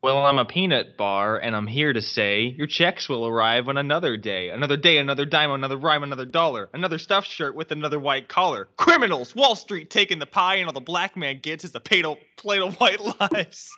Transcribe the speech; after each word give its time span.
Well, 0.00 0.24
I'm 0.24 0.38
a 0.38 0.44
peanut 0.44 0.96
bar, 0.96 1.38
and 1.38 1.56
I'm 1.56 1.66
here 1.66 1.92
to 1.92 2.00
say 2.00 2.54
your 2.56 2.68
checks 2.68 3.08
will 3.08 3.26
arrive 3.26 3.68
on 3.68 3.76
another 3.76 4.16
day. 4.16 4.50
Another 4.50 4.76
day, 4.76 4.98
another 4.98 5.24
dime, 5.24 5.50
another 5.50 5.76
rhyme, 5.76 6.04
another 6.04 6.24
dollar. 6.24 6.68
Another 6.72 6.98
stuffed 6.98 7.28
shirt 7.28 7.56
with 7.56 7.72
another 7.72 7.98
white 7.98 8.28
collar. 8.28 8.68
Criminals, 8.76 9.34
Wall 9.34 9.56
Street 9.56 9.90
taking 9.90 10.20
the 10.20 10.26
pie, 10.26 10.56
and 10.56 10.68
all 10.68 10.72
the 10.72 10.80
black 10.80 11.16
man 11.16 11.40
gets 11.42 11.64
is 11.64 11.74
a 11.74 11.80
plate 11.80 12.04
of, 12.04 12.16
plate 12.36 12.62
of 12.62 12.76
white 12.76 13.00
lies. 13.00 13.68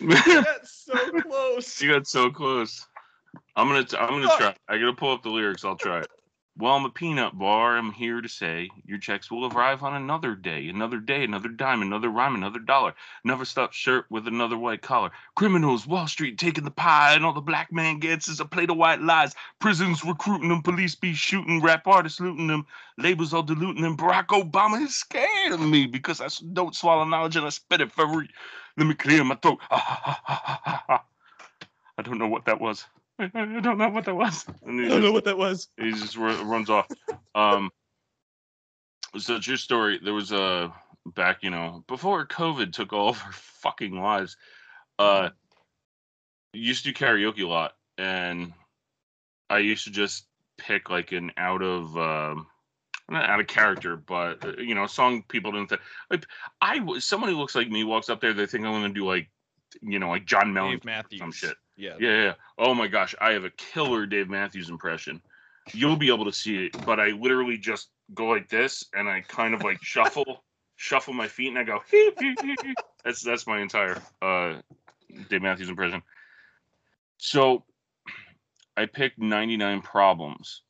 That's 0.06 0.84
so 0.84 1.20
close. 1.22 1.80
You 1.80 1.92
got 1.92 2.06
so 2.06 2.30
close. 2.30 2.86
I'm 3.56 3.68
gonna 3.68 3.84
t- 3.84 3.96
I'm 3.96 4.10
gonna 4.10 4.28
try. 4.36 4.54
I 4.68 4.76
gotta 4.76 4.92
pull 4.92 5.12
up 5.12 5.22
the 5.22 5.30
lyrics. 5.30 5.64
I'll 5.64 5.76
try 5.76 6.00
it. 6.00 6.08
Well, 6.54 6.74
I'm 6.74 6.84
a 6.84 6.90
peanut 6.90 7.38
bar. 7.38 7.78
I'm 7.78 7.92
here 7.92 8.20
to 8.20 8.28
say 8.28 8.68
your 8.84 8.98
checks 8.98 9.30
will 9.30 9.46
arrive 9.46 9.82
on 9.82 9.94
another 9.94 10.34
day, 10.34 10.68
another 10.68 10.98
day, 11.00 11.24
another 11.24 11.48
dime, 11.48 11.80
another 11.80 12.10
rhyme, 12.10 12.34
another 12.34 12.58
dollar. 12.58 12.94
Another 13.24 13.46
stuffed 13.46 13.74
shirt 13.74 14.04
with 14.10 14.28
another 14.28 14.58
white 14.58 14.82
collar. 14.82 15.10
Criminals, 15.34 15.86
Wall 15.86 16.06
Street 16.06 16.36
taking 16.36 16.64
the 16.64 16.70
pie, 16.70 17.14
and 17.14 17.24
all 17.24 17.32
the 17.32 17.40
black 17.40 17.72
man 17.72 18.00
gets 18.00 18.28
is 18.28 18.38
a 18.38 18.44
plate 18.44 18.68
of 18.68 18.76
white 18.76 19.00
lies. 19.00 19.34
Prisons 19.60 20.04
recruiting 20.04 20.50
them, 20.50 20.60
police 20.62 20.94
be 20.94 21.14
shooting, 21.14 21.62
rap 21.62 21.86
artists 21.86 22.20
looting 22.20 22.48
them, 22.48 22.66
labels 22.98 23.32
all 23.32 23.42
diluting 23.42 23.82
them. 23.82 23.96
Barack 23.96 24.26
Obama 24.26 24.82
is 24.84 24.94
scared 24.94 25.52
of 25.52 25.60
me 25.60 25.86
because 25.86 26.20
I 26.20 26.28
don't 26.52 26.76
swallow 26.76 27.04
knowledge 27.04 27.36
and 27.36 27.46
I 27.46 27.48
spit 27.48 27.80
it 27.80 27.90
for 27.90 28.06
re- 28.06 28.28
Let 28.76 28.86
me 28.86 28.94
clear 28.94 29.24
my 29.24 29.36
throat. 29.36 29.58
I 29.70 31.00
don't 32.02 32.18
know 32.18 32.28
what 32.28 32.44
that 32.44 32.60
was. 32.60 32.84
I 33.18 33.26
don't 33.60 33.78
know 33.78 33.88
what 33.90 34.04
that 34.06 34.14
was. 34.16 34.44
And 34.64 34.80
I 34.80 34.88
don't 34.88 34.90
just- 34.90 35.02
know 35.02 35.12
what 35.12 35.24
that 35.24 35.38
was. 35.38 35.68
he 35.76 35.92
just 35.92 36.16
ru- 36.16 36.42
runs 36.42 36.70
off. 36.70 36.86
Um, 37.34 37.70
so 39.18 39.38
true 39.38 39.56
story. 39.56 40.00
There 40.02 40.14
was 40.14 40.32
a 40.32 40.72
back, 41.06 41.42
you 41.42 41.50
know, 41.50 41.84
before 41.88 42.26
COVID 42.26 42.72
took 42.72 42.92
all 42.92 43.10
of 43.10 43.22
our 43.22 43.32
fucking 43.32 43.94
lives. 44.00 44.36
Uh, 44.98 45.30
used 46.52 46.84
to 46.84 46.92
do 46.92 46.98
karaoke 47.04 47.42
a 47.44 47.48
lot, 47.48 47.72
and 47.98 48.52
I 49.50 49.58
used 49.58 49.84
to 49.84 49.90
just 49.90 50.26
pick 50.58 50.90
like 50.90 51.12
an 51.12 51.32
out 51.36 51.62
of 51.62 51.96
um, 51.96 52.46
not 53.08 53.28
out 53.28 53.40
of 53.40 53.46
character, 53.46 53.96
but 53.96 54.44
uh, 54.44 54.52
you 54.58 54.74
know, 54.74 54.84
a 54.84 54.88
song 54.88 55.24
people 55.28 55.52
didn't 55.52 55.68
think. 55.70 55.80
Like 56.10 56.26
I 56.60 56.80
was 56.80 57.04
someone 57.04 57.30
who 57.30 57.36
looks 57.38 57.54
like 57.54 57.68
me 57.68 57.84
walks 57.84 58.08
up 58.08 58.20
there, 58.20 58.32
they 58.32 58.46
think 58.46 58.64
I'm 58.64 58.72
gonna 58.72 58.90
do 58.90 59.06
like, 59.06 59.28
you 59.80 59.98
know, 59.98 60.08
like 60.08 60.26
John 60.26 60.52
Mellon 60.52 60.80
some 61.18 61.32
shit. 61.32 61.56
Yeah. 61.76 61.96
Yeah, 61.98 62.22
yeah. 62.22 62.34
Oh 62.58 62.74
my 62.74 62.86
gosh, 62.86 63.14
I 63.20 63.32
have 63.32 63.44
a 63.44 63.50
killer 63.50 64.06
Dave 64.06 64.28
Matthews 64.28 64.68
impression. 64.68 65.20
You'll 65.72 65.96
be 65.96 66.08
able 66.08 66.24
to 66.24 66.32
see 66.32 66.66
it, 66.66 66.84
but 66.84 66.98
I 66.98 67.08
literally 67.08 67.56
just 67.56 67.88
go 68.14 68.26
like 68.26 68.48
this 68.48 68.84
and 68.94 69.08
I 69.08 69.20
kind 69.20 69.54
of 69.54 69.62
like 69.62 69.82
shuffle, 69.82 70.44
shuffle 70.76 71.14
my 71.14 71.28
feet 71.28 71.48
and 71.48 71.58
I 71.58 71.64
go. 71.64 71.80
that's 73.04 73.22
that's 73.22 73.46
my 73.46 73.60
entire 73.60 74.00
uh, 74.20 74.60
Dave 75.28 75.42
Matthews 75.42 75.68
impression. 75.68 76.02
So, 77.18 77.64
I 78.76 78.86
picked 78.86 79.18
99 79.18 79.82
Problems 79.82 80.62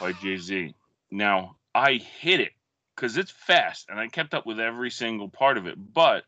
by 0.00 0.12
Jay 0.12 0.36
Z. 0.36 0.74
Now 1.10 1.56
I 1.74 1.94
hit 1.94 2.40
it 2.40 2.52
because 2.94 3.16
it's 3.16 3.30
fast 3.30 3.86
and 3.88 3.98
I 3.98 4.08
kept 4.08 4.34
up 4.34 4.46
with 4.46 4.60
every 4.60 4.90
single 4.90 5.28
part 5.28 5.58
of 5.58 5.66
it, 5.66 5.76
but 5.92 6.24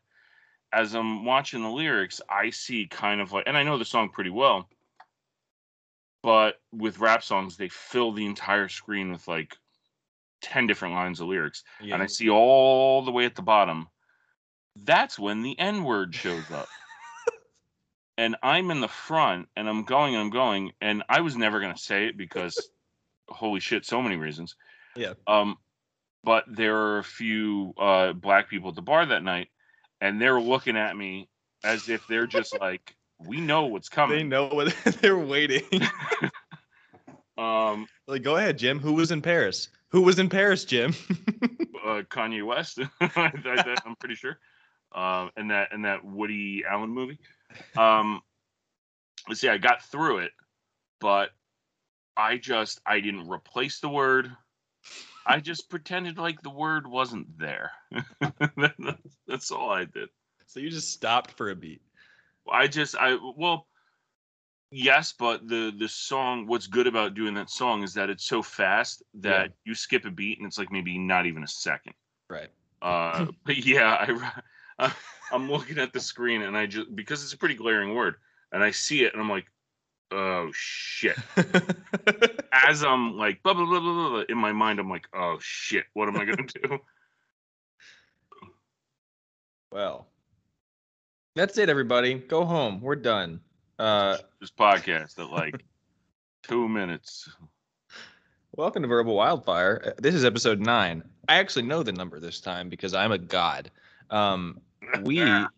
as 0.72 0.94
I'm 0.94 1.24
watching 1.24 1.62
the 1.62 1.70
lyrics, 1.70 2.20
I 2.28 2.50
see 2.50 2.86
kind 2.86 3.20
of 3.20 3.32
like, 3.32 3.44
and 3.46 3.56
I 3.56 3.62
know 3.62 3.78
the 3.78 3.84
song 3.84 4.08
pretty 4.08 4.30
well, 4.30 4.68
but 6.22 6.60
with 6.72 6.98
rap 6.98 7.22
songs, 7.22 7.56
they 7.56 7.68
fill 7.68 8.12
the 8.12 8.24
entire 8.24 8.68
screen 8.68 9.12
with 9.12 9.26
like 9.28 9.56
10 10.42 10.66
different 10.66 10.94
lines 10.94 11.20
of 11.20 11.28
lyrics. 11.28 11.64
Yeah. 11.80 11.94
And 11.94 12.02
I 12.02 12.06
see 12.06 12.30
all 12.30 13.02
the 13.02 13.10
way 13.10 13.24
at 13.24 13.34
the 13.34 13.42
bottom, 13.42 13.88
that's 14.76 15.18
when 15.18 15.42
the 15.42 15.58
N 15.58 15.84
word 15.84 16.14
shows 16.14 16.50
up. 16.50 16.68
and 18.18 18.36
I'm 18.42 18.70
in 18.70 18.80
the 18.80 18.88
front 18.88 19.48
and 19.56 19.68
I'm 19.68 19.84
going 19.84 20.14
and 20.14 20.22
I'm 20.22 20.30
going, 20.30 20.72
and 20.80 21.02
I 21.08 21.20
was 21.20 21.36
never 21.36 21.60
going 21.60 21.74
to 21.74 21.80
say 21.80 22.06
it 22.06 22.16
because 22.16 22.70
holy 23.28 23.60
shit, 23.60 23.84
so 23.84 24.00
many 24.00 24.16
reasons. 24.16 24.56
Yeah. 24.96 25.14
Um, 25.26 25.56
but 26.24 26.44
there 26.46 26.76
are 26.76 26.98
a 26.98 27.04
few 27.04 27.74
uh, 27.78 28.12
black 28.12 28.48
people 28.48 28.70
at 28.70 28.76
the 28.76 28.82
bar 28.82 29.04
that 29.04 29.24
night, 29.24 29.48
and 30.02 30.20
they're 30.20 30.40
looking 30.40 30.76
at 30.76 30.96
me 30.96 31.28
as 31.64 31.88
if 31.88 32.06
they're 32.08 32.26
just 32.26 32.58
like, 32.60 32.96
we 33.20 33.40
know 33.40 33.66
what's 33.66 33.88
coming. 33.88 34.18
they 34.18 34.24
know 34.24 34.48
what 34.48 34.74
they're 35.00 35.16
waiting. 35.16 35.62
Um, 37.38 37.86
like, 38.06 38.22
go 38.22 38.36
ahead, 38.36 38.58
Jim. 38.58 38.78
Who 38.78 38.92
was 38.92 39.10
in 39.10 39.22
Paris? 39.22 39.68
Who 39.88 40.02
was 40.02 40.18
in 40.18 40.28
Paris, 40.28 40.66
Jim? 40.66 40.94
uh, 41.84 42.02
Kanye 42.02 42.44
West, 42.44 42.78
I, 43.00 43.08
I, 43.16 43.74
I'm 43.86 43.96
pretty 43.96 44.16
sure, 44.16 44.38
um, 44.94 45.30
and 45.36 45.50
that 45.50 45.72
and 45.72 45.86
that 45.86 46.04
Woody 46.04 46.62
Allen 46.68 46.90
movie. 46.90 47.18
Um, 47.74 48.20
let's 49.28 49.40
see, 49.40 49.48
I 49.48 49.56
got 49.56 49.82
through 49.82 50.18
it, 50.18 50.32
but 51.00 51.30
I 52.18 52.36
just 52.36 52.80
I 52.84 53.00
didn't 53.00 53.28
replace 53.28 53.80
the 53.80 53.88
word. 53.88 54.30
I 55.26 55.40
just 55.40 55.68
pretended 55.70 56.18
like 56.18 56.42
the 56.42 56.50
word 56.50 56.86
wasn't 56.86 57.38
there. 57.38 57.70
That's 59.26 59.50
all 59.50 59.70
I 59.70 59.84
did. 59.84 60.08
so 60.46 60.60
you 60.60 60.70
just 60.70 60.92
stopped 60.92 61.32
for 61.32 61.50
a 61.50 61.56
beat. 61.56 61.82
I 62.50 62.66
just 62.66 62.96
I 62.96 63.16
well 63.36 63.68
yes, 64.70 65.12
but 65.12 65.46
the 65.48 65.72
the 65.78 65.88
song 65.88 66.46
what's 66.46 66.66
good 66.66 66.86
about 66.86 67.14
doing 67.14 67.34
that 67.34 67.50
song 67.50 67.82
is 67.82 67.94
that 67.94 68.10
it's 68.10 68.24
so 68.24 68.42
fast 68.42 69.02
that 69.14 69.48
Yeah. 69.48 69.54
you 69.64 69.74
skip 69.74 70.04
a 70.04 70.10
beat 70.10 70.38
and 70.38 70.46
it's 70.46 70.58
like 70.58 70.72
maybe 70.72 70.98
not 70.98 71.26
even 71.26 71.42
a 71.44 71.48
second. 71.48 71.94
Right. 72.28 72.50
Uh 72.80 73.26
but 73.44 73.58
yeah, 73.64 73.94
I 73.94 74.32
I 74.86 74.92
I'm 75.32 75.50
looking 75.50 75.78
at 75.78 75.92
the 75.92 76.00
screen 76.00 76.42
and 76.42 76.56
I 76.56 76.66
just 76.66 76.94
because 76.94 77.22
it's 77.22 77.32
a 77.32 77.38
pretty 77.38 77.54
glaring 77.54 77.94
word 77.94 78.16
and 78.52 78.62
I 78.62 78.70
see 78.70 79.04
it 79.04 79.12
and 79.12 79.22
I'm 79.22 79.30
like 79.30 79.46
oh 80.12 80.50
shit. 80.52 81.16
As 82.52 82.84
I'm 82.84 83.16
like 83.16 83.42
blah 83.42 83.54
blah 83.54 83.64
blah 83.66 83.80
blah, 83.80 84.08
blah 84.10 84.24
in 84.28 84.38
my 84.38 84.52
mind 84.52 84.78
I'm 84.78 84.90
like 84.90 85.08
oh 85.14 85.38
shit, 85.40 85.84
what 85.94 86.08
am 86.08 86.16
I 86.16 86.24
going 86.24 86.46
to 86.46 86.60
do? 86.62 86.78
well, 89.70 90.06
that's 91.34 91.56
it, 91.58 91.68
everybody. 91.68 92.14
Go 92.14 92.44
home. 92.44 92.80
We're 92.80 92.96
done. 92.96 93.40
Uh, 93.78 94.18
this 94.40 94.50
podcast 94.50 95.18
at 95.18 95.30
like 95.30 95.64
2 96.44 96.68
minutes. 96.68 97.28
welcome 98.56 98.82
to 98.82 98.88
Verbal 98.88 99.14
Wildfire. 99.14 99.82
Uh, 99.86 99.90
This 99.98 100.14
is 100.14 100.24
episode 100.24 100.60
nine. 100.60 101.02
I 101.28 101.36
actually 101.36 101.62
know 101.62 101.82
the 101.82 101.92
number 101.92 102.20
this 102.20 102.40
time 102.40 102.68
because 102.68 102.94
I'm 102.94 103.12
a 103.12 103.18
god. 103.18 103.70
Um, 104.10 104.60
we 105.02 105.20
are, 105.22 105.48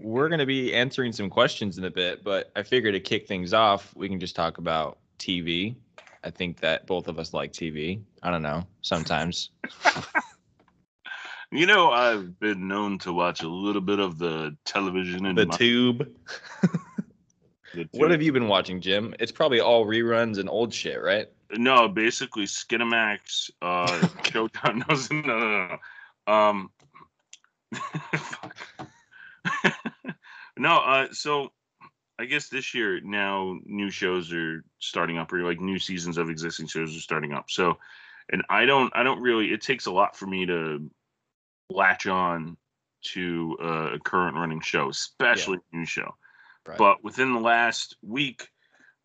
we're 0.00 0.28
going 0.28 0.40
to 0.40 0.46
be 0.46 0.74
answering 0.74 1.12
some 1.12 1.30
questions 1.30 1.78
in 1.78 1.84
a 1.84 1.90
bit, 1.90 2.24
but 2.24 2.50
I 2.56 2.62
figure 2.62 2.92
to 2.92 3.00
kick 3.00 3.26
things 3.26 3.52
off, 3.52 3.94
we 3.94 4.08
can 4.08 4.20
just 4.20 4.36
talk 4.36 4.58
about 4.58 4.98
TV. 5.18 5.76
I 6.22 6.30
think 6.30 6.60
that 6.60 6.86
both 6.86 7.08
of 7.08 7.18
us 7.18 7.34
like 7.34 7.52
TV. 7.52 8.00
I 8.22 8.30
don't 8.30 8.42
know. 8.42 8.66
Sometimes. 8.82 9.50
You 11.54 11.66
know, 11.66 11.92
I've 11.92 12.40
been 12.40 12.66
known 12.66 12.98
to 12.98 13.12
watch 13.12 13.44
a 13.44 13.48
little 13.48 13.80
bit 13.80 14.00
of 14.00 14.18
the 14.18 14.56
television 14.64 15.24
in 15.24 15.36
The 15.36 15.46
my, 15.46 15.56
tube. 15.56 16.12
the 17.74 17.88
What 17.92 18.10
have 18.10 18.22
you 18.22 18.32
been 18.32 18.48
watching, 18.48 18.80
Jim? 18.80 19.14
It's 19.20 19.30
probably 19.30 19.60
all 19.60 19.86
reruns 19.86 20.38
and 20.38 20.48
old 20.48 20.74
shit, 20.74 21.00
right? 21.00 21.28
No, 21.52 21.86
basically 21.86 22.46
Skinamax, 22.46 23.52
uh, 23.62 23.86
Showtime. 24.24 24.82
No, 24.88 25.30
no, 25.30 25.38
no, 25.38 25.78
no. 26.26 26.32
Um. 26.32 26.70
No, 30.56 30.78
uh, 30.78 31.08
so 31.12 31.50
I 32.18 32.26
guess 32.26 32.48
this 32.48 32.74
year 32.74 33.00
now 33.00 33.58
new 33.64 33.90
shows 33.90 34.32
are 34.32 34.64
starting 34.78 35.18
up, 35.18 35.32
or 35.32 35.42
like 35.42 35.60
new 35.60 35.78
seasons 35.78 36.18
of 36.18 36.30
existing 36.30 36.68
shows 36.68 36.96
are 36.96 37.00
starting 37.00 37.32
up. 37.32 37.50
So, 37.50 37.78
and 38.30 38.42
I 38.48 38.66
don't, 38.66 38.92
I 38.94 39.02
don't 39.02 39.20
really. 39.20 39.52
It 39.52 39.62
takes 39.62 39.86
a 39.86 39.92
lot 39.92 40.16
for 40.16 40.26
me 40.26 40.46
to 40.46 40.90
latch 41.70 42.06
on 42.06 42.56
to 43.04 43.56
uh, 43.62 43.90
a 43.94 43.98
current 43.98 44.36
running 44.36 44.60
show, 44.60 44.88
especially 44.88 45.58
a 45.72 45.76
new 45.76 45.86
show. 45.86 46.14
Right. 46.66 46.78
But 46.78 47.04
within 47.04 47.34
the 47.34 47.40
last 47.40 47.96
week, 48.02 48.48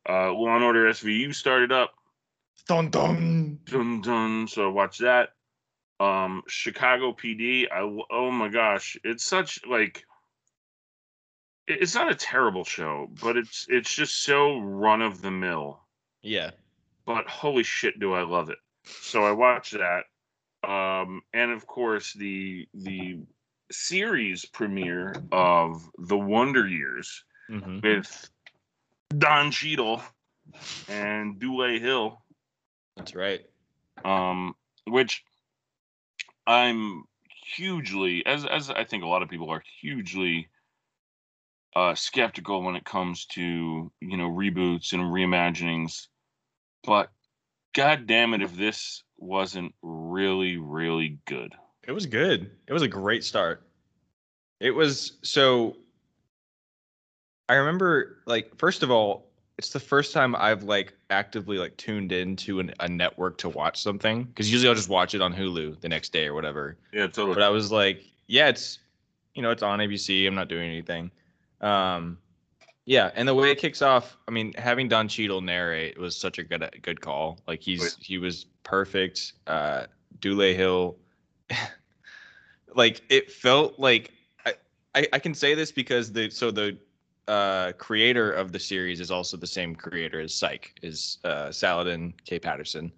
uh, 0.07 0.31
Law 0.31 0.55
and 0.55 0.63
Order 0.63 0.85
SVU 0.85 1.33
started 1.35 1.71
up. 1.71 1.91
Dun 2.67 2.89
dun. 2.89 3.59
Dun 3.65 4.01
dun. 4.01 4.47
So 4.47 4.65
I 4.65 4.71
watched 4.71 5.01
that. 5.01 5.29
Um, 5.99 6.43
Chicago 6.47 7.11
PD. 7.11 7.65
I 7.71 7.81
oh 8.11 8.31
my 8.31 8.49
gosh, 8.49 8.97
it's 9.03 9.23
such 9.23 9.65
like. 9.65 10.05
It- 11.69 11.81
It's 11.81 11.95
not 11.95 12.11
a 12.11 12.15
terrible 12.15 12.63
show, 12.65 13.07
but 13.21 13.37
it's 13.37 13.67
it's 13.69 13.93
just 13.93 14.23
so 14.23 14.59
run 14.59 15.01
of 15.01 15.21
the 15.21 15.31
mill. 15.31 15.81
Yeah. 16.21 16.51
But 17.05 17.27
holy 17.27 17.63
shit, 17.63 17.99
do 17.99 18.13
I 18.13 18.23
love 18.23 18.49
it! 18.49 18.57
So 18.85 19.23
I 19.23 19.31
watched 19.31 19.73
that, 19.73 20.05
um, 20.67 21.21
and 21.33 21.51
of 21.51 21.65
course 21.67 22.13
the 22.13 22.67
the 22.73 23.19
series 23.71 24.45
premiere 24.45 25.13
of 25.31 25.89
The 25.99 26.17
Wonder 26.17 26.67
Years 26.67 27.23
hmm 27.47 27.79
with 27.81 28.29
Don 29.17 29.51
Cheadle 29.51 30.01
and 30.87 31.39
Dule 31.39 31.79
Hill 31.79 32.21
That's 32.97 33.13
right. 33.15 33.41
um, 34.03 34.55
which 34.85 35.23
I'm 36.47 37.03
hugely, 37.55 38.25
as 38.25 38.45
as 38.45 38.69
I 38.69 38.83
think 38.83 39.03
a 39.03 39.07
lot 39.07 39.21
of 39.23 39.29
people 39.29 39.49
are 39.51 39.63
hugely 39.81 40.49
uh, 41.79 41.95
skeptical 41.95 42.61
when 42.61 42.75
it 42.75 42.83
comes 42.83 43.25
to 43.25 43.89
you 44.01 44.17
know 44.17 44.29
reboots 44.29 44.91
and 44.91 45.01
reimaginings. 45.01 46.07
But 46.83 47.09
god 47.73 48.05
damn 48.05 48.33
it, 48.33 48.41
if 48.41 48.55
this 48.55 49.03
wasn't 49.17 49.73
really 49.81 50.57
really 50.57 51.19
good. 51.25 51.53
It 51.87 51.93
was 51.93 52.05
good. 52.05 52.51
It 52.67 52.73
was 52.73 52.81
a 52.81 52.87
great 52.87 53.23
start. 53.23 53.63
It 54.59 54.71
was 54.71 55.13
so. 55.23 55.77
I 57.47 57.55
remember, 57.55 58.17
like, 58.27 58.55
first 58.57 58.83
of 58.83 58.91
all, 58.91 59.25
it's 59.57 59.69
the 59.69 59.79
first 59.79 60.13
time 60.13 60.35
I've 60.35 60.63
like 60.63 60.93
actively 61.09 61.57
like 61.57 61.77
tuned 61.77 62.11
into 62.11 62.59
an, 62.59 62.73
a 62.81 62.89
network 62.89 63.37
to 63.39 63.49
watch 63.49 63.81
something 63.81 64.25
because 64.25 64.51
usually 64.51 64.69
I'll 64.69 64.75
just 64.75 64.89
watch 64.89 65.15
it 65.15 65.21
on 65.21 65.33
Hulu 65.33 65.79
the 65.79 65.89
next 65.89 66.11
day 66.11 66.27
or 66.27 66.33
whatever. 66.33 66.77
Yeah, 66.91 67.07
totally. 67.07 67.35
But 67.35 67.43
I 67.43 67.49
was 67.49 67.71
like, 67.71 68.03
yeah, 68.27 68.49
it's 68.49 68.79
you 69.33 69.41
know 69.41 69.49
it's 69.49 69.63
on 69.63 69.79
ABC. 69.79 70.27
I'm 70.27 70.35
not 70.35 70.49
doing 70.49 70.69
anything. 70.69 71.09
Um, 71.61 72.17
yeah, 72.85 73.11
and 73.13 73.27
the 73.27 73.35
way 73.35 73.51
it 73.51 73.59
kicks 73.59 73.81
off, 73.81 74.17
I 74.27 74.31
mean, 74.31 74.53
having 74.57 74.87
Don 74.87 75.07
Cheadle 75.07 75.41
narrate 75.41 75.99
was 75.99 76.15
such 76.15 76.39
a 76.39 76.43
good 76.43 76.67
good 76.81 76.99
call. 77.01 77.39
Like 77.47 77.61
he's 77.61 77.95
he 77.97 78.17
was 78.17 78.47
perfect. 78.63 79.33
Uh, 79.45 79.85
Dule 80.19 80.55
Hill, 80.55 80.97
like 82.75 83.01
it 83.09 83.31
felt 83.31 83.77
like 83.77 84.11
I, 84.45 84.53
I 84.95 85.07
I 85.13 85.19
can 85.19 85.35
say 85.35 85.53
this 85.53 85.71
because 85.71 86.11
the 86.11 86.31
so 86.31 86.49
the 86.49 86.77
uh, 87.27 87.73
creator 87.73 88.31
of 88.31 88.51
the 88.51 88.59
series 88.59 88.99
is 88.99 89.11
also 89.11 89.37
the 89.37 89.47
same 89.47 89.75
creator 89.75 90.19
as 90.19 90.33
Psych, 90.33 90.73
is 90.81 91.19
uh, 91.23 91.51
Saladin 91.51 92.13
K. 92.25 92.39
Patterson. 92.39 92.91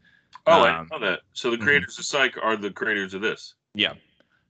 Oh, 0.48 0.64
Um, 0.66 0.88
I 0.92 0.98
know 0.98 1.06
that. 1.06 1.20
So 1.34 1.52
the 1.52 1.58
mhm. 1.58 1.64
creators 1.64 2.00
of 2.00 2.06
Psych 2.06 2.38
are 2.42 2.56
the 2.56 2.72
creators 2.72 3.14
of 3.14 3.22
this. 3.22 3.56
Yeah. 3.76 3.94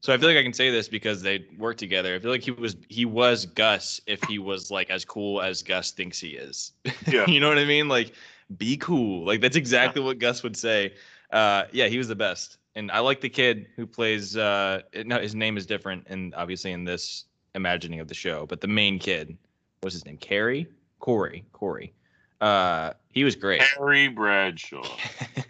So 0.01 0.11
I 0.11 0.17
feel 0.17 0.27
like 0.29 0.37
I 0.37 0.43
can 0.43 0.53
say 0.53 0.71
this 0.71 0.87
because 0.87 1.21
they 1.21 1.45
work 1.59 1.77
together. 1.77 2.15
I 2.15 2.19
feel 2.19 2.31
like 2.31 2.41
he 2.41 2.49
was 2.51 2.75
he 2.89 3.05
was 3.05 3.45
Gus 3.45 4.01
if 4.07 4.21
he 4.23 4.39
was 4.39 4.71
like 4.71 4.89
as 4.89 5.05
cool 5.05 5.41
as 5.41 5.61
Gus 5.61 5.91
thinks 5.91 6.19
he 6.19 6.29
is. 6.29 6.73
Yeah. 7.07 7.25
you 7.27 7.39
know 7.39 7.49
what 7.49 7.59
I 7.59 7.65
mean? 7.65 7.87
Like 7.87 8.13
be 8.57 8.77
cool. 8.77 9.25
Like 9.25 9.41
that's 9.41 9.55
exactly 9.55 10.01
what 10.01 10.17
Gus 10.17 10.41
would 10.43 10.57
say. 10.57 10.95
Uh 11.31 11.65
yeah, 11.71 11.85
he 11.87 11.97
was 11.99 12.07
the 12.07 12.15
best. 12.15 12.57
And 12.75 12.89
I 12.91 12.99
like 12.99 13.21
the 13.21 13.29
kid 13.29 13.67
who 13.75 13.85
plays 13.85 14.35
uh 14.35 14.81
no 15.05 15.19
his 15.19 15.35
name 15.35 15.55
is 15.55 15.67
different 15.67 16.07
and 16.09 16.33
obviously 16.35 16.71
in 16.71 16.83
this 16.83 17.25
imagining 17.53 17.99
of 17.99 18.07
the 18.07 18.15
show, 18.15 18.47
but 18.47 18.59
the 18.59 18.67
main 18.67 18.97
kid, 18.97 19.37
what's 19.81 19.93
his 19.93 20.05
name? 20.05 20.17
Carrie? 20.17 20.67
Corey. 20.99 21.45
Corey. 21.53 21.93
Uh 22.39 22.93
he 23.11 23.23
was 23.23 23.35
great. 23.35 23.61
Harry 23.61 24.07
Bradshaw. 24.07 24.81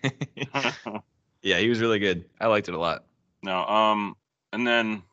yeah, 1.41 1.57
he 1.57 1.69
was 1.69 1.79
really 1.79 1.99
good. 1.99 2.25
I 2.41 2.47
liked 2.47 2.67
it 2.67 2.73
a 2.73 2.79
lot. 2.79 3.05
no, 3.43 3.65
um, 3.65 4.15
and 4.53 4.65
then 4.65 5.03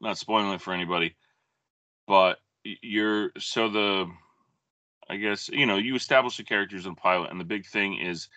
not 0.00 0.18
spoiling 0.18 0.52
it 0.52 0.60
for 0.60 0.72
anybody, 0.72 1.16
but 2.06 2.38
you're 2.64 3.30
so 3.38 3.68
the, 3.68 4.06
I 5.08 5.16
guess 5.16 5.48
you 5.48 5.66
know 5.66 5.76
you 5.76 5.94
establish 5.94 6.36
the 6.36 6.44
characters 6.44 6.86
in 6.86 6.94
pilot, 6.94 7.30
and 7.30 7.40
the 7.40 7.44
big 7.44 7.66
thing 7.66 7.98
is 7.98 8.28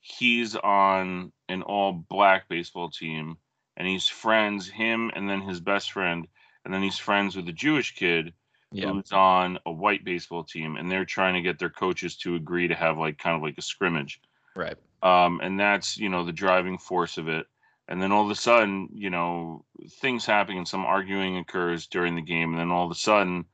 he's 0.00 0.56
on 0.56 1.32
an 1.48 1.62
all 1.62 1.92
black 1.92 2.48
baseball 2.48 2.90
team, 2.90 3.36
and 3.76 3.88
he's 3.88 4.06
friends 4.06 4.68
him 4.68 5.10
and 5.14 5.28
then 5.28 5.40
his 5.40 5.60
best 5.60 5.92
friend, 5.92 6.26
and 6.64 6.72
then 6.72 6.82
he's 6.82 6.98
friends 6.98 7.36
with 7.36 7.48
a 7.48 7.52
Jewish 7.52 7.94
kid 7.94 8.32
Yeah. 8.72 8.92
who's 8.92 9.12
on 9.12 9.58
a 9.66 9.72
white 9.72 10.04
baseball 10.04 10.44
team, 10.44 10.76
and 10.76 10.90
they're 10.90 11.04
trying 11.04 11.34
to 11.34 11.42
get 11.42 11.58
their 11.58 11.70
coaches 11.70 12.16
to 12.18 12.36
agree 12.36 12.68
to 12.68 12.74
have 12.74 12.98
like 12.98 13.18
kind 13.18 13.36
of 13.36 13.42
like 13.42 13.58
a 13.58 13.62
scrimmage. 13.62 14.20
Right. 14.54 14.76
um, 15.02 15.40
and 15.42 15.58
that's 15.58 15.96
you 15.96 16.08
know 16.08 16.24
the 16.24 16.32
driving 16.32 16.78
force 16.78 17.18
of 17.18 17.28
it. 17.28 17.46
And 17.90 18.00
then 18.00 18.12
all 18.12 18.24
of 18.24 18.30
a 18.30 18.36
sudden, 18.36 18.88
you 18.94 19.10
know, 19.10 19.64
things 20.00 20.24
happen 20.24 20.56
and 20.56 20.66
some 20.66 20.86
arguing 20.86 21.38
occurs 21.38 21.88
during 21.88 22.14
the 22.14 22.22
game, 22.22 22.50
and 22.50 22.58
then 22.58 22.70
all 22.70 22.84
of 22.84 22.90
a 22.92 22.94
sudden, 22.94 23.44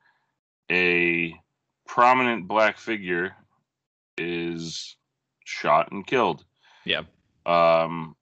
a 0.70 1.34
prominent 1.88 2.46
black 2.46 2.76
figure 2.76 3.34
is 4.18 4.96
shot 5.44 5.90
and 5.90 6.06
killed. 6.06 6.44
Yeah. 6.84 7.02
Um, 7.46 8.14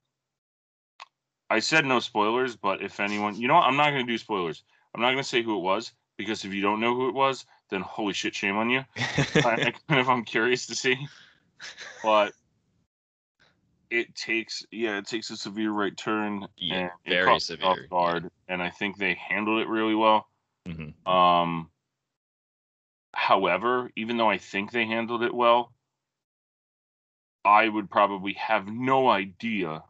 I 1.50 1.58
said 1.58 1.84
no 1.84 1.98
spoilers, 1.98 2.54
but 2.54 2.80
if 2.80 3.00
anyone, 3.00 3.34
you 3.34 3.48
know, 3.48 3.54
what? 3.54 3.64
I'm 3.64 3.76
not 3.76 3.90
going 3.90 4.06
to 4.06 4.12
do 4.12 4.18
spoilers. 4.18 4.62
I'm 4.94 5.00
not 5.00 5.08
going 5.08 5.22
to 5.22 5.28
say 5.28 5.42
who 5.42 5.56
it 5.56 5.62
was 5.62 5.92
because 6.16 6.44
if 6.44 6.54
you 6.54 6.62
don't 6.62 6.80
know 6.80 6.94
who 6.94 7.08
it 7.08 7.14
was, 7.14 7.44
then 7.70 7.80
holy 7.80 8.12
shit, 8.12 8.34
shame 8.34 8.56
on 8.56 8.70
you. 8.70 8.84
I, 8.96 9.72
I 9.88 9.98
of 9.98 10.08
I'm 10.08 10.24
curious 10.24 10.66
to 10.66 10.76
see, 10.76 11.08
but 12.02 12.32
it 13.94 14.14
takes 14.16 14.66
yeah, 14.72 14.98
it 14.98 15.06
takes 15.06 15.30
a 15.30 15.36
severe 15.36 15.70
right 15.70 15.96
turn. 15.96 16.48
Yeah, 16.56 16.74
and 16.74 16.90
it 17.04 17.10
very 17.10 17.26
me 17.26 17.32
off 17.32 17.42
severe, 17.42 17.82
yeah. 17.82 17.86
guard, 17.88 18.30
and 18.48 18.60
I 18.60 18.70
think 18.70 18.98
they 18.98 19.14
handled 19.14 19.60
it 19.60 19.68
really 19.68 19.94
well. 19.94 20.28
Mhm. 20.66 21.06
Um, 21.06 21.70
however, 23.14 23.92
even 23.94 24.16
though 24.16 24.28
I 24.28 24.38
think 24.38 24.72
they 24.72 24.84
handled 24.84 25.22
it 25.22 25.32
well, 25.32 25.72
I 27.44 27.68
would 27.68 27.88
probably 27.88 28.32
have 28.32 28.66
no 28.66 29.08
idea 29.08 29.84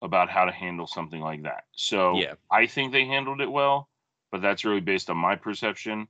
about 0.00 0.30
how 0.30 0.46
to 0.46 0.52
handle 0.52 0.86
something 0.86 1.20
like 1.20 1.42
that. 1.42 1.64
So 1.72 2.16
Yeah. 2.16 2.34
I 2.50 2.66
think 2.66 2.92
they 2.92 3.04
handled 3.04 3.42
it 3.42 3.52
well, 3.52 3.90
but 4.30 4.40
that's 4.40 4.64
really 4.64 4.80
based 4.80 5.10
on 5.10 5.18
my 5.18 5.36
perception, 5.36 6.08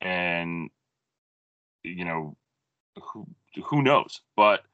and 0.00 0.70
you 1.84 2.04
know, 2.04 2.36
who 3.00 3.28
who 3.64 3.82
knows? 3.82 4.22
But 4.34 4.64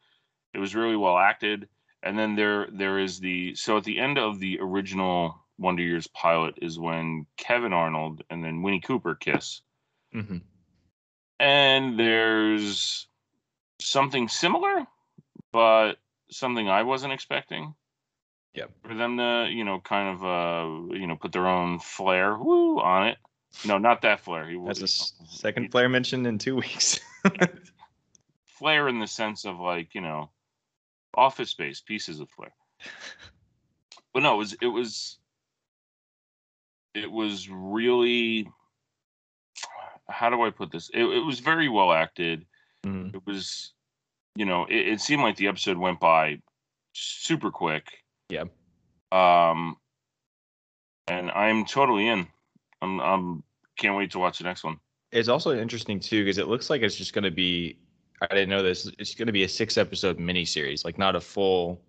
it 0.55 0.59
was 0.59 0.75
really 0.75 0.97
well 0.97 1.19
acted. 1.19 1.69
And 2.03 2.19
then 2.19 2.37
there 2.37 2.69
there 2.73 2.99
is 2.99 3.19
the 3.21 3.55
so 3.55 3.77
at 3.77 3.85
the 3.85 3.99
end 3.99 4.19
of 4.19 4.39
the 4.39 4.59
original 4.61 5.41
Wonder 5.59 5.83
Years 5.83 6.07
pilot 6.09 6.59
is 6.63 6.79
when 6.79 7.27
Kevin 7.37 7.73
Arnold 7.73 8.23
and 8.31 8.45
then 8.45 8.63
Winnie 8.63 8.81
Cooper 8.81 9.15
kiss. 9.15 9.63
Mhm. 10.15 10.43
And 11.41 11.99
there's 11.99 13.07
something 13.81 14.29
similar, 14.29 14.87
but 15.53 15.95
something 16.31 16.69
I 16.69 16.83
wasn't 16.83 17.13
expecting. 17.13 17.75
Yep. 18.55 18.71
For 18.87 18.95
them 18.95 19.17
to, 19.19 19.49
you 19.51 19.65
know, 19.65 19.81
kind 19.81 20.09
of 20.15 20.25
uh, 20.25 20.95
you 20.95 21.07
know, 21.07 21.17
put 21.17 21.33
their 21.33 21.47
own 21.49 21.79
flair 21.81 22.37
woo 22.37 22.79
on 22.81 23.09
it. 23.09 23.19
No, 23.65 23.79
not 23.79 24.03
that 24.03 24.21
flair. 24.21 24.49
He 24.49 24.61
That's 24.65 24.81
a 24.81 24.85
s- 24.85 25.13
second 25.29 25.71
flair 25.71 25.89
mentioned 25.89 26.27
in 26.27 26.39
two 26.39 26.57
weeks. 26.57 27.01
flair 28.47 28.89
in 28.89 28.99
the 29.01 29.07
sense 29.07 29.45
of 29.45 29.59
like, 29.59 29.95
you 29.95 30.01
know, 30.01 30.31
office 31.17 31.51
space, 31.51 31.81
pieces 31.81 32.21
of 32.21 32.29
flair. 32.31 32.55
But 34.13 34.23
no, 34.23 34.35
it 34.35 34.39
was 34.39 34.57
it 34.63 34.67
was 34.69 35.19
it 36.95 37.11
was 37.11 37.49
really 37.51 38.49
how 40.09 40.31
do 40.31 40.43
I 40.43 40.51
put 40.51 40.71
this? 40.71 40.91
It, 40.93 41.03
it 41.03 41.25
was 41.25 41.41
very 41.41 41.69
well 41.69 41.93
acted. 41.93 42.47
Mhm. 42.85 43.15
It 43.15 43.23
was, 43.27 43.73
you 44.37 44.45
know, 44.45 44.67
it, 44.67 44.89
it 44.89 45.01
seemed 45.01 45.23
like 45.23 45.37
the 45.37 45.49
episode 45.49 45.79
went 45.79 45.99
by 45.99 46.41
super 46.93 47.51
quick. 47.51 47.87
Yeah. 48.29 48.45
Um, 49.13 49.77
and 51.09 51.31
I'm 51.31 51.65
totally 51.65 52.09
in. 52.09 52.27
I'm 52.83 53.01
I'm 53.01 53.43
can't 53.77 53.97
wait 53.97 54.13
to 54.13 54.19
watch 54.19 54.39
the 54.39 54.45
next 54.45 54.65
one. 54.65 54.79
It's 55.13 55.29
also 55.29 55.57
interesting 55.57 56.01
too 56.01 56.25
because 56.25 56.39
it 56.39 56.49
looks 56.49 56.71
like 56.71 56.83
it's 56.83 56.97
just 56.97 57.13
going 57.13 57.25
to 57.25 57.31
be. 57.31 57.79
I 58.21 58.27
didn't 58.29 58.49
know 58.51 58.63
this. 58.63 58.91
It's 58.99 59.15
going 59.15 59.27
to 59.27 59.33
be 59.33 59.45
a 59.45 59.49
six 59.49 59.77
episode 59.77 60.19
miniseries, 60.19 60.85
like 60.85 60.99
not 60.99 61.17
a 61.17 61.21
full 61.21 61.81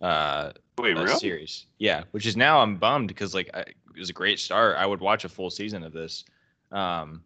uh, 0.00 0.52
Wait, 0.78 0.96
uh, 0.96 1.02
really? 1.04 1.18
series. 1.18 1.66
Yeah, 1.78 2.04
which 2.10 2.26
is 2.26 2.36
now 2.36 2.60
I'm 2.60 2.76
bummed 2.76 3.08
because 3.08 3.34
like 3.34 3.50
I, 3.54 3.60
it 3.60 3.76
was 3.98 4.10
a 4.10 4.14
great 4.14 4.38
start. 4.38 4.76
I 4.76 4.86
would 4.86 5.00
watch 5.00 5.24
a 5.24 5.28
full 5.28 5.50
season 5.50 5.82
of 5.82 5.92
this. 5.92 6.24
Um, 6.72 7.22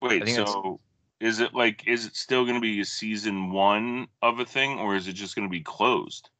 Wait, 0.00 0.22
I 0.22 0.24
think 0.24 0.38
that's- 0.38 0.52
so 0.52 0.80
is 1.20 1.38
it 1.38 1.54
like 1.54 1.86
is 1.86 2.04
it 2.06 2.16
still 2.16 2.42
going 2.44 2.56
to 2.56 2.60
be 2.60 2.80
a 2.80 2.84
season 2.84 3.52
one 3.52 4.08
of 4.22 4.40
a 4.40 4.44
thing, 4.44 4.78
or 4.78 4.96
is 4.96 5.06
it 5.06 5.12
just 5.12 5.36
going 5.36 5.46
to 5.46 5.52
be 5.52 5.60
closed? 5.60 6.30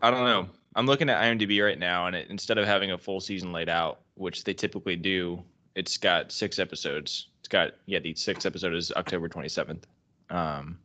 I 0.00 0.10
don't 0.10 0.24
know. 0.24 0.48
I'm 0.76 0.86
looking 0.86 1.08
at 1.08 1.22
IMDb 1.22 1.64
right 1.64 1.78
now, 1.78 2.06
and 2.06 2.16
it, 2.16 2.28
instead 2.30 2.58
of 2.58 2.66
having 2.66 2.90
a 2.92 2.98
full 2.98 3.20
season 3.20 3.52
laid 3.52 3.68
out, 3.68 4.00
which 4.14 4.42
they 4.44 4.54
typically 4.54 4.96
do, 4.96 5.42
it's 5.76 5.96
got 5.98 6.32
six 6.32 6.58
episodes. 6.58 7.28
It's 7.40 7.48
got 7.48 7.72
yeah, 7.86 7.98
the 7.98 8.14
sixth 8.14 8.46
episode 8.46 8.74
is 8.74 8.90
October 8.92 9.28
27th. 9.28 9.82
Um, 10.30 10.78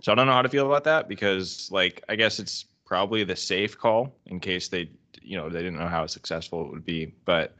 so 0.00 0.12
I 0.12 0.14
don't 0.14 0.26
know 0.26 0.32
how 0.32 0.42
to 0.42 0.48
feel 0.48 0.66
about 0.66 0.84
that 0.84 1.08
because 1.08 1.68
like 1.72 2.02
I 2.08 2.16
guess 2.16 2.38
it's 2.38 2.66
probably 2.84 3.24
the 3.24 3.36
safe 3.36 3.76
call 3.76 4.14
in 4.26 4.40
case 4.40 4.68
they 4.68 4.90
you 5.22 5.36
know 5.36 5.48
they 5.48 5.58
didn't 5.58 5.78
know 5.78 5.88
how 5.88 6.06
successful 6.06 6.64
it 6.64 6.70
would 6.70 6.84
be. 6.84 7.14
But 7.24 7.54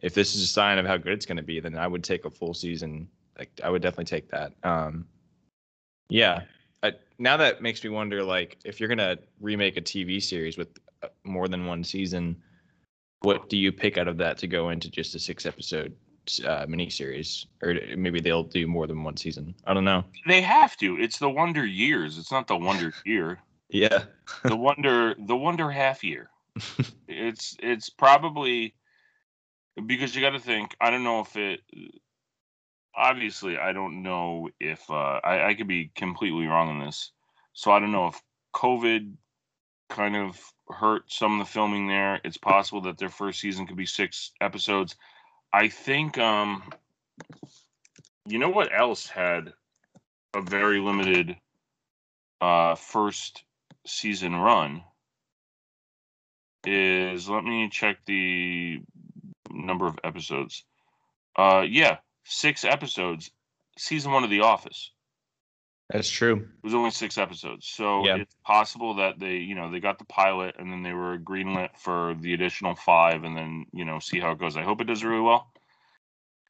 if 0.00 0.14
this 0.14 0.34
is 0.34 0.42
a 0.42 0.46
sign 0.46 0.78
of 0.78 0.86
how 0.86 0.96
good 0.96 1.12
it's 1.12 1.26
going 1.26 1.36
to 1.36 1.42
be, 1.42 1.60
then 1.60 1.76
I 1.76 1.86
would 1.86 2.02
take 2.02 2.24
a 2.24 2.30
full 2.30 2.54
season. 2.54 3.08
Like 3.38 3.50
I 3.62 3.70
would 3.70 3.82
definitely 3.82 4.06
take 4.06 4.28
that. 4.30 4.52
Um, 4.62 5.06
yeah. 6.08 6.42
I, 6.82 6.92
now 7.18 7.36
that 7.36 7.62
makes 7.62 7.82
me 7.84 7.90
wonder, 7.90 8.24
like, 8.24 8.58
if 8.64 8.80
you're 8.80 8.88
gonna 8.88 9.18
remake 9.40 9.76
a 9.76 9.80
TV 9.80 10.22
series 10.22 10.58
with 10.58 10.68
uh, 11.02 11.08
more 11.24 11.48
than 11.48 11.66
one 11.66 11.84
season, 11.84 12.36
what 13.20 13.48
do 13.48 13.56
you 13.56 13.70
pick 13.70 13.96
out 13.96 14.08
of 14.08 14.16
that 14.18 14.36
to 14.38 14.48
go 14.48 14.70
into 14.70 14.90
just 14.90 15.14
a 15.14 15.18
six 15.18 15.46
episode 15.46 15.94
uh, 16.44 16.66
miniseries, 16.66 17.46
or 17.62 17.74
maybe 17.96 18.20
they'll 18.20 18.42
do 18.42 18.66
more 18.66 18.86
than 18.86 19.02
one 19.02 19.16
season? 19.16 19.54
I 19.66 19.74
don't 19.74 19.84
know. 19.84 20.04
They 20.26 20.40
have 20.40 20.76
to. 20.78 20.98
It's 20.98 21.18
the 21.18 21.30
Wonder 21.30 21.66
Years. 21.66 22.18
It's 22.18 22.32
not 22.32 22.46
the 22.46 22.56
Wonder 22.56 22.92
Year. 23.04 23.40
Yeah. 23.68 24.04
The 24.44 24.56
Wonder 24.56 25.14
the 25.18 25.36
Wonder 25.36 25.70
Half 25.70 26.04
Year. 26.04 26.30
it's 27.08 27.56
it's 27.60 27.88
probably 27.88 28.74
because 29.86 30.14
you 30.14 30.20
got 30.20 30.30
to 30.30 30.38
think. 30.38 30.76
I 30.80 30.90
don't 30.90 31.04
know 31.04 31.20
if 31.20 31.36
it. 31.36 31.60
Obviously, 32.94 33.56
I 33.56 33.72
don't 33.72 34.02
know 34.02 34.50
if 34.60 34.90
uh, 34.90 35.20
I, 35.24 35.48
I 35.48 35.54
could 35.54 35.68
be 35.68 35.90
completely 35.96 36.46
wrong 36.46 36.68
on 36.68 36.86
this. 36.86 37.10
So 37.54 37.70
I 37.70 37.78
don't 37.78 37.92
know 37.92 38.08
if 38.08 38.22
COVID 38.54 39.14
kind 39.88 40.16
of 40.16 40.38
hurt 40.68 41.10
some 41.10 41.40
of 41.40 41.46
the 41.46 41.50
filming 41.50 41.88
there. 41.88 42.20
It's 42.24 42.36
possible 42.36 42.82
that 42.82 42.98
their 42.98 43.08
first 43.08 43.40
season 43.40 43.66
could 43.66 43.76
be 43.76 43.86
six 43.86 44.32
episodes. 44.40 44.96
I 45.52 45.68
think. 45.68 46.18
um 46.18 46.62
You 48.26 48.38
know 48.38 48.50
what 48.50 48.70
else 48.76 49.08
had 49.08 49.52
a 50.34 50.40
very 50.42 50.80
limited 50.80 51.36
uh 52.40 52.74
first 52.74 53.44
season 53.86 54.34
run 54.36 54.82
is 56.64 57.28
let 57.28 57.44
me 57.44 57.68
check 57.68 57.98
the 58.06 58.80
number 59.50 59.86
of 59.86 59.98
episodes. 60.04 60.64
Uh 61.36 61.64
yeah, 61.68 61.98
6 62.24 62.64
episodes. 62.64 63.30
Season 63.78 64.12
1 64.12 64.24
of 64.24 64.30
The 64.30 64.40
Office. 64.40 64.92
That's 65.92 66.08
true. 66.08 66.36
It 66.36 66.64
was 66.64 66.74
only 66.74 66.90
6 66.90 67.18
episodes. 67.18 67.68
So 67.68 68.06
Yeah. 68.06 68.16
it's 68.16 68.34
possible 68.44 68.94
that 68.94 69.18
they, 69.18 69.36
you 69.36 69.54
know, 69.54 69.70
they 69.70 69.78
got 69.78 69.98
the 69.98 70.06
pilot 70.06 70.56
and 70.58 70.72
then 70.72 70.82
they 70.82 70.94
were 70.94 71.18
greenlit 71.18 71.76
for 71.76 72.14
the 72.14 72.32
additional 72.32 72.74
5 72.74 73.24
and 73.24 73.36
then, 73.36 73.66
you 73.74 73.84
know, 73.84 73.98
see 73.98 74.18
how 74.18 74.32
it 74.32 74.38
goes. 74.38 74.56
I 74.56 74.62
hope 74.62 74.80
it 74.80 74.84
does 74.86 75.04
really 75.04 75.20
well. 75.20 75.52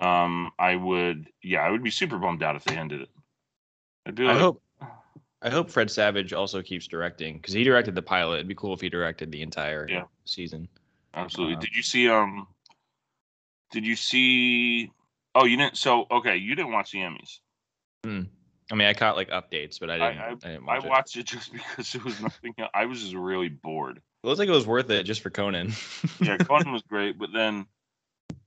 Um 0.00 0.52
I 0.58 0.76
would 0.76 1.28
yeah, 1.42 1.60
I 1.60 1.70
would 1.70 1.82
be 1.82 1.90
super 1.90 2.18
bummed 2.18 2.42
out 2.42 2.56
if 2.56 2.64
they 2.64 2.76
ended 2.76 3.02
it. 3.02 3.08
I'd 4.06 4.14
be 4.14 4.26
I 4.28 4.38
hope. 4.38 4.62
I 5.44 5.50
hope 5.50 5.70
Fred 5.70 5.90
Savage 5.90 6.32
also 6.32 6.62
keeps 6.62 6.86
directing 6.86 7.36
because 7.36 7.52
he 7.52 7.64
directed 7.64 7.96
the 7.96 8.02
pilot. 8.02 8.36
It'd 8.36 8.48
be 8.48 8.54
cool 8.54 8.74
if 8.74 8.80
he 8.80 8.88
directed 8.88 9.32
the 9.32 9.42
entire 9.42 9.88
Yeah. 9.88 10.04
season. 10.24 10.68
Absolutely. 11.14 11.56
Uh, 11.56 11.60
did 11.60 11.74
you 11.74 11.82
see 11.82 12.08
um 12.08 12.46
did 13.72 13.84
you 13.84 13.96
see 13.96 14.92
oh 15.34 15.46
you 15.46 15.56
didn't 15.56 15.76
so 15.76 16.06
okay, 16.10 16.36
you 16.36 16.54
didn't 16.54 16.72
watch 16.72 16.92
the 16.92 16.98
Emmys. 16.98 17.40
I 18.70 18.74
mean, 18.74 18.86
I 18.88 18.94
caught 18.94 19.16
like 19.16 19.30
updates, 19.30 19.78
but 19.80 19.90
I 19.90 19.94
I- 19.94 20.12
didn't. 20.12 20.44
I, 20.44 20.48
didn't 20.52 20.68
I 20.68 20.74
watch 20.78 20.84
it. 20.84 20.88
watched 20.88 21.16
it 21.16 21.26
just 21.26 21.52
because 21.52 21.94
it 21.94 22.04
was 22.04 22.20
nothing. 22.20 22.54
I 22.74 22.86
was 22.86 23.00
just 23.02 23.14
really 23.14 23.48
bored. 23.48 23.98
It 23.98 24.26
looks 24.26 24.38
like 24.38 24.48
it 24.48 24.52
was 24.52 24.66
worth 24.66 24.88
it 24.90 25.02
just 25.04 25.20
for 25.20 25.30
Conan. 25.30 25.72
Yeah, 26.20 26.36
Conan 26.38 26.72
was 26.72 26.82
great, 26.82 27.18
but 27.18 27.32
then 27.32 27.66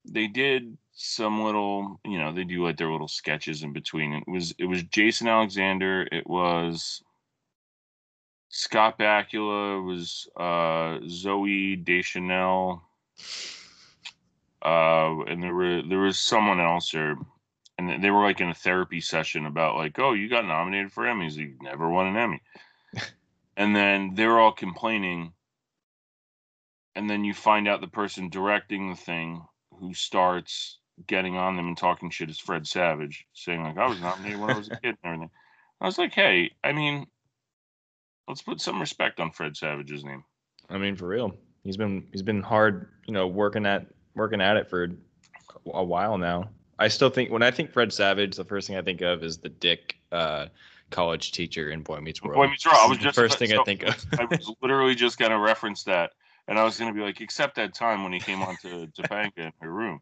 they 0.05 0.27
did 0.27 0.77
some 0.93 1.43
little 1.43 1.99
you 2.05 2.17
know, 2.17 2.31
they 2.31 2.45
do 2.45 2.63
like 2.63 2.77
their 2.77 2.91
little 2.91 3.07
sketches 3.09 3.63
in 3.63 3.73
between. 3.73 4.13
It 4.13 4.23
was 4.27 4.53
it 4.57 4.65
was 4.65 4.83
Jason 4.83 5.27
Alexander, 5.27 6.07
it 6.11 6.25
was 6.27 7.03
Scott 8.49 8.97
Bakula, 8.97 9.79
it 9.79 9.83
was 9.83 10.27
uh 10.37 10.99
Zooey 11.05 11.83
Deschanel, 11.83 12.81
uh, 14.63 15.19
and 15.27 15.43
there 15.43 15.53
were 15.53 15.81
there 15.81 15.99
was 15.99 16.17
someone 16.17 16.59
else 16.61 16.91
there, 16.91 17.17
and 17.77 18.03
they 18.03 18.09
were 18.09 18.23
like 18.23 18.41
in 18.41 18.49
a 18.49 18.53
therapy 18.53 19.01
session 19.01 19.45
about 19.45 19.75
like, 19.75 19.99
oh, 19.99 20.13
you 20.13 20.29
got 20.29 20.45
nominated 20.45 20.91
for 20.91 21.03
Emmys, 21.03 21.35
you 21.35 21.55
never 21.61 21.89
won 21.89 22.07
an 22.07 22.17
Emmy, 22.17 22.41
and 23.57 23.75
then 23.75 24.13
they're 24.15 24.39
all 24.39 24.51
complaining, 24.51 25.33
and 26.95 27.09
then 27.09 27.23
you 27.23 27.33
find 27.33 27.67
out 27.67 27.81
the 27.81 27.87
person 27.87 28.29
directing 28.29 28.89
the 28.89 28.95
thing 28.95 29.43
who 29.79 29.93
starts 29.93 30.79
getting 31.07 31.35
on 31.35 31.55
them 31.55 31.67
and 31.67 31.77
talking 31.77 32.09
shit 32.09 32.29
is 32.29 32.39
Fred 32.39 32.65
Savage, 32.65 33.25
saying 33.33 33.63
like, 33.63 33.77
I 33.77 33.87
was 33.87 33.99
nominated 33.99 34.39
when 34.39 34.51
I 34.51 34.57
was 34.57 34.67
a 34.69 34.77
kid 34.77 34.97
and 35.03 35.13
everything. 35.13 35.29
I 35.81 35.85
was 35.85 35.97
like, 35.97 36.13
hey, 36.13 36.51
I 36.63 36.71
mean, 36.71 37.05
let's 38.27 38.41
put 38.41 38.61
some 38.61 38.79
respect 38.79 39.19
on 39.19 39.31
Fred 39.31 39.57
Savage's 39.57 40.03
name. 40.03 40.23
I 40.69 40.77
mean, 40.77 40.95
for 40.95 41.07
real, 41.07 41.35
he's 41.63 41.77
been 41.77 42.07
he's 42.11 42.23
been 42.23 42.41
hard, 42.41 42.89
you 43.05 43.13
know, 43.13 43.27
working 43.27 43.65
at 43.65 43.87
working 44.15 44.41
at 44.41 44.57
it 44.57 44.69
for 44.69 44.89
a 45.73 45.83
while 45.83 46.17
now. 46.17 46.49
I 46.79 46.87
still 46.89 47.09
think 47.09 47.31
when 47.31 47.41
I 47.41 47.51
think 47.51 47.71
Fred 47.71 47.93
Savage, 47.93 48.35
the 48.35 48.43
first 48.43 48.67
thing 48.67 48.75
I 48.77 48.81
think 48.81 49.01
of 49.01 49.23
is 49.23 49.37
the 49.37 49.49
dick 49.49 49.95
uh, 50.11 50.47
college 50.91 51.31
teacher 51.31 51.69
in 51.69 51.81
Boy 51.81 51.99
Meets 51.99 52.21
World. 52.21 52.35
Boy 52.35 52.47
Meets 52.47 52.65
World. 52.65 52.77
I 52.81 52.87
was 52.87 52.97
The 52.97 53.03
just 53.05 53.15
first 53.15 53.39
thing 53.39 53.49
so- 53.49 53.61
I 53.61 53.63
think 53.63 53.83
of. 53.83 54.05
I 54.19 54.25
was 54.25 54.51
literally 54.61 54.95
just 54.95 55.17
gonna 55.17 55.39
reference 55.39 55.83
that, 55.83 56.11
and 56.47 56.59
I 56.59 56.63
was 56.63 56.77
gonna 56.77 56.93
be 56.93 56.99
like, 57.01 57.21
except 57.21 57.55
that 57.55 57.73
time 57.73 58.03
when 58.03 58.11
he 58.13 58.19
came 58.19 58.41
on 58.41 58.55
to 58.63 58.87
Topanga 58.97 59.31
in 59.37 59.51
her 59.61 59.71
room. 59.71 60.01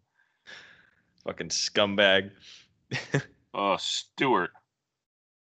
Fucking 1.25 1.49
scumbag. 1.49 2.31
Uh, 3.53 3.77
Stewart. 3.79 4.49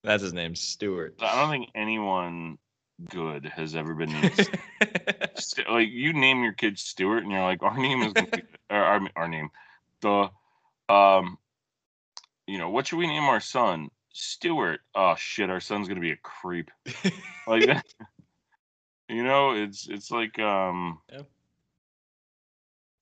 That's 0.03 0.23
his 0.23 0.33
name, 0.33 0.55
Stewart. 0.55 1.15
I 1.21 1.35
don't 1.39 1.49
think 1.49 1.69
anyone 1.75 2.57
good 3.09 3.45
has 3.45 3.75
ever 3.75 3.93
been 3.93 4.11
named. 4.11 4.49
Like 5.69 5.89
you 5.89 6.11
name 6.13 6.41
your 6.43 6.53
kid 6.53 6.79
Stewart, 6.79 7.23
and 7.23 7.31
you're 7.31 7.41
like, 7.41 7.61
our 7.63 7.77
name 7.77 8.01
is, 8.01 8.13
or 8.69 8.77
our, 8.77 9.01
our 9.15 9.27
name, 9.27 9.49
the, 10.01 10.29
um, 10.89 11.37
you 12.47 12.57
know, 12.57 12.69
what 12.69 12.87
should 12.87 12.97
we 12.97 13.07
name 13.07 13.23
our 13.23 13.39
son? 13.39 13.89
Stewart. 14.11 14.79
Oh 14.95 15.15
shit, 15.17 15.49
our 15.49 15.59
son's 15.59 15.87
gonna 15.87 15.99
be 16.01 16.11
a 16.11 16.17
creep. 16.17 16.71
Like 17.47 17.65
that. 17.67 17.85
You 19.11 19.23
know, 19.23 19.53
it's 19.53 19.87
it's 19.89 20.11
like 20.11 20.37
um. 20.37 20.99
Yeah. 21.11 21.21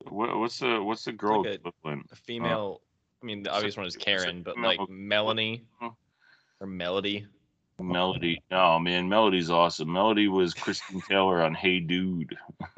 What, 0.08 0.38
what's 0.38 0.58
the 0.60 0.82
what's 0.82 1.04
the 1.04 1.12
girl 1.12 1.40
like 1.44 1.48
a- 1.50 1.54
equivalent? 1.56 2.06
a 2.14 2.16
female. 2.16 2.80
I 3.22 3.26
mean, 3.26 3.44
the 3.44 3.52
obvious 3.52 3.76
one 3.76 3.86
is 3.86 3.98
Karen, 3.98 4.42
but 4.42 4.58
like 4.58 4.80
Melanie 4.90 5.64
Mhm. 5.82 5.94
or 6.62 6.68
Melody. 6.68 7.28
Melody. 7.78 8.42
Oh 8.52 8.80
man, 8.80 9.10
Melody's 9.10 9.50
awesome. 9.50 9.92
Melody 9.92 10.30
was 10.30 10.54
Kristen 10.54 11.02
Taylor 11.02 11.42
on 11.44 11.54
Hey 11.54 11.82
Dude. 11.82 12.38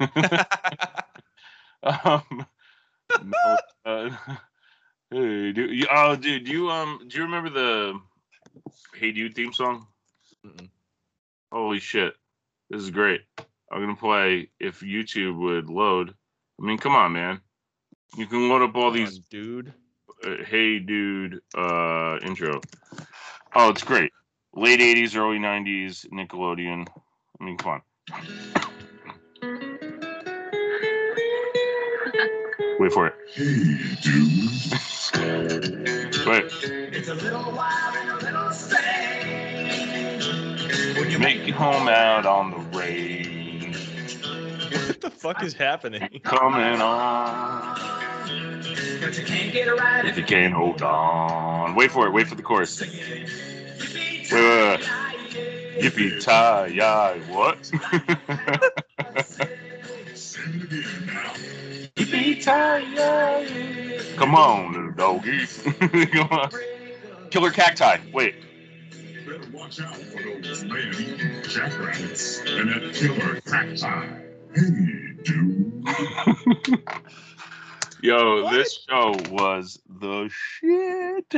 um, 1.84 2.46
Mel- 3.22 3.58
uh, 3.84 4.10
hey 5.10 5.52
dude. 5.52 5.70
you- 5.78 5.86
Oh 5.90 6.16
dude, 6.16 6.48
you 6.48 6.70
um 6.70 7.00
do 7.08 7.18
you 7.18 7.24
remember 7.24 7.50
the 7.50 7.98
Hey 8.94 9.12
Dude 9.12 9.34
theme 9.34 9.52
song? 9.52 9.86
Mm-mm. 10.46 10.68
Holy 11.52 11.80
shit. 11.80 12.14
This 12.68 12.82
is 12.82 12.90
great. 12.90 13.22
I'm 13.72 13.80
gonna 13.80 13.96
play 13.96 14.50
if 14.58 14.80
YouTube 14.80 15.36
would 15.38 15.68
load. 15.70 16.14
I 16.60 16.64
mean, 16.64 16.78
come 16.78 16.94
on, 16.94 17.12
man. 17.12 17.40
You 18.16 18.26
can 18.26 18.48
load 18.48 18.62
up 18.62 18.74
all 18.76 18.90
Come 18.90 18.94
these 18.98 19.16
on, 19.18 19.24
dude. 19.30 19.72
uh, 20.24 20.44
hey 20.44 20.78
dude 20.80 21.40
uh 21.56 22.18
intro 22.24 22.60
oh 23.54 23.70
it's 23.70 23.84
great 23.84 24.12
late 24.52 24.80
80s 24.80 25.14
early 25.16 25.38
90s 25.38 26.06
nickelodeon 26.12 26.88
i 27.40 27.44
mean 27.44 27.56
come 27.56 27.74
on 27.74 27.82
wait 32.80 32.92
for 32.92 33.06
it 33.06 33.14
Hey, 33.32 33.78
dude. 34.02 34.50
Wait 35.14 36.52
It's 36.92 37.08
a 37.08 37.14
little 37.14 37.50
wild 37.52 37.96
and 37.96 38.10
a 38.10 38.16
little 38.24 38.50
strange. 38.52 40.24
When 40.98 41.10
you 41.10 41.18
make 41.18 41.48
it 41.48 41.54
home 41.54 41.88
out 41.88 42.26
on 42.26 42.50
the 42.50 42.78
range 42.78 43.76
What 44.88 45.00
the 45.00 45.10
fuck 45.10 45.42
is 45.42 45.54
happening? 45.54 46.20
coming 46.24 46.80
on 46.80 47.78
but 49.00 49.16
you 49.18 49.24
can't 49.24 49.52
get 49.52 49.68
if 50.06 50.16
you 50.18 50.24
can't 50.24 50.54
hold 50.54 50.82
on 50.82 51.74
wait 51.74 51.90
for 51.90 52.06
it 52.06 52.12
wait 52.12 52.28
for 52.28 52.34
the 52.36 52.42
chorus 52.42 52.80
Wait, 52.80 52.90
wait, 54.32 54.32
wait. 54.32 54.80
yippee 55.80 56.20
tie 56.20 56.66
yi 56.66 57.20
what 57.32 57.70
Sing 62.10 62.20
it 62.20 62.38
again 62.38 62.40
now. 62.40 62.40
yippee 62.40 62.44
tie 62.44 62.78
yi 62.80 64.16
come 64.16 64.34
on 64.34 64.72
little 64.72 64.92
doggy 64.92 65.46
come 66.12 66.28
on 66.30 66.50
killer 67.30 67.50
cacti 67.50 67.98
wait 68.12 68.34
better 69.26 69.40
watch 69.52 69.80
out 69.80 69.94
for 69.96 70.22
those 70.22 70.64
man-eating 70.64 71.42
jackrabbits 71.44 72.40
and 72.46 72.68
that 72.70 72.94
killer 72.94 73.40
cacti. 73.42 74.08
Hey, 74.54 75.14
dude. 75.24 75.84
Yo, 78.02 78.44
What? 78.44 78.52
this 78.52 78.84
show 78.88 79.14
was 79.30 79.80
the 79.88 80.28
shit. 80.32 81.34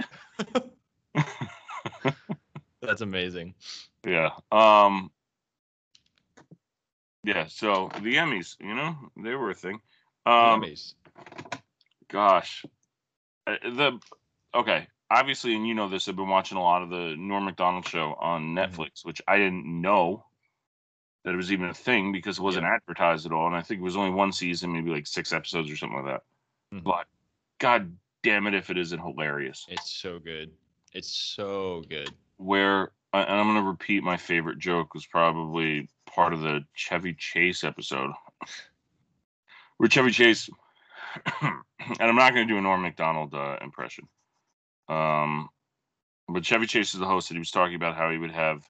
That's 2.83 3.00
amazing. 3.02 3.55
Yeah. 4.07 4.31
Um. 4.52 5.11
Yeah. 7.25 7.47
So 7.49 7.91
the 8.00 8.14
Emmys, 8.17 8.57
you 8.61 8.75
know, 8.75 8.97
they 9.17 9.35
were 9.35 9.50
a 9.50 9.55
thing. 9.55 9.81
Um. 10.26 10.64
Gosh. 12.09 12.64
Uh, 13.47 13.57
The 13.62 13.99
okay. 14.55 14.87
Obviously, 15.11 15.55
and 15.55 15.67
you 15.67 15.75
know 15.75 15.88
this. 15.88 16.09
I've 16.09 16.17
been 16.17 16.29
watching 16.29 16.57
a 16.57 16.62
lot 16.62 16.83
of 16.83 16.88
the 16.88 17.14
Norm 17.19 17.45
Macdonald 17.45 17.87
show 17.87 18.14
on 18.19 18.55
Netflix, 18.55 19.05
which 19.05 19.21
I 19.29 19.37
didn't 19.37 19.67
know 19.67 20.25
that 21.25 21.35
it 21.35 21.37
was 21.37 21.52
even 21.52 21.67
a 21.69 21.75
thing 21.75 22.12
because 22.12 22.38
it 22.38 22.43
wasn't 22.43 22.64
advertised 22.67 23.26
at 23.26 23.33
all. 23.33 23.47
And 23.47 23.55
I 23.55 23.61
think 23.61 23.81
it 23.81 23.85
was 23.85 23.97
only 23.97 24.11
one 24.11 24.33
season, 24.33 24.73
maybe 24.73 24.91
like 24.91 25.07
six 25.07 25.33
episodes 25.35 25.71
or 25.71 25.76
something 25.76 26.02
like 26.02 26.07
that. 26.14 26.23
Mhm. 26.76 26.83
But 26.85 27.07
god 27.59 27.95
damn 28.23 28.47
it, 28.47 28.55
if 28.55 28.71
it 28.71 28.79
isn't 28.79 28.99
hilarious. 29.00 29.67
It's 29.69 29.91
so 29.91 30.19
good. 30.19 30.50
It's 30.95 31.11
so 31.12 31.83
good. 31.88 32.11
where 32.38 32.93
and 33.14 33.29
I'm 33.29 33.45
going 33.52 33.57
to 33.62 33.69
repeat 33.69 34.02
my 34.02 34.17
favorite 34.17 34.59
joke 34.59 34.95
was 34.95 35.05
probably 35.05 35.88
part 36.07 36.33
of 36.33 36.41
the 36.41 36.64
Chevy 36.73 37.12
Chase 37.12 37.62
episode 37.64 38.11
where 39.83 39.89
Chevy 39.89 40.12
Chase, 40.12 40.49
and 41.43 41.53
I'm 41.99 42.15
not 42.15 42.35
going 42.35 42.47
to 42.47 42.55
do 42.55 42.57
a 42.57 42.61
Norm 42.61 42.83
Macdonald 42.83 43.35
uh, 43.35 43.57
impression. 43.61 44.07
Um, 44.89 45.49
but 46.29 46.45
Chevy 46.45 46.67
Chase 46.67 46.95
is 46.95 47.01
the 47.01 47.07
host, 47.07 47.31
and 47.31 47.37
he 47.37 47.41
was 47.41 47.51
talking 47.51 47.75
about 47.75 47.97
how 47.97 48.09
he 48.09 48.17
would 48.17 48.31
have 48.31 48.62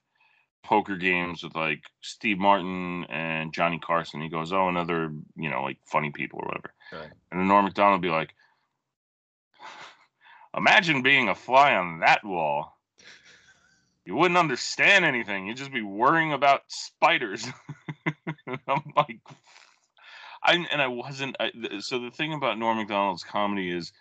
poker 0.64 0.96
games 0.96 1.42
with 1.42 1.54
like 1.54 1.82
Steve 2.00 2.38
Martin 2.38 3.04
and 3.10 3.52
Johnny 3.52 3.78
Carson. 3.78 4.22
He 4.22 4.30
goes, 4.30 4.54
"Oh, 4.54 4.68
another 4.68 5.12
you 5.36 5.50
know 5.50 5.62
like 5.62 5.76
funny 5.84 6.12
people 6.12 6.40
or 6.42 6.46
whatever." 6.46 6.72
Right. 6.90 7.12
And 7.30 7.38
then 7.38 7.46
Norm 7.46 7.66
Macdonald 7.66 8.00
would 8.00 8.08
be 8.08 8.10
like, 8.10 8.34
"Imagine 10.56 11.02
being 11.02 11.28
a 11.28 11.34
fly 11.34 11.74
on 11.74 12.00
that 12.00 12.24
wall." 12.24 12.78
You 14.06 14.16
wouldn't 14.16 14.38
understand 14.38 15.04
anything. 15.04 15.46
You'd 15.46 15.58
just 15.58 15.74
be 15.74 15.82
worrying 15.82 16.32
about 16.32 16.62
spiders. 16.68 17.46
I'm 18.66 18.92
like, 18.96 19.20
I 20.42 20.54
and 20.54 20.82
I 20.82 20.88
wasn't. 20.88 21.36
I, 21.38 21.52
so 21.80 21.98
the 21.98 22.10
thing 22.10 22.32
about 22.32 22.58
Norm 22.58 22.78
Macdonald's 22.78 23.24
comedy 23.24 23.70
is, 23.70 23.92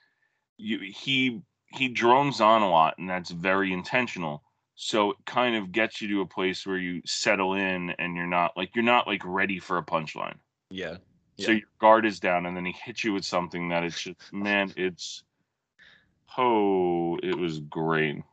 you 0.58 0.80
he 0.80 1.42
he 1.68 1.88
drones 1.88 2.42
on 2.42 2.62
a 2.62 2.70
lot, 2.70 2.98
and 2.98 3.10
that's 3.10 3.32
very 3.32 3.72
intentional. 3.72 4.44
So 4.76 5.12
it 5.12 5.18
kind 5.26 5.56
of 5.56 5.72
gets 5.72 6.02
you 6.02 6.08
to 6.10 6.22
a 6.22 6.26
place 6.26 6.66
where 6.66 6.78
you 6.78 7.02
settle 7.06 7.54
in, 7.54 7.92
and 7.92 8.16
you're 8.16 8.26
not 8.26 8.58
like 8.58 8.76
you're 8.76 8.84
not 8.84 9.08
like 9.08 9.22
ready 9.24 9.60
for 9.60 9.78
a 9.78 9.84
punchline. 9.84 10.38
Yeah. 11.38 11.46
So 11.46 11.52
your 11.54 11.62
guard 11.80 12.06
is 12.06 12.20
down, 12.20 12.46
and 12.46 12.56
then 12.56 12.66
he 12.66 12.72
hits 12.72 13.04
you 13.04 13.14
with 13.14 13.26
something 13.26 13.70
that 13.70 13.84
it's 13.84 14.02
just 14.02 14.34
man, 14.34 14.74
it's 14.76 15.24
oh, 16.38 17.18
it 17.22 17.38
was 17.38 17.60
great. 17.60 18.24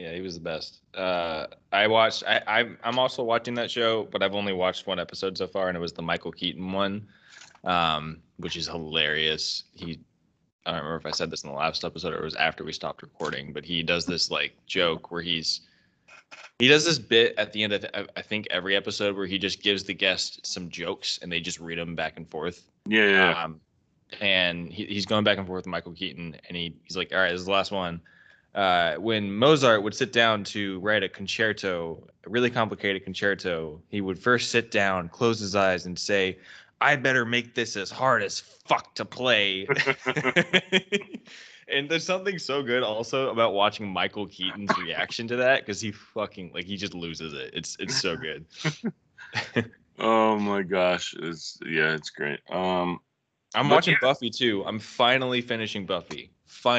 Yeah, 0.00 0.14
he 0.14 0.22
was 0.22 0.32
the 0.34 0.40
best. 0.40 0.80
Uh, 0.94 1.46
I 1.72 1.86
watched. 1.86 2.24
I, 2.26 2.40
I'm 2.46 2.78
I'm 2.82 2.98
also 2.98 3.22
watching 3.22 3.52
that 3.54 3.70
show, 3.70 4.04
but 4.10 4.22
I've 4.22 4.34
only 4.34 4.54
watched 4.54 4.86
one 4.86 4.98
episode 4.98 5.36
so 5.36 5.46
far, 5.46 5.68
and 5.68 5.76
it 5.76 5.80
was 5.80 5.92
the 5.92 6.00
Michael 6.00 6.32
Keaton 6.32 6.72
one, 6.72 7.06
um, 7.64 8.16
which 8.38 8.56
is 8.56 8.66
hilarious. 8.66 9.64
He, 9.74 10.00
I 10.64 10.72
don't 10.72 10.84
remember 10.84 10.96
if 10.96 11.04
I 11.04 11.10
said 11.10 11.30
this 11.30 11.44
in 11.44 11.50
the 11.50 11.56
last 11.56 11.84
episode 11.84 12.14
or 12.14 12.18
it 12.18 12.24
was 12.24 12.34
after 12.36 12.64
we 12.64 12.72
stopped 12.72 13.02
recording, 13.02 13.52
but 13.52 13.62
he 13.62 13.82
does 13.82 14.06
this 14.06 14.30
like 14.30 14.54
joke 14.66 15.10
where 15.10 15.20
he's 15.20 15.60
he 16.58 16.66
does 16.66 16.86
this 16.86 16.98
bit 16.98 17.34
at 17.36 17.52
the 17.52 17.62
end 17.62 17.74
of 17.74 17.84
I- 18.16 18.22
think 18.22 18.46
every 18.50 18.76
episode 18.76 19.14
where 19.14 19.26
he 19.26 19.38
just 19.38 19.62
gives 19.62 19.84
the 19.84 19.94
guest 19.94 20.46
some 20.46 20.70
jokes 20.70 21.18
and 21.20 21.30
they 21.30 21.40
just 21.40 21.60
read 21.60 21.76
them 21.76 21.94
back 21.94 22.16
and 22.16 22.26
forth. 22.26 22.64
Yeah, 22.86 23.04
yeah, 23.04 23.10
yeah. 23.10 23.44
Um, 23.44 23.60
and 24.22 24.72
he, 24.72 24.86
he's 24.86 25.04
going 25.04 25.24
back 25.24 25.36
and 25.36 25.46
forth 25.46 25.64
with 25.64 25.66
Michael 25.66 25.92
Keaton, 25.92 26.36
and 26.48 26.56
he, 26.56 26.74
he's 26.84 26.96
like, 26.96 27.12
"All 27.12 27.18
right, 27.18 27.32
this 27.32 27.40
is 27.40 27.46
the 27.46 27.52
last 27.52 27.70
one." 27.70 28.00
Uh, 28.54 28.96
when 28.96 29.32
Mozart 29.32 29.82
would 29.82 29.94
sit 29.94 30.12
down 30.12 30.44
to 30.44 30.80
write 30.80 31.02
a 31.02 31.08
concerto, 31.08 32.02
a 32.26 32.30
really 32.30 32.50
complicated 32.50 33.04
concerto, 33.04 33.80
he 33.88 34.00
would 34.00 34.18
first 34.18 34.50
sit 34.50 34.70
down, 34.70 35.08
close 35.08 35.38
his 35.38 35.54
eyes, 35.54 35.86
and 35.86 35.98
say, 35.98 36.38
"I 36.80 36.96
better 36.96 37.24
make 37.24 37.54
this 37.54 37.76
as 37.76 37.90
hard 37.90 38.22
as 38.22 38.40
fuck 38.40 38.94
to 38.96 39.04
play." 39.04 39.68
and 41.68 41.88
there's 41.88 42.04
something 42.04 42.38
so 42.38 42.62
good 42.62 42.82
also 42.82 43.30
about 43.30 43.54
watching 43.54 43.88
Michael 43.88 44.26
Keaton's 44.26 44.76
reaction 44.78 45.28
to 45.28 45.36
that 45.36 45.60
because 45.60 45.80
he 45.80 45.92
fucking 45.92 46.50
like 46.52 46.66
he 46.66 46.76
just 46.76 46.94
loses 46.94 47.32
it. 47.32 47.50
It's 47.54 47.76
it's 47.78 48.00
so 48.00 48.16
good. 48.16 48.44
Oh 50.00 50.38
my 50.38 50.62
gosh, 50.62 51.14
it's 51.18 51.58
yeah, 51.64 51.92
it's 51.92 52.08
great. 52.08 52.40
Um, 52.50 53.00
I'm 53.54 53.68
watching 53.68 53.92
yeah. 53.92 53.98
Buffy 54.00 54.30
too. 54.30 54.64
I'm 54.66 54.78
finally 54.78 55.42
finishing 55.42 55.84
Buffy. 55.84 56.30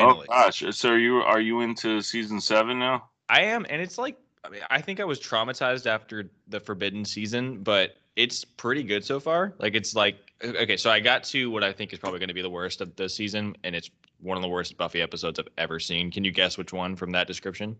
Oh 0.03 0.23
gosh, 0.27 0.63
so 0.71 0.89
are 0.89 0.97
you 0.97 1.17
are 1.17 1.39
you 1.39 1.61
into 1.61 2.01
season 2.01 2.39
seven 2.41 2.79
now? 2.79 3.09
I 3.29 3.43
am, 3.43 3.65
and 3.69 3.81
it's 3.81 3.97
like 3.97 4.17
I 4.43 4.49
mean, 4.49 4.61
I 4.69 4.81
think 4.81 4.99
I 4.99 5.05
was 5.05 5.19
traumatized 5.19 5.85
after 5.85 6.29
the 6.47 6.59
Forbidden 6.59 7.05
season, 7.05 7.63
but 7.63 7.95
it's 8.15 8.43
pretty 8.43 8.83
good 8.83 9.05
so 9.05 9.19
far. 9.19 9.53
Like 9.57 9.75
it's 9.75 9.95
like 9.95 10.17
okay, 10.43 10.77
so 10.77 10.89
I 10.89 10.99
got 10.99 11.23
to 11.25 11.49
what 11.49 11.63
I 11.63 11.71
think 11.71 11.93
is 11.93 11.99
probably 11.99 12.19
going 12.19 12.29
to 12.29 12.33
be 12.33 12.41
the 12.41 12.49
worst 12.49 12.81
of 12.81 12.95
the 12.95 13.07
season, 13.07 13.55
and 13.63 13.75
it's 13.75 13.89
one 14.19 14.37
of 14.37 14.43
the 14.43 14.49
worst 14.49 14.77
Buffy 14.77 15.01
episodes 15.01 15.39
I've 15.39 15.47
ever 15.57 15.79
seen. 15.79 16.11
Can 16.11 16.23
you 16.23 16.31
guess 16.31 16.57
which 16.57 16.73
one 16.73 16.95
from 16.95 17.11
that 17.11 17.27
description? 17.27 17.77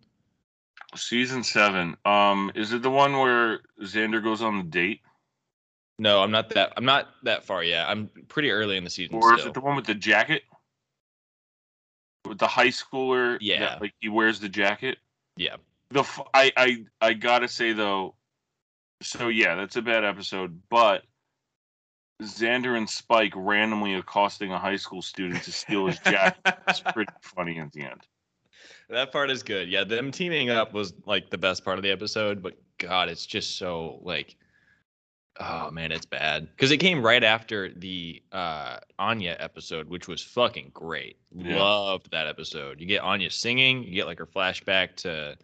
Season 0.96 1.44
seven. 1.44 1.96
Um, 2.06 2.52
is 2.56 2.74
it 2.74 2.82
the 2.82 2.90
one 2.90 3.14
where 3.14 3.60
Xander 3.82 4.24
goes 4.24 4.42
on 4.42 4.58
the 4.58 4.64
date, 4.64 5.02
No, 5.98 6.22
I'm 6.22 6.32
not 6.32 6.50
that. 6.50 6.74
I'm 6.78 6.86
not 6.86 7.10
that 7.24 7.46
far 7.46 7.64
yet. 7.64 7.88
I'm 7.88 8.10
pretty 8.28 8.52
early 8.52 8.78
in 8.78 8.84
the 8.84 8.90
season 8.90 9.16
or 9.16 9.34
is 9.34 9.42
still. 9.42 9.52
it 9.52 9.54
the 9.54 9.62
one 9.62 9.76
with 9.76 9.86
the 9.86 9.96
jacket? 9.96 10.44
With 12.28 12.38
the 12.38 12.48
high 12.48 12.68
schooler, 12.68 13.34
that, 13.34 13.42
Yeah. 13.42 13.78
like 13.82 13.94
he 14.00 14.10
wears 14.10 14.40
the 14.40 14.50
jacket. 14.50 14.98
yeah, 15.38 15.56
The 15.90 16.02
f- 16.02 16.22
I 16.34 16.52
I 16.56 16.86
I 17.02 17.14
gotta 17.14 17.48
say 17.48 17.74
though, 17.74 18.16
so 19.02 19.28
yeah, 19.30 19.56
that's 19.56 19.76
a 19.76 19.82
bad 19.82 20.04
episode, 20.06 20.62
but 20.70 21.04
Xander 22.22 22.78
and 22.78 22.88
Spike 22.88 23.34
randomly 23.36 23.96
accosting 23.96 24.52
a 24.52 24.60
high 24.60 24.76
school 24.76 25.02
student 25.02 25.44
to 25.44 25.52
steal 25.52 25.88
his 25.88 25.98
jacket 26.00 26.56
is 26.70 26.80
pretty 26.94 27.12
funny 27.24 27.60
at 27.60 27.72
the 27.72 27.82
end. 27.82 28.02
that 28.90 29.12
part 29.12 29.32
is 29.32 29.42
good. 29.42 29.68
Yeah, 29.70 29.84
them 29.84 30.12
teaming 30.12 30.52
up 30.52 30.74
was 30.74 30.94
like 31.06 31.32
the 31.32 31.38
best 31.40 31.66
part 31.66 31.80
of 31.80 31.84
the 31.84 31.90
episode, 31.92 32.44
but 32.44 32.62
God, 32.78 33.10
it's 33.10 33.26
just 33.26 33.58
so 33.58 34.00
like, 34.04 34.36
oh 35.42 35.72
man, 35.72 35.92
it's 35.92 36.06
bad 36.06 36.48
because 36.52 36.72
it 36.72 36.78
came 36.78 37.02
right 37.04 37.24
after 37.24 37.70
the 37.74 38.22
uh 38.32 38.78
Anya 39.00 39.36
episode, 39.40 39.90
which 39.90 40.08
was 40.08 40.22
fucking 40.22 40.72
great. 40.74 41.18
Yeah. 41.36 41.58
Loved 41.62 42.12
that 42.12 42.28
episode. 42.28 42.80
You 42.80 42.86
get 42.88 43.02
Anya 43.02 43.30
singing, 43.30 43.84
you 43.84 43.94
get 43.96 44.06
like 44.06 44.20
her 44.20 44.26
flashback 44.28 44.96
to 44.98 45.38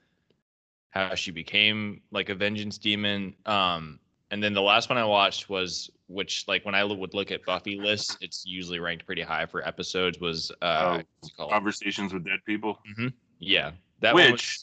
how 0.92 1.16
she 1.16 1.32
became 1.32 2.02
like 2.12 2.30
a 2.30 2.36
vengeance 2.36 2.78
demon. 2.78 3.36
Um, 3.46 4.00
and 4.32 4.42
then 4.44 4.54
the 4.54 4.62
last 4.62 4.90
one 4.90 4.98
I 4.98 5.06
watched 5.06 5.50
was 5.50 5.90
which 6.10 6.46
like 6.48 6.66
when 6.66 6.74
I 6.76 6.84
would 6.84 7.14
look 7.14 7.32
at 7.32 7.46
Buffy 7.46 7.78
lists, 7.80 8.18
it's 8.22 8.46
usually 8.46 8.80
ranked 8.80 9.06
pretty 9.06 9.22
high 9.22 9.46
for 9.46 9.66
episodes. 9.68 10.20
Was 10.20 10.52
uh, 10.62 10.80
Oh, 10.82 10.92
what's 11.20 11.30
it 11.34 11.36
called? 11.38 11.52
Conversations 11.52 12.14
with 12.14 12.24
dead 12.26 12.40
people, 12.46 12.80
Mm-hmm. 12.90 13.08
yeah, 13.40 13.72
that 14.00 14.14
one 14.14 14.32
was- 14.32 14.32
which 14.32 14.60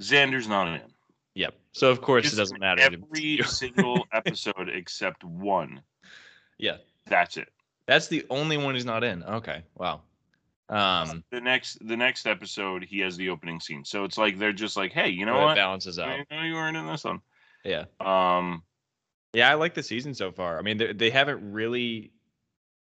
Xander's 0.00 0.48
not 0.48 0.68
in. 0.68 0.80
Yep. 1.34 1.54
So 1.72 1.90
of 1.90 2.00
course 2.00 2.24
Just 2.24 2.34
it 2.34 2.38
doesn't 2.38 2.60
matter. 2.60 2.82
Every 2.82 3.40
single 3.44 4.06
episode 4.12 4.68
except 4.68 5.24
one. 5.24 5.82
Yeah. 6.58 6.76
That's 7.06 7.36
it. 7.36 7.48
That's 7.86 8.08
the 8.08 8.24
only 8.30 8.56
one 8.56 8.74
he's 8.74 8.84
not 8.84 9.04
in. 9.04 9.22
Okay. 9.24 9.62
Wow. 9.76 10.02
Um, 10.68 11.24
The 11.30 11.40
next 11.40 11.86
the 11.86 11.96
next 11.96 12.26
episode 12.26 12.84
he 12.84 13.00
has 13.00 13.16
the 13.16 13.28
opening 13.28 13.60
scene. 13.60 13.84
So 13.84 14.04
it's 14.04 14.16
like 14.16 14.38
they're 14.38 14.52
just 14.52 14.76
like, 14.76 14.92
hey, 14.92 15.10
you 15.10 15.26
know 15.26 15.38
it 15.38 15.44
what? 15.44 15.56
balances 15.56 15.98
out. 15.98 16.08
I 16.08 16.24
know 16.30 16.42
you 16.42 16.54
weren't 16.54 16.76
in 16.76 16.86
this 16.86 17.04
one. 17.04 17.20
Yeah. 17.64 17.84
Um 18.00 18.62
Yeah, 19.34 19.50
I 19.50 19.54
like 19.54 19.74
the 19.74 19.82
season 19.82 20.14
so 20.14 20.30
far. 20.32 20.58
I 20.58 20.62
mean, 20.62 20.78
they, 20.78 20.92
they 20.92 21.10
haven't 21.10 21.52
really. 21.52 22.12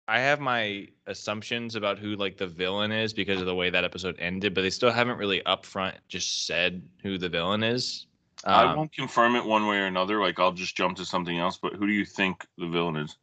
I 0.09 0.19
have 0.19 0.41
my 0.41 0.89
assumptions 1.07 1.77
about 1.77 1.99
who 2.01 2.17
like 2.17 2.37
the 2.37 2.49
villain 2.49 2.91
is 2.91 3.15
because 3.15 3.41
of 3.41 3.47
the 3.47 3.55
way 3.55 3.71
that 3.71 3.85
episode 3.85 4.17
ended, 4.19 4.53
but 4.53 4.63
they 4.63 4.71
still 4.71 4.91
haven't 4.91 5.17
really 5.17 5.41
upfront 5.47 5.95
just 6.09 6.45
said 6.45 6.83
who 7.03 7.19
the 7.19 7.29
villain 7.29 7.63
is. 7.63 8.07
I 8.45 8.65
Um, 8.65 8.77
won't 8.77 8.93
confirm 8.93 9.37
it 9.37 9.45
one 9.45 9.67
way 9.67 9.79
or 9.79 9.87
another. 9.87 10.21
Like 10.21 10.39
I'll 10.39 10.53
just 10.53 10.77
jump 10.77 10.97
to 10.97 11.05
something 11.05 11.39
else. 11.39 11.59
But 11.61 11.75
who 11.75 11.87
do 11.87 11.93
you 11.93 12.05
think 12.05 12.47
the 12.59 12.69
villain 12.69 12.97
is? 12.97 13.17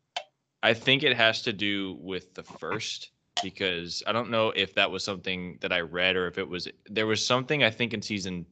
I 0.63 0.73
think 0.73 1.03
it 1.03 1.15
has 1.15 1.41
to 1.43 1.53
do 1.53 1.97
with 2.01 2.33
the 2.33 2.43
first 2.43 3.11
because 3.41 4.03
I 4.05 4.11
don't 4.11 4.29
know 4.29 4.49
if 4.49 4.75
that 4.75 4.91
was 4.91 5.03
something 5.03 5.57
that 5.61 5.71
I 5.71 5.79
read 5.81 6.15
or 6.15 6.27
if 6.27 6.37
it 6.37 6.47
was 6.47 6.67
there 6.89 7.07
was 7.07 7.25
something 7.25 7.63
I 7.63 7.69
think 7.69 7.93
in 7.93 8.01
season 8.01 8.45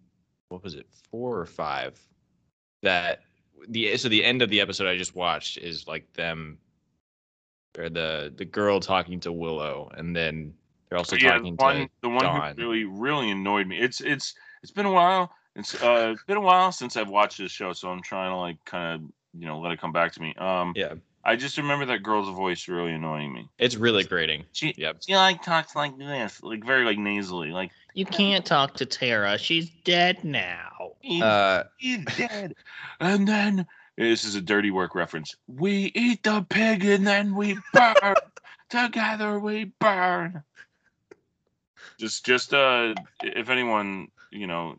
what 0.49 0.63
was 0.63 0.75
it 0.75 0.87
four 1.11 1.37
or 1.37 1.45
five 1.45 1.99
that 2.83 3.23
the 3.67 3.97
so 3.97 4.07
the 4.07 4.23
end 4.23 4.41
of 4.41 4.49
the 4.49 4.61
episode 4.61 4.87
I 4.87 4.97
just 4.97 5.15
watched 5.15 5.57
is 5.57 5.87
like 5.87 6.11
them 6.13 6.57
or 7.77 7.89
the 7.89 8.33
the 8.35 8.45
girl 8.45 8.79
talking 8.79 9.19
to 9.21 9.31
Willow 9.33 9.91
and 9.97 10.15
then 10.15 10.53
they're 10.89 10.97
also 10.97 11.17
yeah, 11.17 11.37
the 11.39 11.51
talking 11.51 11.55
one 11.57 11.75
to 11.75 11.89
the 12.01 12.09
one 12.09 12.23
Dawn. 12.23 12.55
who 12.55 12.61
really 12.61 12.83
really 12.85 13.31
annoyed 13.31 13.67
me. 13.67 13.77
It's 13.77 13.99
it's 13.99 14.33
it's 14.63 14.71
been 14.71 14.85
a 14.85 14.91
while. 14.91 15.33
It's 15.57 15.81
uh 15.81 16.11
it's 16.13 16.23
been 16.23 16.37
a 16.37 16.41
while 16.41 16.71
since 16.71 16.95
I've 16.95 17.09
watched 17.09 17.39
this 17.39 17.51
show, 17.51 17.73
so 17.73 17.89
I'm 17.89 18.03
trying 18.03 18.31
to 18.31 18.37
like 18.37 18.63
kind 18.63 18.93
of 19.01 19.09
you 19.39 19.47
know 19.47 19.59
let 19.59 19.71
it 19.71 19.81
come 19.81 19.91
back 19.91 20.13
to 20.13 20.21
me. 20.21 20.33
Um 20.37 20.73
yeah 20.75 20.93
I 21.25 21.35
just 21.35 21.57
remember 21.57 21.85
that 21.87 22.03
girl's 22.03 22.29
voice 22.29 22.67
really 22.69 22.93
annoying 22.93 23.33
me. 23.33 23.49
it's 23.57 23.75
really 23.75 24.03
grating 24.03 24.45
She 24.53 24.73
Yep. 24.77 24.97
she 25.05 25.15
like 25.15 25.41
talks 25.41 25.75
like 25.75 25.97
this, 25.97 26.41
like 26.43 26.63
very 26.63 26.85
like 26.85 26.99
nasally, 26.99 27.49
like 27.49 27.71
You 27.95 28.05
can't 28.05 28.45
talk 28.45 28.75
to 28.75 28.85
Tara. 28.85 29.37
She's 29.39 29.71
dead 29.83 30.23
now. 30.23 30.93
he's, 31.01 31.23
uh 31.23 31.63
he's 31.77 32.05
dead. 32.05 32.53
And 32.99 33.27
then 33.27 33.65
this 33.97 34.25
is 34.25 34.35
a 34.35 34.41
dirty 34.41 34.69
work 34.69 34.93
reference. 34.93 35.35
We 35.47 35.91
eat 35.95 36.21
the 36.21 36.45
pig 36.47 36.85
and 36.85 37.05
then 37.05 37.35
we 37.35 37.57
burn. 37.73 38.13
Together 38.69 39.39
we 39.39 39.71
burn. 39.79 40.43
Just 41.97 42.25
just 42.25 42.53
uh 42.53 42.93
if 43.23 43.49
anyone, 43.49 44.09
you 44.29 44.45
know, 44.45 44.75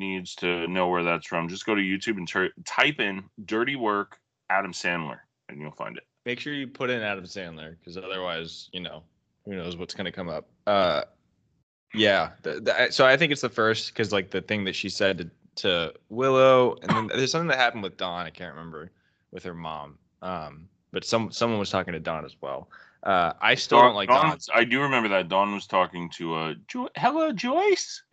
needs 0.00 0.34
to 0.36 0.66
know 0.66 0.88
where 0.88 1.04
that's 1.04 1.26
from, 1.26 1.48
just 1.48 1.66
go 1.66 1.74
to 1.74 1.80
YouTube 1.80 2.16
and 2.16 2.26
tur 2.26 2.50
type 2.64 2.98
in 2.98 3.22
dirty 3.44 3.76
work 3.76 4.18
Adam 4.50 4.72
Sandler 4.72 5.18
and 5.48 5.60
you'll 5.60 5.70
find 5.70 5.96
it. 5.96 6.04
make 6.26 6.40
sure 6.40 6.52
you 6.52 6.66
put 6.66 6.90
in 6.90 7.02
Adam 7.02 7.24
Sandler 7.24 7.76
because 7.78 7.96
otherwise, 7.96 8.68
you 8.72 8.80
know, 8.80 9.02
who 9.44 9.54
knows 9.54 9.76
what's 9.76 9.94
gonna 9.94 10.12
come 10.12 10.28
up. 10.28 10.48
Uh, 10.66 11.02
yeah. 11.94 12.30
The, 12.42 12.60
the, 12.60 12.88
so 12.90 13.06
I 13.06 13.16
think 13.16 13.32
it's 13.32 13.40
the 13.40 13.48
first 13.48 13.88
because 13.88 14.12
like 14.12 14.30
the 14.30 14.40
thing 14.40 14.64
that 14.64 14.74
she 14.74 14.88
said 14.88 15.18
to, 15.18 15.30
to 15.56 15.94
Willow, 16.08 16.76
and 16.82 16.90
then 16.90 17.06
there's 17.08 17.32
something 17.32 17.48
that 17.48 17.58
happened 17.58 17.82
with 17.82 17.96
Dawn. 17.96 18.26
I 18.26 18.30
can't 18.30 18.54
remember 18.54 18.90
with 19.32 19.42
her 19.44 19.54
mom. 19.54 19.98
Um, 20.22 20.68
but 20.92 21.04
some 21.04 21.30
someone 21.30 21.58
was 21.58 21.70
talking 21.70 21.92
to 21.92 22.00
Dawn 22.00 22.24
as 22.24 22.36
well. 22.40 22.68
Uh, 23.02 23.32
I 23.40 23.54
still 23.54 23.80
don't 23.80 23.94
like 23.94 24.08
Dawn. 24.08 24.36
I 24.54 24.64
do 24.64 24.80
remember 24.82 25.08
that 25.08 25.28
Dawn 25.28 25.54
was 25.54 25.66
talking 25.66 26.10
to 26.10 26.34
uh, 26.34 26.54
jo- 26.68 26.90
hello 26.96 27.32
Joyce. 27.32 28.02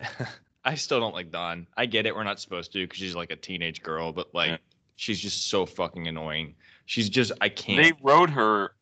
I 0.68 0.74
still 0.74 1.00
don't 1.00 1.14
like 1.14 1.30
Dawn. 1.32 1.66
I 1.76 1.86
get 1.86 2.04
it. 2.06 2.14
We're 2.14 2.24
not 2.24 2.40
supposed 2.40 2.72
to 2.72 2.84
because 2.84 2.98
she's 2.98 3.14
like 3.14 3.30
a 3.30 3.36
teenage 3.36 3.82
girl, 3.82 4.12
but 4.12 4.34
like 4.34 4.50
Yeah. 4.50 4.56
she's 4.96 5.18
just 5.18 5.48
so 5.48 5.64
fucking 5.66 6.06
annoying. 6.06 6.54
She's 6.86 7.08
just 7.08 7.32
I 7.40 7.48
can't. 7.48 7.82
They 7.82 7.92
wrote 8.02 8.30
her 8.30 8.72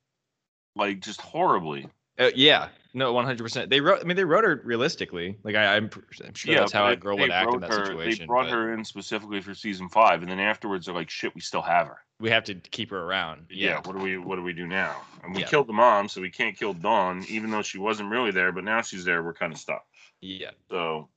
like 0.75 1.01
just 1.01 1.21
horribly. 1.21 1.89
Uh, 2.19 2.31
yeah, 2.35 2.69
no, 2.95 3.13
one 3.13 3.25
hundred 3.27 3.43
percent. 3.43 3.69
They 3.71 3.81
wrote. 3.81 4.01
I 4.01 4.05
mean, 4.05 4.17
they 4.17 4.25
wrote 4.25 4.45
her 4.45 4.61
realistically. 4.65 5.37
Like 5.45 5.55
I, 5.55 5.77
I'm, 5.77 5.91
I'm 6.25 6.35
sure 6.35 6.55
that's 6.55 6.73
how 6.73 6.87
a 6.89 6.97
girl 6.97 7.19
would 7.19 7.31
act 7.31 7.53
in 7.53 7.61
that 7.61 7.71
her- 7.71 7.87
situation. 7.87 8.21
They 8.21 8.27
brought 8.27 8.47
but 8.47 8.53
her 8.53 8.73
in 8.75 8.85
specifically 8.85 9.41
for 9.41 9.55
season 9.55 9.89
five, 9.89 10.23
and 10.23 10.31
then 10.31 10.41
afterwards 10.41 10.87
they're 10.87 10.95
like, 10.95 11.11
"Shit, 11.11 11.35
we 11.35 11.41
still 11.41 11.63
have 11.63 11.87
her." 11.89 11.99
We 12.19 12.31
have 12.31 12.45
to 12.45 12.55
keep 12.55 12.89
her 12.91 13.03
around. 13.03 13.47
Yeah. 13.51 13.69
Yeah, 13.73 13.81
What 13.85 13.99
do 13.99 14.03
we 14.03 14.17
What 14.17 14.37
do 14.37 14.43
we 14.43 14.55
do 14.55 14.67
now? 14.67 14.97
And 15.23 15.35
we 15.35 15.43
Yeah. 15.43 15.47
killed 15.49 15.67
the 15.67 15.75
mom, 15.75 16.09
so 16.09 16.23
we 16.23 16.31
can't 16.31 16.57
kill 16.59 16.73
Dawn, 16.73 17.25
even 17.29 17.51
though 17.51 17.61
she 17.63 17.77
wasn't 17.79 18.09
really 18.11 18.31
there. 18.31 18.51
But 18.53 18.65
now 18.65 18.81
she's 18.81 19.05
there. 19.05 19.23
We're 19.23 19.35
kind 19.35 19.53
of 19.53 19.59
stuck. 19.59 19.85
yeah. 20.23 20.53
So, 20.71 21.11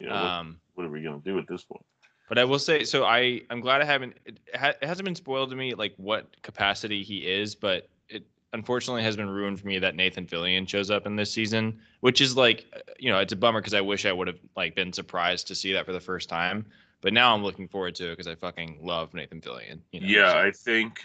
yeah, 0.00 0.12
what, 0.12 0.30
Um, 0.30 0.60
what 0.74 0.86
are 0.86 0.90
we 0.90 1.02
gonna 1.02 1.20
do 1.24 1.38
at 1.38 1.46
this 1.48 1.64
point? 1.64 1.84
But 2.28 2.38
I 2.38 2.44
will 2.44 2.58
say, 2.58 2.84
so 2.84 3.04
I 3.04 3.42
I'm 3.50 3.60
glad 3.60 3.80
I 3.80 3.84
haven't. 3.84 4.16
It, 4.24 4.40
ha, 4.54 4.68
it 4.80 4.84
hasn't 4.84 5.04
been 5.04 5.14
spoiled 5.14 5.50
to 5.50 5.56
me 5.56 5.74
like 5.74 5.94
what 5.96 6.40
capacity 6.42 7.02
he 7.02 7.18
is, 7.18 7.54
but 7.54 7.88
it 8.08 8.26
unfortunately 8.52 9.02
has 9.02 9.16
been 9.16 9.30
ruined 9.30 9.60
for 9.60 9.66
me 9.68 9.78
that 9.78 9.94
Nathan 9.94 10.26
Fillion 10.26 10.68
shows 10.68 10.90
up 10.90 11.06
in 11.06 11.14
this 11.14 11.30
season, 11.30 11.80
which 12.00 12.20
is 12.20 12.36
like, 12.36 12.66
uh, 12.74 12.80
you 12.98 13.12
know, 13.12 13.18
it's 13.20 13.32
a 13.32 13.36
bummer 13.36 13.60
because 13.60 13.74
I 13.74 13.80
wish 13.80 14.06
I 14.06 14.12
would 14.12 14.26
have 14.26 14.40
like 14.56 14.74
been 14.74 14.92
surprised 14.92 15.46
to 15.48 15.54
see 15.54 15.72
that 15.74 15.86
for 15.86 15.92
the 15.92 16.00
first 16.00 16.28
time. 16.28 16.66
But 17.00 17.12
now 17.12 17.32
I'm 17.34 17.44
looking 17.44 17.68
forward 17.68 17.94
to 17.96 18.08
it 18.08 18.12
because 18.12 18.26
I 18.26 18.34
fucking 18.34 18.80
love 18.82 19.14
Nathan 19.14 19.40
Fillion. 19.40 19.80
You 19.92 20.00
know, 20.00 20.06
yeah, 20.08 20.32
so- 20.32 20.38
I 20.38 20.50
think 20.50 21.00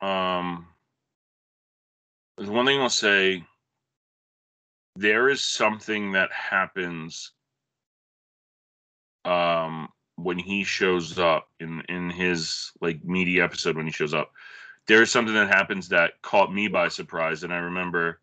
um 0.00 0.66
there's 2.38 2.50
one 2.50 2.66
thing 2.66 2.80
I'll 2.80 2.88
say. 2.88 3.44
There 4.94 5.28
is 5.28 5.42
something 5.42 6.12
that 6.12 6.30
happens 6.32 7.32
um 9.24 9.88
when 10.16 10.38
he 10.38 10.64
shows 10.64 11.18
up 11.18 11.48
in 11.60 11.82
in 11.88 12.10
his 12.10 12.72
like 12.80 13.04
media 13.04 13.44
episode 13.44 13.76
when 13.76 13.86
he 13.86 13.92
shows 13.92 14.14
up. 14.14 14.32
There's 14.88 15.10
something 15.10 15.34
that 15.34 15.48
happens 15.48 15.88
that 15.90 16.20
caught 16.22 16.52
me 16.52 16.68
by 16.68 16.88
surprise, 16.88 17.44
and 17.44 17.52
I 17.52 17.58
remember 17.58 18.20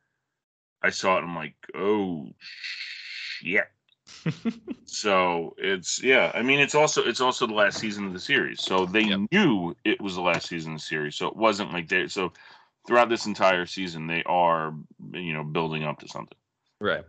I 0.81 0.89
saw 0.89 1.15
it 1.15 1.19
and 1.19 1.29
I'm 1.29 1.35
like, 1.35 1.55
oh 1.75 2.27
shit. 2.39 3.65
so 4.85 5.53
it's 5.57 6.01
yeah 6.01 6.31
i 6.33 6.41
mean 6.41 6.59
it's 6.59 6.73
also 6.73 7.03
it's 7.03 7.21
also 7.21 7.45
the 7.45 7.53
last 7.53 7.77
season 7.77 8.05
of 8.07 8.13
the 8.13 8.19
series 8.19 8.59
so 8.59 8.85
they 8.87 9.03
Yep. 9.03 9.19
knew 9.31 9.75
it 9.85 10.01
was 10.01 10.15
the 10.15 10.21
last 10.21 10.47
season 10.47 10.73
of 10.73 10.79
the 10.79 10.83
series 10.83 11.15
so 11.15 11.27
it 11.27 11.35
wasn't 11.35 11.71
like 11.71 11.87
they 11.87 12.07
so 12.07 12.33
throughout 12.87 13.07
this 13.07 13.27
entire 13.27 13.67
season 13.67 14.07
they 14.07 14.23
are 14.25 14.73
you 15.13 15.31
know 15.33 15.43
building 15.43 15.83
up 15.83 15.99
to 15.99 16.07
something 16.07 16.37
Right. 16.81 17.03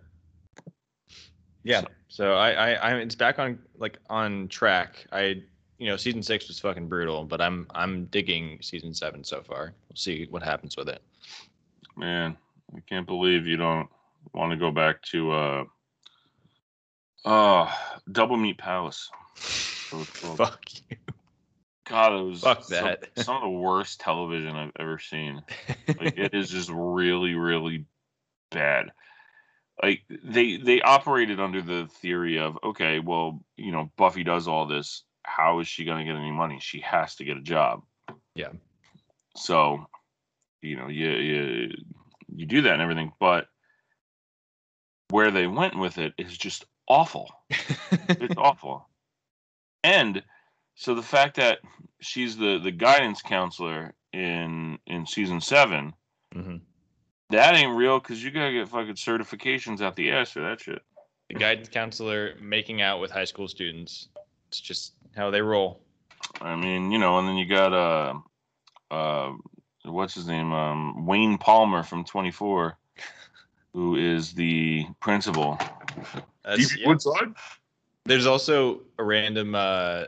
Yeah. 1.62 1.82
So 2.08 2.34
I, 2.34 2.50
I, 2.52 2.70
I, 2.72 2.94
it's 2.96 3.14
back 3.14 3.38
on 3.38 3.58
like 3.78 3.98
on 4.08 4.48
track. 4.48 5.06
I, 5.12 5.42
you 5.78 5.86
know, 5.88 5.96
season 5.96 6.22
six 6.22 6.48
was 6.48 6.58
fucking 6.60 6.88
brutal, 6.88 7.24
but 7.24 7.40
I'm, 7.40 7.66
I'm 7.74 8.04
digging 8.06 8.58
season 8.62 8.92
seven 8.94 9.24
so 9.24 9.42
far. 9.42 9.72
We'll 9.88 9.96
see 9.96 10.26
what 10.30 10.42
happens 10.42 10.76
with 10.76 10.88
it. 10.88 11.02
man 11.96 12.36
i 12.76 12.80
can't 12.88 13.06
believe 13.06 13.46
you 13.48 13.56
don't 13.56 13.88
want 14.32 14.52
to 14.52 14.56
go 14.56 14.70
back 14.70 15.02
to 15.02 15.32
uh 15.32 15.64
uh 17.24 17.70
double 18.12 18.36
meat 18.36 18.58
palace 18.58 19.10
That 19.90 19.96
was 19.98 20.10
called. 20.10 20.36
Fuck 20.38 20.60
you. 20.88 20.96
god 21.84 22.12
it 22.12 22.22
was 22.24 22.40
Fuck 22.42 22.64
some- 22.64 22.84
that. 22.84 23.08
some 23.16 23.36
of 23.36 23.42
the 23.42 23.48
worst 23.48 24.00
television 24.00 24.54
i've 24.56 24.72
ever 24.78 24.98
seen 24.98 25.42
like 26.00 26.16
it 26.16 26.32
is 26.34 26.48
just 26.48 26.70
really 26.72 27.34
really 27.34 27.84
bad 28.50 28.92
like 29.82 30.02
they 30.08 30.56
they 30.56 30.80
operated 30.82 31.40
under 31.40 31.62
the 31.62 31.88
theory 32.00 32.38
of 32.38 32.58
okay 32.62 32.98
well 32.98 33.42
you 33.56 33.72
know 33.72 33.90
buffy 33.96 34.24
does 34.24 34.46
all 34.48 34.66
this 34.66 35.04
how 35.22 35.60
is 35.60 35.68
she 35.68 35.84
going 35.84 35.98
to 35.98 36.04
get 36.04 36.18
any 36.18 36.32
money? 36.32 36.58
She 36.60 36.80
has 36.80 37.14
to 37.16 37.24
get 37.24 37.36
a 37.36 37.42
job. 37.42 37.82
Yeah. 38.34 38.50
so 39.36 39.86
you 40.62 40.76
know 40.76 40.88
you 40.88 41.08
you 41.10 41.70
you 42.34 42.46
do 42.46 42.62
that 42.62 42.74
and 42.74 42.82
everything 42.82 43.12
but 43.20 43.46
where 45.10 45.30
they 45.30 45.46
went 45.46 45.78
with 45.78 45.98
it 45.98 46.14
is 46.18 46.36
just 46.36 46.64
awful. 46.88 47.28
It's 48.20 48.34
awful. 48.36 48.88
And 49.82 50.22
so 50.74 50.94
the 50.94 51.02
fact 51.02 51.36
that 51.36 51.58
she's 52.00 52.36
the 52.36 52.58
the 52.58 52.70
guidance 52.70 53.22
counselor 53.22 53.94
in 54.12 54.78
in 54.86 55.06
season 55.06 55.40
seven 55.40 55.94
hmm 56.32 56.56
that 57.30 57.54
ain't 57.54 57.76
real 57.76 57.98
because 57.98 58.22
you 58.22 58.30
gotta 58.30 58.52
get 58.52 58.68
fucking 58.68 58.94
certifications 58.94 59.80
out 59.80 59.96
the 59.96 60.10
ass 60.10 60.32
for 60.32 60.40
that 60.40 60.60
shit. 60.60 60.82
The 61.28 61.34
guidance 61.34 61.68
counselor 61.68 62.34
making 62.40 62.82
out 62.82 63.00
with 63.00 63.10
high 63.10 63.24
school 63.24 63.48
students. 63.48 64.08
It's 64.48 64.60
just 64.60 64.94
how 65.16 65.30
they 65.30 65.40
roll. 65.40 65.80
I 66.40 66.56
mean, 66.56 66.90
you 66.90 66.98
know, 66.98 67.18
and 67.18 67.28
then 67.28 67.36
you 67.36 67.46
got 67.46 67.72
uh, 67.72 68.14
uh, 68.90 69.32
what's 69.84 70.14
his 70.14 70.26
name? 70.26 70.52
Um, 70.52 71.06
Wayne 71.06 71.38
Palmer 71.38 71.82
from 71.82 72.04
24, 72.04 72.76
who 73.72 73.96
is 73.96 74.32
the 74.32 74.86
principal. 74.98 75.58
That's, 76.44 76.76
yeah. 76.76 76.88
Woodside. 76.88 77.34
There's 78.04 78.26
also 78.26 78.80
a 78.98 79.04
random. 79.04 79.54
uh 79.54 80.04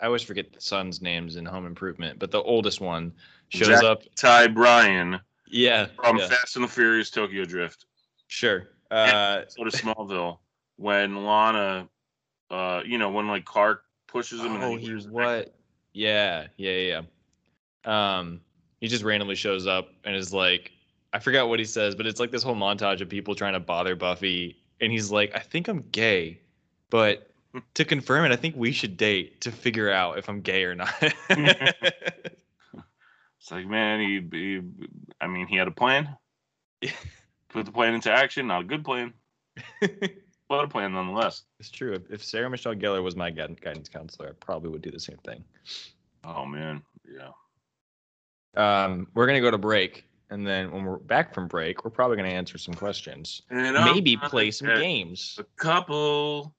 I 0.00 0.06
always 0.06 0.22
forget 0.22 0.52
the 0.52 0.60
son's 0.60 1.00
names 1.00 1.36
in 1.36 1.46
Home 1.46 1.66
Improvement, 1.66 2.18
but 2.18 2.30
the 2.30 2.42
oldest 2.42 2.80
one 2.80 3.12
shows 3.48 3.68
Jack- 3.68 3.84
up. 3.84 4.02
Ty 4.16 4.48
Bryan 4.48 5.20
Yeah, 5.54 5.86
from 5.94 6.18
yeah, 6.18 6.26
Fast 6.26 6.56
and 6.56 6.64
the 6.64 6.68
Furious 6.68 7.10
Tokyo 7.10 7.44
Drift. 7.44 7.86
sure. 8.26 8.70
Uh, 8.90 9.42
So 9.46 9.62
to 9.62 9.70
Smallville 9.70 10.38
when 10.76 11.24
Lana, 11.24 11.88
uh, 12.50 12.82
you 12.84 12.98
know, 12.98 13.10
when 13.10 13.28
like 13.28 13.44
Clark 13.44 13.84
pushes 14.08 14.40
him. 14.40 14.56
and 14.56 14.64
oh, 14.64 14.76
he 14.76 14.92
what? 15.08 15.54
Yeah, 15.92 16.48
yeah, 16.56 16.70
yeah. 16.72 17.02
yeah. 17.86 18.18
Um, 18.18 18.40
he 18.80 18.88
just 18.88 19.04
randomly 19.04 19.36
shows 19.36 19.68
up 19.68 19.90
and 20.02 20.16
is 20.16 20.34
like, 20.34 20.72
I 21.12 21.20
forgot 21.20 21.48
what 21.48 21.60
he 21.60 21.64
says, 21.64 21.94
but 21.94 22.04
it's 22.08 22.18
like 22.18 22.32
this 22.32 22.42
whole 22.42 22.56
montage 22.56 23.00
of 23.00 23.08
people 23.08 23.36
trying 23.36 23.52
to 23.52 23.60
bother 23.60 23.94
Buffy, 23.94 24.60
and 24.80 24.90
he's 24.90 25.12
like, 25.12 25.36
I 25.36 25.38
think 25.38 25.68
I'm 25.68 25.82
gay, 25.92 26.40
but 26.90 27.30
to 27.74 27.84
confirm 27.84 28.24
it, 28.24 28.32
I 28.32 28.36
think 28.36 28.56
we 28.56 28.72
should 28.72 28.96
date 28.96 29.40
to 29.42 29.52
figure 29.52 29.88
out 29.88 30.18
if 30.18 30.28
I'm 30.28 30.40
gay 30.40 30.64
or 30.64 30.74
not. 30.74 30.92
It's 33.44 33.50
like, 33.50 33.66
man, 33.66 34.00
he, 34.00 34.26
he 34.32 34.60
I 35.20 35.26
mean, 35.26 35.46
he 35.46 35.56
had 35.56 35.68
a 35.68 35.70
plan. 35.70 36.16
Put 37.50 37.66
the 37.66 37.72
plan 37.72 37.92
into 37.92 38.10
action. 38.10 38.46
Not 38.46 38.62
a 38.62 38.64
good 38.64 38.82
plan, 38.82 39.12
but 40.48 40.64
a 40.64 40.66
plan 40.66 40.94
nonetheless. 40.94 41.42
it's 41.60 41.68
true. 41.68 41.92
If, 41.92 42.10
if 42.10 42.24
Sarah 42.24 42.48
Michelle 42.48 42.74
Gellar 42.74 43.02
was 43.02 43.16
my 43.16 43.30
guidance 43.30 43.90
counselor, 43.90 44.30
I 44.30 44.32
probably 44.40 44.70
would 44.70 44.80
do 44.80 44.90
the 44.90 44.98
same 44.98 45.18
thing. 45.26 45.44
Oh 46.24 46.46
man, 46.46 46.80
yeah. 47.06 47.32
Um, 48.56 49.08
we're 49.12 49.26
gonna 49.26 49.42
go 49.42 49.50
to 49.50 49.58
break, 49.58 50.08
and 50.30 50.46
then 50.46 50.72
when 50.72 50.86
we're 50.86 50.96
back 50.96 51.34
from 51.34 51.46
break, 51.46 51.84
we're 51.84 51.90
probably 51.90 52.16
gonna 52.16 52.30
answer 52.30 52.56
some 52.56 52.72
questions. 52.72 53.42
And 53.50 53.74
Maybe 53.74 54.16
gonna 54.16 54.30
play 54.30 54.52
some 54.52 54.68
games. 54.68 55.38
A 55.38 55.44
couple 55.62 56.54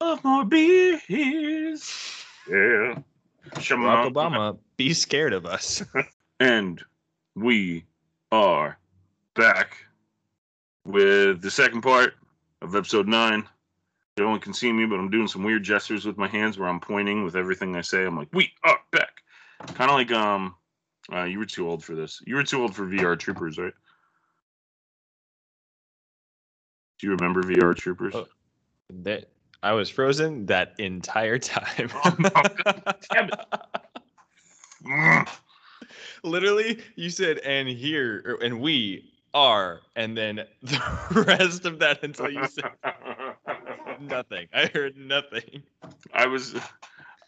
of 0.00 0.22
more 0.22 0.44
beers. 0.44 1.02
Yeah. 2.48 2.94
Barack 3.50 3.60
Shema. 3.60 4.10
Obama, 4.10 4.58
be 4.88 4.94
scared 4.94 5.32
of 5.32 5.46
us. 5.46 5.82
And 6.40 6.82
we 7.36 7.84
are 8.32 8.76
back 9.36 9.76
with 10.84 11.40
the 11.40 11.52
second 11.52 11.82
part 11.82 12.14
of 12.62 12.74
episode 12.74 13.06
nine. 13.06 13.48
No 14.18 14.28
one 14.28 14.40
can 14.40 14.52
see 14.52 14.72
me, 14.72 14.84
but 14.86 14.98
I'm 14.98 15.08
doing 15.08 15.28
some 15.28 15.44
weird 15.44 15.62
gestures 15.62 16.04
with 16.04 16.16
my 16.18 16.26
hands 16.26 16.58
where 16.58 16.68
I'm 16.68 16.80
pointing 16.80 17.22
with 17.22 17.36
everything 17.36 17.76
I 17.76 17.80
say. 17.82 18.04
I'm 18.04 18.16
like, 18.16 18.26
we 18.32 18.50
are 18.64 18.76
back. 18.90 19.22
Kind 19.74 19.88
of 19.88 19.96
like 19.96 20.10
um 20.10 20.56
uh, 21.12 21.24
you 21.24 21.38
were 21.38 21.46
too 21.46 21.68
old 21.68 21.84
for 21.84 21.94
this. 21.94 22.20
You 22.26 22.34
were 22.34 22.42
too 22.42 22.60
old 22.60 22.74
for 22.74 22.86
VR 22.86 23.16
Troopers, 23.16 23.56
right? 23.56 23.74
Do 26.98 27.06
you 27.06 27.12
remember 27.12 27.44
VR 27.44 27.76
Troopers? 27.76 28.16
Oh. 28.16 28.26
that 28.90 29.28
I 29.62 29.74
was 29.74 29.88
frozen 29.88 30.46
that 30.46 30.74
entire 30.80 31.38
time. 31.38 31.88
Oh, 32.04 32.16
no, 32.18 32.30
damn 33.12 33.28
Mm. 33.28 33.80
Literally, 36.22 36.78
you 36.96 37.10
said 37.10 37.38
"and 37.38 37.68
here" 37.68 38.22
or, 38.26 38.44
and 38.44 38.60
we 38.60 39.12
are, 39.34 39.80
and 39.96 40.16
then 40.16 40.44
the 40.62 41.24
rest 41.26 41.64
of 41.66 41.78
that 41.80 42.02
until 42.02 42.30
you 42.30 42.46
said 42.46 42.70
nothing. 44.00 44.48
I 44.54 44.66
heard 44.66 44.96
nothing. 44.96 45.62
I 46.12 46.26
was, 46.26 46.54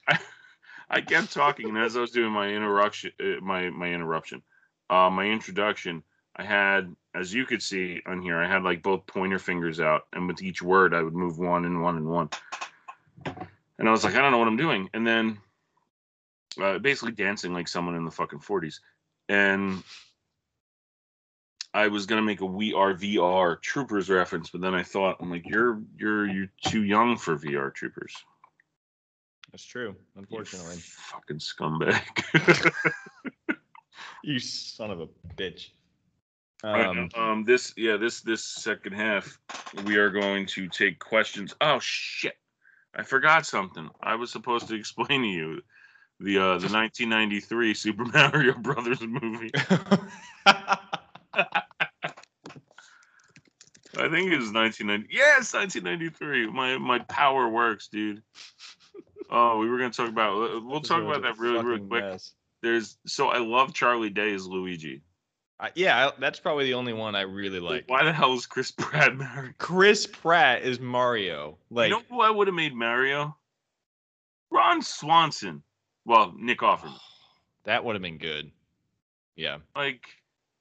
I, 0.08 0.18
I 0.90 1.00
kept 1.00 1.32
talking, 1.32 1.68
and 1.68 1.78
as 1.78 1.96
I 1.96 2.00
was 2.00 2.10
doing 2.10 2.32
my 2.32 2.48
interruption, 2.48 3.12
uh, 3.20 3.40
my 3.42 3.70
my 3.70 3.92
interruption, 3.92 4.42
uh, 4.90 5.10
my 5.10 5.24
introduction, 5.26 6.02
I 6.36 6.44
had, 6.44 6.94
as 7.14 7.32
you 7.32 7.46
could 7.46 7.62
see 7.62 8.00
on 8.06 8.20
here, 8.20 8.38
I 8.38 8.48
had 8.48 8.62
like 8.62 8.82
both 8.82 9.06
pointer 9.06 9.38
fingers 9.38 9.80
out, 9.80 10.06
and 10.12 10.28
with 10.28 10.42
each 10.42 10.62
word, 10.62 10.94
I 10.94 11.02
would 11.02 11.14
move 11.14 11.38
one 11.38 11.64
and 11.64 11.82
one 11.82 11.96
and 11.96 12.06
one, 12.06 12.28
and 13.78 13.88
I 13.88 13.90
was 13.90 14.04
like, 14.04 14.14
I 14.14 14.20
don't 14.20 14.32
know 14.32 14.38
what 14.38 14.48
I'm 14.48 14.56
doing, 14.56 14.90
and 14.94 15.06
then, 15.06 15.38
uh, 16.60 16.78
basically 16.78 17.12
dancing 17.12 17.52
like 17.52 17.68
someone 17.68 17.94
in 17.94 18.04
the 18.04 18.10
fucking 18.10 18.40
40s, 18.40 18.80
and 19.28 19.82
I 21.72 21.88
was 21.88 22.06
gonna 22.06 22.22
make 22.22 22.40
a 22.40 22.46
We 22.46 22.72
Are 22.72 22.94
VR 22.94 23.60
Troopers 23.60 24.08
reference, 24.08 24.50
but 24.50 24.60
then 24.60 24.74
I 24.74 24.82
thought 24.82 25.16
I'm 25.20 25.30
like, 25.30 25.48
you're 25.48 25.82
you're 25.98 26.26
you're 26.26 26.50
too 26.64 26.84
young 26.84 27.16
for 27.16 27.36
VR 27.36 27.74
Troopers. 27.74 28.14
That's 29.50 29.64
true. 29.64 29.88
You 29.88 29.96
Unfortunately, 30.16 30.76
fucking 30.76 31.38
scumbag. 31.38 32.72
you 34.24 34.38
son 34.38 34.90
of 34.90 35.00
a 35.00 35.08
bitch. 35.36 35.70
Um, 36.64 37.08
um, 37.14 37.44
this 37.44 37.74
yeah, 37.76 37.96
this 37.96 38.20
this 38.20 38.42
second 38.42 38.94
half, 38.94 39.38
we 39.84 39.96
are 39.96 40.10
going 40.10 40.46
to 40.46 40.68
take 40.68 40.98
questions. 40.98 41.54
Oh 41.60 41.78
shit, 41.80 42.38
I 42.96 43.02
forgot 43.02 43.46
something. 43.46 43.90
I 44.00 44.14
was 44.14 44.30
supposed 44.30 44.68
to 44.68 44.74
explain 44.78 45.22
to 45.22 45.28
you 45.28 45.60
the 46.20 46.38
uh 46.38 46.58
the 46.58 46.68
1993 46.72 47.74
Super 47.74 48.04
Mario 48.04 48.54
Brothers 48.54 49.00
movie. 49.00 49.50
I 53.96 54.08
think 54.08 54.32
it 54.32 54.38
was 54.38 54.50
1990. 54.52 55.08
Yes, 55.14 55.54
1993. 55.54 56.48
My 56.48 56.78
my 56.78 56.98
power 57.00 57.48
works, 57.48 57.88
dude. 57.88 58.22
Oh, 59.30 59.58
we 59.58 59.68
were 59.68 59.78
gonna 59.78 59.90
talk 59.90 60.08
about. 60.08 60.64
We'll 60.64 60.80
talk 60.80 61.02
about 61.02 61.22
that 61.22 61.38
really, 61.38 61.64
really 61.64 61.80
quick. 61.86 62.04
mess. 62.04 62.32
There's 62.62 62.96
so 63.06 63.28
I 63.28 63.38
love 63.38 63.72
Charlie 63.72 64.10
Day 64.10 64.34
as 64.34 64.46
Luigi. 64.46 65.02
I- 65.60 65.70
yeah, 65.76 66.08
I- 66.08 66.12
that's 66.18 66.40
probably 66.40 66.64
the 66.64 66.74
only 66.74 66.92
one 66.92 67.14
I 67.14 67.20
really 67.22 67.60
like. 67.60 67.84
Why 67.86 68.02
the 68.04 68.12
hell 68.12 68.34
is 68.34 68.46
Chris 68.46 68.72
Pratt 68.72 69.16
married? 69.16 69.56
Chris 69.58 70.06
Pratt 70.06 70.62
is 70.62 70.80
Mario. 70.80 71.58
Like, 71.70 71.90
you 71.90 71.96
know 71.96 72.02
who 72.10 72.20
I 72.20 72.30
would 72.30 72.48
have 72.48 72.54
made 72.56 72.74
Mario? 72.74 73.36
Ron 74.50 74.82
Swanson. 74.82 75.62
Well, 76.04 76.34
Nick 76.38 76.58
Offerman. 76.58 76.98
that 77.64 77.84
would 77.84 77.94
have 77.94 78.02
been 78.02 78.18
good. 78.18 78.50
Yeah. 79.36 79.58
Like, 79.74 80.04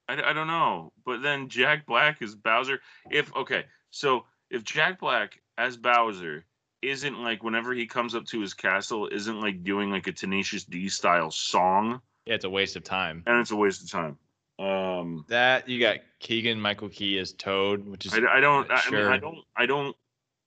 I, 0.08 0.22
I 0.22 0.34
don't 0.34 0.48
know. 0.48 0.92
But 1.06 1.22
then 1.22 1.50
Jack 1.50 1.86
Black 1.86 2.22
is 2.22 2.36
Bowser. 2.36 2.80
If 3.12 3.36
okay, 3.36 3.66
so 3.92 4.26
if 4.50 4.64
Jack 4.64 5.00
Black 5.00 5.40
as 5.58 5.78
Bowser 5.78 6.46
isn't 6.82 7.20
like 7.20 7.44
whenever 7.44 7.74
he 7.74 7.86
comes 7.86 8.16
up 8.16 8.26
to 8.26 8.42
his 8.42 8.54
castle, 8.54 9.08
isn't 9.08 9.40
like 9.40 9.64
doing 9.64 9.90
like 9.92 10.08
a 10.08 10.12
Tenacious 10.12 10.64
D 10.66 10.90
style 10.90 11.32
song, 11.32 12.02
Yeah, 12.26 12.36
it's 12.36 12.46
a 12.46 12.50
waste 12.50 12.76
of 12.76 12.84
time. 12.84 13.24
and 13.26 13.40
it's 13.40 13.52
a 13.52 13.56
waste 13.56 13.84
of 13.84 13.90
time. 13.90 14.18
Um, 14.60 15.26
That 15.30 15.68
you 15.68 15.80
got 15.80 15.98
Keegan 16.20 16.60
Michael 16.60 16.90
Key 16.90 17.18
as 17.20 17.34
Toad, 17.34 17.88
which 17.88 18.06
is 18.06 18.14
I, 18.14 18.18
I 18.38 18.40
don't. 18.40 18.70
I, 18.70 18.82
I 18.86 18.92
mean, 18.92 19.06
I 19.06 19.18
don't. 19.18 19.38
I 19.56 19.66
don't 19.66 19.96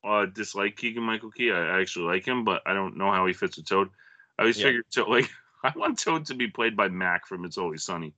uh, 0.04 0.26
dislike 0.26 0.76
Keegan 0.76 1.02
Michael 1.02 1.30
Key. 1.30 1.50
I, 1.50 1.76
I 1.76 1.80
actually 1.80 2.06
like 2.06 2.24
him, 2.24 2.44
but 2.44 2.62
I 2.66 2.74
don't 2.74 2.96
know 2.96 3.10
how 3.10 3.26
he 3.26 3.32
fits 3.32 3.56
with 3.56 3.66
Toad. 3.66 3.88
I 4.38 4.42
always 4.42 4.58
Yeah. 4.58 4.66
figured 4.66 4.84
so. 4.90 5.04
Like, 5.08 5.30
I 5.62 5.72
want 5.76 5.98
Toad 5.98 6.26
to 6.26 6.34
be 6.34 6.48
played 6.48 6.76
by 6.76 6.88
Mac 6.88 7.26
from 7.26 7.44
It's 7.44 7.58
Always 7.58 7.82
Sunny. 7.84 8.12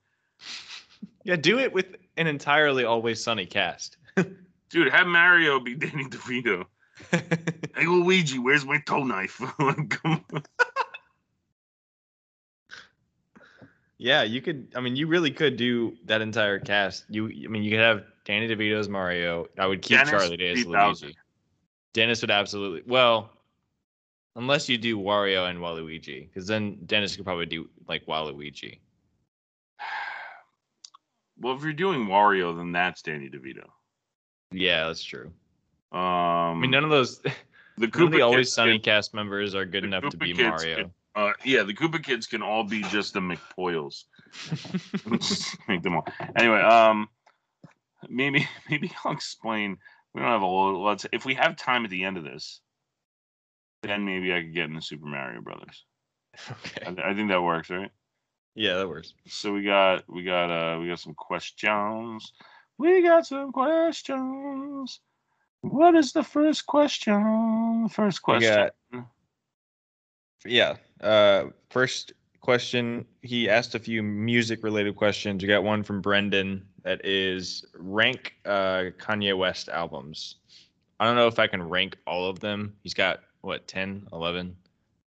yeah. 1.24 1.36
Do 1.36 1.58
it 1.58 1.72
with 1.72 1.86
an 2.16 2.26
entirely 2.26 2.84
Always 2.84 3.22
Sunny 3.22 3.46
cast. 3.46 3.96
Dude, 4.70 4.92
have 4.92 5.06
Mario 5.06 5.60
be 5.60 5.74
Danny 5.76 6.04
DeVito. 6.04 6.66
Hey 7.12 7.86
Luigi, 7.86 8.38
where's 8.40 8.64
my 8.66 8.78
toe 8.80 9.04
knife? 9.04 9.40
Come 9.58 10.24
on. 10.34 10.42
yeah, 13.98 14.22
you 14.24 14.40
could. 14.40 14.72
I 14.74 14.80
mean, 14.80 14.96
you 14.96 15.06
really 15.06 15.30
could 15.30 15.56
do 15.56 15.96
that 16.06 16.20
entire 16.20 16.58
cast. 16.58 17.04
You, 17.08 17.26
I 17.26 17.48
mean, 17.48 17.62
you 17.62 17.70
could 17.70 17.80
have 17.80 18.04
Danny 18.24 18.48
DeVito 18.48 18.78
as 18.78 18.88
Mario. 18.88 19.46
I 19.58 19.66
would 19.66 19.82
keep 19.82 19.98
Dennis 19.98 20.10
Charlie 20.10 20.36
Day 20.36 20.50
as 20.50 20.58
would 20.58 20.72
be 20.72 20.72
Bowser. 20.72 21.06
Luigi. 21.06 21.18
Dennis 21.92 22.20
would 22.20 22.30
absolutely. 22.30 22.82
Well, 22.86 23.30
unless 24.38 24.68
you 24.68 24.78
do 24.78 24.96
Wario 24.98 25.50
and 25.50 25.58
Waluigi, 25.58 26.28
because 26.28 26.46
then 26.46 26.78
Dennis 26.86 27.16
could 27.16 27.24
probably 27.24 27.46
do 27.46 27.68
like 27.86 28.06
Waluigi. 28.06 28.78
Well, 31.40 31.54
if 31.54 31.62
you're 31.62 31.72
doing 31.72 32.06
Wario, 32.08 32.56
then 32.56 32.72
that's 32.72 33.00
Danny 33.00 33.30
DeVito. 33.30 33.68
Yeah, 34.50 34.88
that's 34.88 35.04
true. 35.04 35.30
Um, 35.92 36.00
I 36.00 36.54
mean, 36.54 36.72
none 36.72 36.82
of 36.82 36.90
those. 36.90 37.20
the 37.78 37.86
Koopa 37.86 38.10
the 38.10 38.22
Always 38.22 38.46
kids 38.46 38.54
Sunny 38.54 38.72
can- 38.72 38.82
cast 38.82 39.14
members 39.14 39.54
are 39.54 39.64
good 39.64 39.84
enough 39.84 40.08
to 40.10 40.16
be 40.16 40.34
Mario. 40.34 40.76
can- 40.76 40.90
uh, 41.14 41.32
yeah, 41.44 41.62
the 41.62 41.74
Koopa 41.74 42.02
kids 42.02 42.26
can 42.26 42.42
all 42.42 42.64
be 42.64 42.82
just 42.82 43.14
the 43.14 43.20
McPoyles. 43.20 44.06
Make 45.68 45.84
them 45.84 45.94
all. 45.94 46.08
Anyway, 46.34 46.60
um, 46.60 47.08
maybe 48.08 48.48
maybe 48.68 48.90
I'll 49.04 49.12
explain. 49.12 49.78
We 50.14 50.20
don't 50.20 50.30
have 50.30 50.42
a 50.42 50.46
lot. 50.46 50.70
Let's 50.76 51.06
if 51.12 51.24
we 51.24 51.34
have 51.34 51.54
time 51.56 51.84
at 51.84 51.90
the 51.90 52.02
end 52.02 52.16
of 52.16 52.24
this, 52.24 52.60
then 53.82 54.04
maybe 54.04 54.32
I 54.32 54.42
could 54.42 54.54
get 54.54 54.68
into 54.68 54.80
Super 54.82 55.06
Mario 55.06 55.40
Brothers. 55.40 55.84
I, 56.48 56.52
okay. 56.52 56.84
th- 56.94 56.98
I 57.06 57.14
think 57.14 57.28
that 57.28 57.42
works, 57.42 57.70
right? 57.70 57.90
Yeah, 58.54 58.74
that 58.78 58.88
works. 58.88 59.14
So 59.26 59.52
we 59.52 59.62
got 59.62 60.02
we 60.08 60.24
got 60.24 60.50
uh 60.50 60.80
we 60.80 60.88
got 60.88 60.98
some 60.98 61.14
questions. 61.14 62.32
We 62.76 63.02
got 63.02 63.26
some 63.26 63.52
questions. 63.52 65.00
What 65.60 65.94
is 65.94 66.12
the 66.12 66.22
first 66.24 66.66
question? 66.66 67.88
First 67.88 68.22
question. 68.22 68.70
got- 68.92 69.04
Yeah. 70.44 70.76
Uh, 71.00 71.46
first 71.70 72.12
question. 72.40 73.04
He 73.22 73.48
asked 73.48 73.74
a 73.74 73.78
few 73.78 74.02
music 74.02 74.62
related 74.62 74.94
questions. 74.96 75.42
We 75.42 75.48
got 75.48 75.64
one 75.64 75.82
from 75.82 76.00
Brendan 76.00 76.66
that 76.84 77.04
is 77.04 77.64
rank 77.74 78.34
uh, 78.44 78.90
Kanye 78.98 79.36
West 79.36 79.68
albums. 79.68 80.36
I 81.00 81.04
don't 81.04 81.16
know 81.16 81.26
if 81.28 81.38
I 81.38 81.46
can 81.46 81.62
rank 81.62 81.96
all 82.06 82.28
of 82.28 82.40
them. 82.40 82.74
He's 82.82 82.94
got 82.94 83.20
what 83.40 83.66
10, 83.66 84.08
11. 84.12 84.56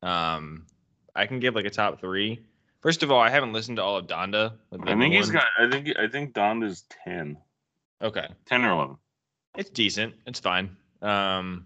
Um, 0.01 0.65
I 1.15 1.25
can 1.25 1.39
give 1.39 1.55
like 1.55 1.65
a 1.65 1.69
top 1.69 1.99
three. 1.99 2.39
First 2.81 3.03
of 3.03 3.11
all, 3.11 3.19
I 3.19 3.29
haven't 3.29 3.53
listened 3.53 3.77
to 3.77 3.83
all 3.83 3.97
of 3.97 4.07
Donda. 4.07 4.53
I 4.71 4.95
think 4.95 5.13
he's 5.13 5.27
one. 5.27 5.33
got. 5.33 5.45
I 5.59 5.69
think 5.69 5.97
I 5.97 6.07
think 6.07 6.33
Donda's 6.33 6.85
ten. 7.03 7.37
Okay. 8.01 8.27
10 8.45 8.63
or 8.63 8.71
eleven. 8.71 8.97
It's 9.57 9.69
decent. 9.69 10.13
It's 10.25 10.39
fine. 10.39 10.75
Um, 11.01 11.65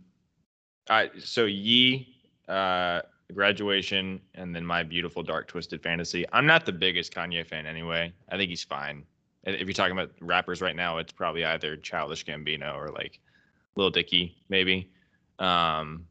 I 0.89 1.11
so 1.19 1.45
Yee, 1.45 2.15
uh, 2.47 3.01
graduation, 3.33 4.19
and 4.33 4.55
then 4.55 4.65
my 4.65 4.81
beautiful 4.81 5.21
dark 5.21 5.47
twisted 5.47 5.83
fantasy. 5.83 6.25
I'm 6.33 6.45
not 6.47 6.65
the 6.65 6.71
biggest 6.71 7.13
Kanye 7.13 7.45
fan 7.45 7.67
anyway. 7.67 8.11
I 8.29 8.37
think 8.37 8.49
he's 8.49 8.63
fine. 8.63 9.03
If 9.43 9.67
you're 9.67 9.73
talking 9.73 9.91
about 9.91 10.11
rappers 10.21 10.61
right 10.61 10.75
now, 10.75 10.97
it's 10.97 11.11
probably 11.11 11.45
either 11.45 11.75
Childish 11.75 12.25
Gambino 12.25 12.75
or 12.75 12.89
like 12.89 13.19
Lil 13.75 13.89
Dicky, 13.89 14.37
maybe. 14.49 14.89
Um, 15.37 16.07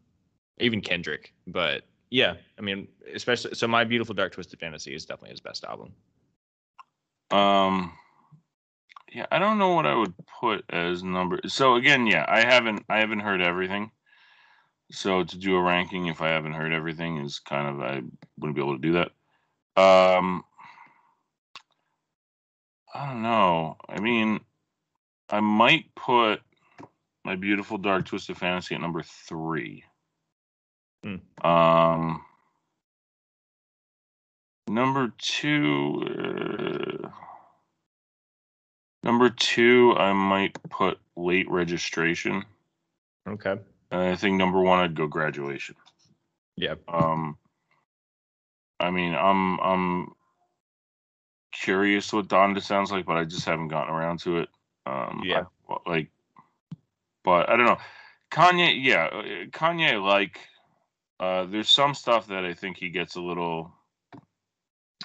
even 0.62 0.80
Kendrick. 0.80 1.32
But 1.46 1.82
yeah, 2.10 2.34
I 2.58 2.62
mean, 2.62 2.88
especially 3.14 3.54
so 3.54 3.66
my 3.66 3.84
beautiful 3.84 4.14
dark 4.14 4.32
twisted 4.32 4.60
fantasy 4.60 4.94
is 4.94 5.06
definitely 5.06 5.30
his 5.30 5.40
best 5.40 5.64
album. 5.64 5.92
Um, 7.30 7.92
yeah, 9.12 9.26
I 9.30 9.38
don't 9.38 9.58
know 9.58 9.74
what 9.74 9.86
I 9.86 9.94
would 9.94 10.14
put 10.40 10.64
as 10.70 11.02
number. 11.02 11.40
So 11.46 11.76
again, 11.76 12.06
yeah, 12.06 12.24
I 12.28 12.40
haven't 12.40 12.84
I 12.88 12.98
haven't 12.98 13.20
heard 13.20 13.42
everything. 13.42 13.90
So 14.90 15.24
to 15.24 15.38
do 15.38 15.56
a 15.56 15.62
ranking, 15.62 16.06
if 16.06 16.20
I 16.20 16.28
haven't 16.28 16.52
heard 16.52 16.72
everything, 16.72 17.18
is 17.18 17.38
kind 17.38 17.68
of 17.68 17.80
I 17.80 18.02
wouldn't 18.38 18.56
be 18.56 18.62
able 18.62 18.76
to 18.76 18.82
do 18.82 18.92
that. 18.92 19.10
Um, 19.80 20.44
I 22.94 23.06
don't 23.06 23.22
know. 23.22 23.76
I 23.88 24.00
mean, 24.00 24.40
I 25.30 25.40
might 25.40 25.94
put 25.94 26.42
my 27.24 27.36
beautiful 27.36 27.78
dark 27.78 28.06
twisted 28.06 28.36
fantasy 28.36 28.74
at 28.74 28.80
number 28.80 29.02
three. 29.02 29.84
Hmm. 31.04 31.46
Um, 31.46 32.22
number 34.68 35.12
two. 35.18 37.02
Uh, 37.04 37.08
number 39.02 39.30
two, 39.30 39.94
I 39.96 40.12
might 40.12 40.56
put 40.70 40.98
late 41.16 41.50
registration. 41.50 42.44
Okay. 43.28 43.56
And 43.90 44.00
I 44.00 44.16
think 44.16 44.36
number 44.38 44.60
one, 44.60 44.78
I'd 44.80 44.94
go 44.94 45.06
graduation. 45.06 45.74
Yeah. 46.56 46.74
Um, 46.88 47.36
I 48.80 48.90
mean, 48.90 49.14
I'm 49.14 49.60
I'm 49.60 50.12
curious 51.52 52.12
what 52.12 52.28
Donda 52.28 52.62
sounds 52.62 52.90
like, 52.90 53.04
but 53.06 53.16
I 53.16 53.24
just 53.24 53.44
haven't 53.44 53.68
gotten 53.68 53.94
around 53.94 54.20
to 54.20 54.38
it. 54.38 54.48
Um, 54.86 55.22
Yeah. 55.24 55.44
I- 55.68 55.90
like, 55.90 56.10
but 57.24 57.48
I 57.48 57.56
don't 57.56 57.66
know. 57.66 57.78
Kanye, 58.30 58.82
yeah, 58.82 59.04
uh, 59.06 59.22
Kanye. 59.50 60.02
Like, 60.02 60.40
uh, 61.22 61.44
there's 61.44 61.70
some 61.70 61.94
stuff 61.94 62.26
that 62.26 62.44
I 62.44 62.52
think 62.52 62.76
he 62.76 62.88
gets 62.88 63.14
a 63.14 63.20
little, 63.20 63.72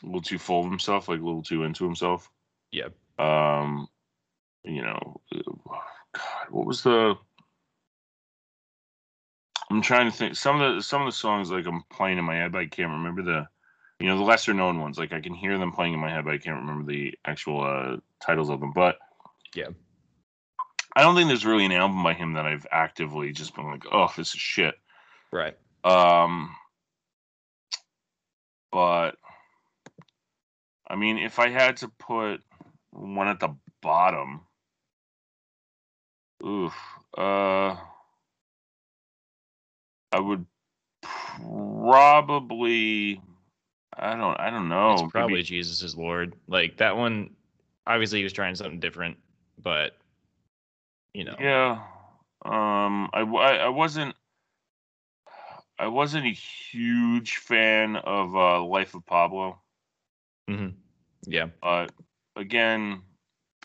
a 0.01 0.05
little 0.05 0.21
too 0.21 0.39
full 0.39 0.61
of 0.61 0.69
himself, 0.69 1.07
like 1.07 1.19
a 1.19 1.23
little 1.23 1.43
too 1.43 1.63
into 1.63 1.85
himself. 1.85 2.27
Yeah. 2.71 2.87
Um, 3.19 3.87
you 4.63 4.81
know, 4.81 5.21
God, 5.31 6.49
what 6.49 6.65
was 6.65 6.81
the? 6.81 7.15
I'm 9.69 9.83
trying 9.83 10.09
to 10.09 10.17
think. 10.17 10.35
Some 10.35 10.59
of 10.59 10.75
the 10.75 10.81
some 10.81 11.03
of 11.03 11.07
the 11.07 11.11
songs 11.11 11.51
like 11.51 11.67
I'm 11.67 11.83
playing 11.91 12.17
in 12.17 12.25
my 12.25 12.35
head, 12.35 12.51
but 12.51 12.61
I 12.61 12.65
can't 12.65 12.91
remember 12.91 13.21
the, 13.21 13.47
you 13.99 14.07
know, 14.07 14.17
the 14.17 14.23
lesser 14.23 14.55
known 14.55 14.81
ones. 14.81 14.97
Like 14.97 15.13
I 15.13 15.21
can 15.21 15.35
hear 15.35 15.59
them 15.59 15.71
playing 15.71 15.93
in 15.93 15.99
my 15.99 16.09
head, 16.09 16.25
but 16.25 16.33
I 16.33 16.39
can't 16.39 16.59
remember 16.61 16.91
the 16.91 17.13
actual 17.25 17.61
uh, 17.61 17.97
titles 18.19 18.49
of 18.49 18.59
them. 18.59 18.71
But 18.73 18.97
Yeah. 19.53 19.67
I 20.95 21.01
don't 21.01 21.13
think 21.13 21.27
there's 21.27 21.45
really 21.45 21.65
an 21.65 21.71
album 21.73 22.01
by 22.01 22.13
him 22.13 22.33
that 22.33 22.47
I've 22.47 22.65
actively 22.71 23.31
just 23.31 23.55
been 23.55 23.67
like, 23.67 23.83
oh, 23.91 24.11
this 24.17 24.33
is 24.33 24.39
shit. 24.39 24.73
Right. 25.31 25.55
Um, 25.87 26.55
but 28.71 29.11
I 30.89 30.95
mean, 30.95 31.17
if 31.17 31.39
I 31.39 31.49
had 31.49 31.77
to 31.77 31.87
put 31.87 32.41
one 32.91 33.27
at 33.27 33.39
the 33.39 33.55
bottom, 33.81 34.41
oof, 36.45 36.75
uh, 37.17 37.75
I 40.11 40.19
would 40.19 40.45
probably, 41.03 43.21
I 43.97 44.15
don't, 44.15 44.39
I 44.39 44.49
don't 44.49 44.69
know. 44.69 44.93
it's 44.93 45.01
maybe- 45.01 45.11
probably 45.11 45.43
Jesus 45.43 45.83
is 45.83 45.95
Lord. 45.95 46.33
Like 46.47 46.77
that 46.77 46.97
one, 46.97 47.31
obviously 47.85 48.19
he 48.19 48.23
was 48.23 48.33
trying 48.33 48.55
something 48.55 48.79
different, 48.79 49.17
but 49.61 49.95
you 51.13 51.23
know, 51.23 51.35
Yeah. 51.39 51.81
Um, 52.45 53.09
I. 53.13 53.21
I 53.21 53.69
wasn't, 53.69 54.15
I 55.79 55.87
wasn't 55.87 56.25
a 56.25 56.31
huge 56.31 57.37
fan 57.37 57.95
of 57.97 58.35
uh, 58.35 58.63
Life 58.63 58.95
of 58.95 59.05
Pablo. 59.05 59.59
mhm. 60.49 60.73
yeah, 61.25 61.47
Uh, 61.61 61.87
again, 62.35 63.01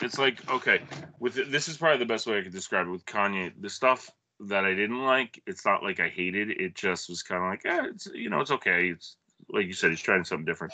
it's 0.01 0.17
like 0.17 0.47
okay, 0.49 0.81
with 1.19 1.35
this 1.51 1.67
is 1.67 1.77
probably 1.77 1.99
the 1.99 2.05
best 2.05 2.27
way 2.27 2.37
I 2.37 2.43
could 2.43 2.51
describe 2.51 2.87
it. 2.87 2.91
With 2.91 3.05
Kanye, 3.05 3.53
the 3.59 3.69
stuff 3.69 4.09
that 4.41 4.65
I 4.65 4.73
didn't 4.73 5.03
like, 5.03 5.41
it's 5.47 5.65
not 5.65 5.83
like 5.83 5.99
I 5.99 6.09
hated. 6.09 6.51
It 6.51 6.75
just 6.75 7.09
was 7.09 7.23
kind 7.23 7.43
of 7.43 7.49
like, 7.49 7.65
eh, 7.65 7.89
it's 7.89 8.07
you 8.13 8.29
know, 8.29 8.41
it's 8.41 8.51
okay. 8.51 8.89
It's 8.89 9.17
like 9.49 9.65
you 9.65 9.73
said, 9.73 9.91
he's 9.91 10.01
trying 10.01 10.23
something 10.23 10.45
different. 10.45 10.73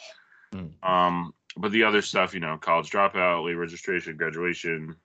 Mm. 0.53 0.71
Um, 0.87 1.33
but 1.57 1.71
the 1.71 1.83
other 1.83 2.01
stuff, 2.01 2.33
you 2.33 2.39
know, 2.39 2.57
college 2.57 2.89
dropout, 2.89 3.45
late 3.45 3.53
registration, 3.53 4.17
graduation, 4.17 4.95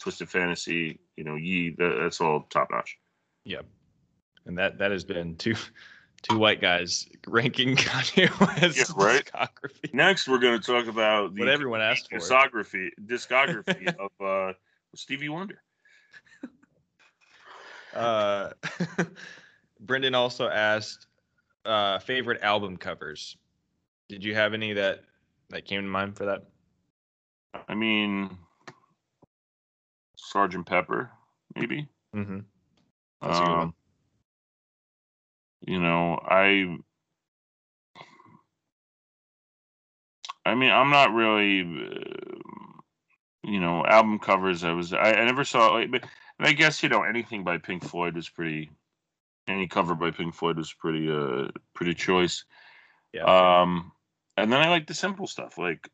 twisted 0.00 0.28
fantasy, 0.28 0.98
you 1.16 1.24
know, 1.24 1.36
ye, 1.36 1.70
that, 1.78 1.98
that's 2.00 2.20
all 2.20 2.46
top 2.50 2.68
notch. 2.70 2.96
yeah, 3.44 3.60
and 4.48 4.58
that 4.58 4.78
that 4.78 4.90
has 4.90 5.04
been 5.04 5.36
two 5.36 5.54
two 6.22 6.36
white 6.38 6.60
guys 6.60 7.08
ranking 7.28 7.76
Kanye 7.76 8.28
West's 8.40 8.78
Yeah, 8.78 8.84
right? 8.96 9.24
discography. 9.32 9.94
Next, 9.94 10.26
we're 10.26 10.38
going 10.40 10.58
to 10.60 10.66
talk 10.66 10.88
about 10.88 11.34
the 11.34 11.40
What 11.42 11.48
everyone 11.48 11.80
asked 11.80 12.10
for. 12.10 12.18
discography 12.18 12.88
discography 13.04 13.94
of 13.98 14.10
uh, 14.26 14.52
Stevie 14.96 15.28
Wonder. 15.28 15.62
Uh, 17.94 18.50
Brendan 19.80 20.14
also 20.14 20.48
asked 20.48 21.06
uh, 21.64 21.98
favorite 22.00 22.42
album 22.42 22.76
covers. 22.76 23.36
Did 24.08 24.24
you 24.24 24.34
have 24.34 24.54
any 24.54 24.72
that 24.72 25.04
that 25.50 25.64
came 25.64 25.82
to 25.82 25.88
mind 25.88 26.16
for 26.16 26.26
that? 26.26 26.44
I 27.68 27.74
mean, 27.74 28.36
Sergeant 30.16 30.66
Pepper, 30.66 31.10
maybe. 31.54 31.88
Mm-hmm. 32.14 32.40
That's 33.22 33.38
a 33.38 33.42
good 33.42 33.50
Um, 33.50 33.58
one. 33.58 33.72
You 35.60 35.80
know, 35.80 36.18
I. 36.22 36.78
I 40.46 40.54
mean, 40.54 40.70
I'm 40.70 40.88
not 40.88 41.12
really, 41.12 41.60
uh, 41.60 42.38
you 43.44 43.60
know, 43.60 43.84
album 43.84 44.18
covers. 44.18 44.64
I 44.64 44.72
was, 44.72 44.94
I, 44.94 45.12
I 45.12 45.26
never 45.26 45.44
saw, 45.44 45.74
like, 45.74 45.90
but 45.90 46.04
I 46.40 46.54
guess 46.54 46.82
you 46.82 46.88
know 46.88 47.02
anything 47.02 47.44
by 47.44 47.58
Pink 47.58 47.84
Floyd 47.84 48.14
was 48.14 48.30
pretty. 48.30 48.70
Any 49.46 49.68
cover 49.68 49.94
by 49.94 50.10
Pink 50.10 50.34
Floyd 50.34 50.56
was 50.56 50.72
pretty, 50.72 51.10
uh, 51.10 51.48
pretty 51.74 51.92
choice. 51.92 52.44
Yeah. 53.12 53.24
Um, 53.24 53.92
and 54.38 54.50
then 54.50 54.60
I 54.60 54.70
like 54.70 54.86
the 54.86 54.94
simple 54.94 55.26
stuff. 55.26 55.58
Like, 55.58 55.86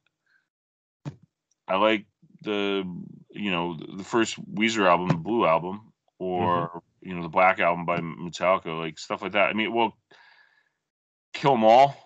I 1.66 1.74
like 1.74 2.06
the, 2.42 2.84
you 3.30 3.50
know, 3.50 3.76
the 3.96 4.04
first 4.04 4.38
Weezer 4.54 4.86
album, 4.86 5.08
the 5.08 5.14
Blue 5.16 5.46
album, 5.46 5.92
or 6.20 6.80
you 7.04 7.14
know, 7.14 7.22
the 7.22 7.28
Black 7.28 7.60
album 7.60 7.84
by 7.84 8.00
Metallica, 8.00 8.76
like 8.78 8.98
stuff 8.98 9.22
like 9.22 9.32
that. 9.32 9.50
I 9.50 9.52
mean, 9.52 9.72
well, 9.72 9.96
Kill 11.32 11.54
'Em 11.54 11.64
All. 11.64 11.96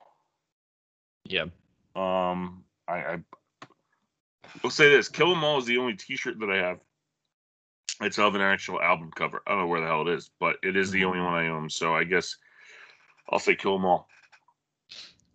yeah. 1.25 1.47
Um, 1.95 2.65
I, 2.87 2.95
I 2.95 3.19
will 4.63 4.71
say 4.71 4.91
this: 4.91 5.09
Kill 5.09 5.33
'Em 5.35 5.45
All 5.45 5.59
is 5.59 5.67
the 5.67 5.79
only 5.79 5.95
T-shirt 5.95 6.39
that 6.41 6.51
I 6.51 6.57
have. 6.57 6.81
It's 8.01 8.19
of 8.19 8.35
an 8.35 8.41
actual 8.41 8.81
album 8.81 9.11
cover. 9.15 9.43
I 9.47 9.51
don't 9.53 9.61
know 9.61 9.67
where 9.67 9.81
the 9.81 9.87
hell 9.87 10.07
it 10.09 10.15
is, 10.15 10.31
but 10.39 10.57
it 10.63 10.77
is 10.77 10.91
the 10.91 11.05
only 11.05 11.21
one 11.21 11.35
I 11.35 11.49
own. 11.49 11.69
So 11.71 11.95
I 11.95 12.05
guess 12.05 12.37
I'll 13.29 13.39
say 13.39 13.57
Kill 13.57 13.77
'Em 13.77 13.85
All. 13.85 14.09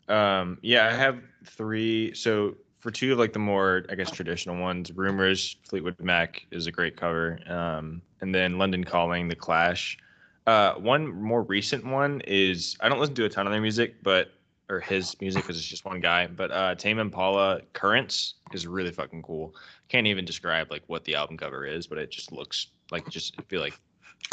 Um, 0.07 0.57
yeah, 0.61 0.87
I 0.87 0.91
have 0.91 1.21
three. 1.45 2.13
So 2.13 2.55
for 2.83 2.91
two 2.91 3.13
of 3.13 3.17
like 3.17 3.31
the 3.31 3.39
more, 3.39 3.85
I 3.89 3.95
guess, 3.95 4.11
traditional 4.11 4.57
ones, 4.57 4.91
Rumors, 4.91 5.55
Fleetwood 5.63 5.97
Mac 6.01 6.45
is 6.51 6.67
a 6.67 6.71
great 6.71 6.97
cover. 6.97 7.39
Um, 7.47 8.01
and 8.19 8.35
then 8.35 8.57
London 8.57 8.83
Calling, 8.83 9.29
The 9.29 9.37
Clash. 9.37 9.97
Uh, 10.45 10.73
one 10.73 11.07
more 11.09 11.43
recent 11.43 11.85
one 11.85 12.19
is 12.27 12.75
I 12.81 12.89
don't 12.89 12.99
listen 12.99 13.15
to 13.15 13.23
a 13.23 13.29
ton 13.29 13.47
of 13.47 13.53
their 13.53 13.61
music, 13.61 14.03
but 14.03 14.33
or 14.69 14.81
his 14.81 15.15
music 15.21 15.43
because 15.43 15.57
it's 15.57 15.65
just 15.65 15.85
one 15.85 16.01
guy. 16.01 16.27
But 16.27 16.51
uh, 16.51 16.75
Tame 16.75 16.99
Impala 16.99 17.61
Currents 17.71 18.33
is 18.51 18.67
really 18.67 18.91
fucking 18.91 19.21
cool. 19.21 19.55
Can't 19.87 20.05
even 20.05 20.25
describe 20.25 20.69
like 20.69 20.83
what 20.87 21.05
the 21.05 21.15
album 21.15 21.37
cover 21.37 21.65
is, 21.65 21.87
but 21.87 21.97
it 21.97 22.11
just 22.11 22.33
looks 22.33 22.67
like 22.91 23.07
just 23.07 23.35
I 23.39 23.43
feel 23.43 23.61
like 23.61 23.79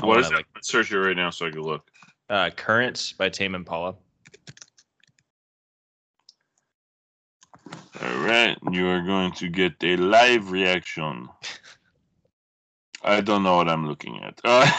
I 0.03 0.07
What 0.07 0.15
wanna, 0.17 0.23
is 0.23 0.31
that? 0.31 0.37
like 0.39 0.47
Let's 0.57 0.67
search 0.69 0.91
it 0.91 0.99
right 0.99 1.17
now 1.17 1.31
so 1.31 1.47
I 1.47 1.51
can 1.51 1.63
look. 1.63 1.89
uh, 2.29 2.51
Currents 2.51 3.13
by 3.13 3.29
Tame 3.29 3.55
Impala. 3.55 3.95
All 8.03 8.19
right, 8.21 8.57
you 8.71 8.89
are 8.89 9.03
going 9.03 9.33
to 9.33 9.49
get 9.49 9.75
a 9.83 9.97
live 9.97 10.51
reaction. 10.51 11.29
I 13.03 13.21
don't 13.21 13.43
know 13.43 13.57
what 13.57 13.69
I'm 13.69 13.87
looking 13.87 14.23
at. 14.23 14.41
Uh, 14.43 14.71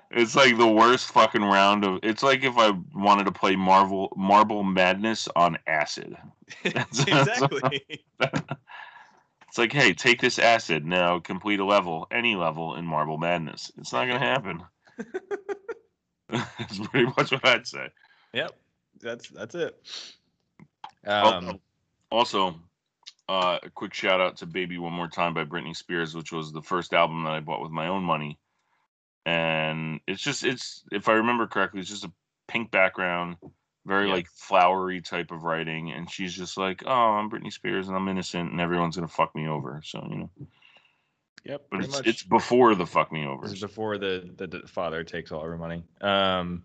it's 0.10 0.36
like 0.36 0.58
the 0.58 0.66
worst 0.66 1.12
fucking 1.12 1.42
round 1.42 1.84
of. 1.84 2.00
It's 2.02 2.22
like 2.22 2.44
if 2.44 2.58
I 2.58 2.72
wanted 2.94 3.24
to 3.24 3.32
play 3.32 3.56
Marvel 3.56 4.12
Marble 4.16 4.62
Madness 4.62 5.28
on 5.34 5.58
acid. 5.66 6.16
Exactly. 6.64 7.82
It's 8.20 9.58
like, 9.58 9.72
hey, 9.72 9.94
take 9.94 10.20
this 10.20 10.38
acid 10.38 10.84
now, 10.84 11.18
complete 11.18 11.60
a 11.60 11.64
level, 11.64 12.06
any 12.10 12.36
level 12.36 12.74
in 12.76 12.84
Marble 12.84 13.16
Madness. 13.16 13.72
It's 13.78 13.90
not 13.90 14.06
gonna 14.06 14.18
happen. 14.18 14.62
That's 16.28 16.78
pretty 16.78 17.06
much 17.16 17.32
what 17.32 17.46
I'd 17.46 17.66
say. 17.66 17.88
Yep, 18.34 18.52
that's 19.00 19.28
that's 19.28 19.54
it. 19.54 19.80
Um, 21.06 21.60
Also, 22.10 22.60
uh, 23.28 23.58
a 23.62 23.70
quick 23.70 23.94
shout 23.94 24.20
out 24.20 24.36
to 24.38 24.46
"Baby 24.46 24.78
One 24.78 24.92
More 24.92 25.08
Time" 25.08 25.34
by 25.34 25.44
Britney 25.44 25.74
Spears, 25.74 26.14
which 26.14 26.32
was 26.32 26.52
the 26.52 26.62
first 26.62 26.92
album 26.92 27.24
that 27.24 27.32
I 27.32 27.40
bought 27.40 27.62
with 27.62 27.72
my 27.72 27.88
own 27.88 28.04
money, 28.04 28.38
and 29.24 30.00
it's 30.06 30.22
just 30.22 30.44
it's 30.44 30.84
if 30.92 31.08
I 31.08 31.14
remember 31.14 31.46
correctly, 31.46 31.80
it's 31.80 31.90
just 31.90 32.04
a 32.04 32.12
pink 32.46 32.70
background, 32.70 33.36
very 33.84 34.06
Yeah. 34.06 34.14
like 34.14 34.28
flowery 34.28 35.00
type 35.00 35.32
of 35.32 35.42
writing, 35.42 35.90
and 35.90 36.10
she's 36.10 36.34
just 36.34 36.56
like, 36.56 36.82
"Oh, 36.86 36.90
I'm 36.90 37.28
Britney 37.30 37.52
Spears 37.52 37.88
and 37.88 37.96
I'm 37.96 38.08
innocent, 38.08 38.52
and 38.52 38.60
everyone's 38.60 38.96
gonna 38.96 39.08
fuck 39.08 39.34
me 39.34 39.48
over." 39.48 39.80
So 39.84 40.06
you 40.08 40.16
know, 40.16 40.30
yep, 41.44 41.66
but 41.70 41.80
it's 41.80 41.96
much. 41.96 42.06
it's 42.06 42.22
before 42.22 42.76
the 42.76 42.86
fuck 42.86 43.10
me 43.10 43.26
over. 43.26 43.46
Is 43.46 43.60
before 43.60 43.98
the, 43.98 44.30
the 44.36 44.46
the 44.46 44.68
father 44.68 45.02
takes 45.02 45.32
all 45.32 45.40
our 45.40 45.56
money. 45.56 45.82
Um, 46.00 46.62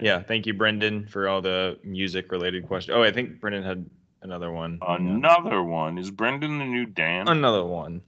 yeah, 0.00 0.22
thank 0.22 0.46
you, 0.46 0.54
Brendan, 0.54 1.06
for 1.06 1.28
all 1.28 1.42
the 1.42 1.78
music 1.82 2.30
related 2.30 2.66
questions. 2.66 2.94
Oh, 2.96 3.02
I 3.02 3.12
think 3.12 3.40
Brendan 3.40 3.62
had 3.62 3.84
another 4.22 4.52
one. 4.52 4.78
Another 4.86 5.62
one 5.62 5.98
is 5.98 6.10
Brendan 6.10 6.58
the 6.58 6.64
new 6.64 6.86
Dan 6.86 7.28
Another 7.28 7.64
one. 7.64 8.00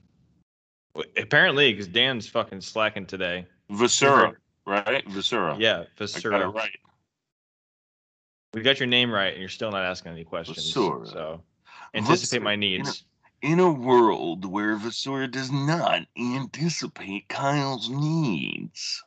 Apparently, 1.16 1.72
because 1.72 1.88
Dan's 1.88 2.28
fucking 2.28 2.60
slacking 2.60 3.06
today. 3.06 3.46
Vasura, 3.70 4.34
right? 4.64 5.04
Vasura. 5.08 5.58
Yeah, 5.58 5.72
I 5.72 5.80
got 5.80 5.82
it 5.82 5.96
Vasura. 5.96 6.54
right. 6.54 6.70
We 8.52 8.62
got 8.62 8.78
your 8.78 8.86
name 8.86 9.10
right, 9.10 9.32
and 9.32 9.40
you're 9.40 9.48
still 9.48 9.72
not 9.72 9.82
asking 9.82 10.12
any 10.12 10.22
questions. 10.22 10.72
Vasura. 10.72 11.10
So 11.10 11.42
anticipate 11.94 12.42
my 12.42 12.54
needs. 12.54 13.04
In 13.42 13.58
a 13.60 13.70
world 13.70 14.44
where 14.46 14.76
Vasura 14.76 15.30
does 15.30 15.50
not 15.50 16.06
anticipate 16.16 17.28
Kyle's 17.28 17.90
needs, 17.90 19.02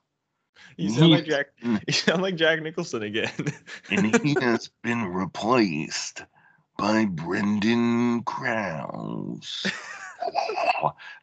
You 0.79 0.91
sound 0.91 1.11
like 1.11 1.25
Jack. 1.25 1.47
You 1.63 1.93
sound 1.93 2.21
like 2.21 2.35
Jack 2.35 2.61
Nicholson 2.61 3.01
again. 3.01 3.31
and 3.89 4.15
he 4.23 4.35
has 4.39 4.69
been 4.83 5.05
replaced 5.05 6.23
by 6.77 7.05
Brendan 7.05 8.23
Krause. 8.23 9.65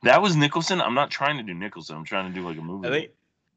that 0.03 0.21
was 0.21 0.35
Nicholson. 0.35 0.81
I'm 0.81 0.95
not 0.95 1.13
trying 1.13 1.37
to 1.37 1.45
do 1.45 1.55
Nicholson. 1.55 1.97
I'm 1.97 2.05
trying 2.05 2.33
to 2.33 2.35
do 2.35 2.45
like 2.45 2.59
a 2.59 2.63
movie. 2.63 2.89
I 2.89 2.91
think 2.91 3.11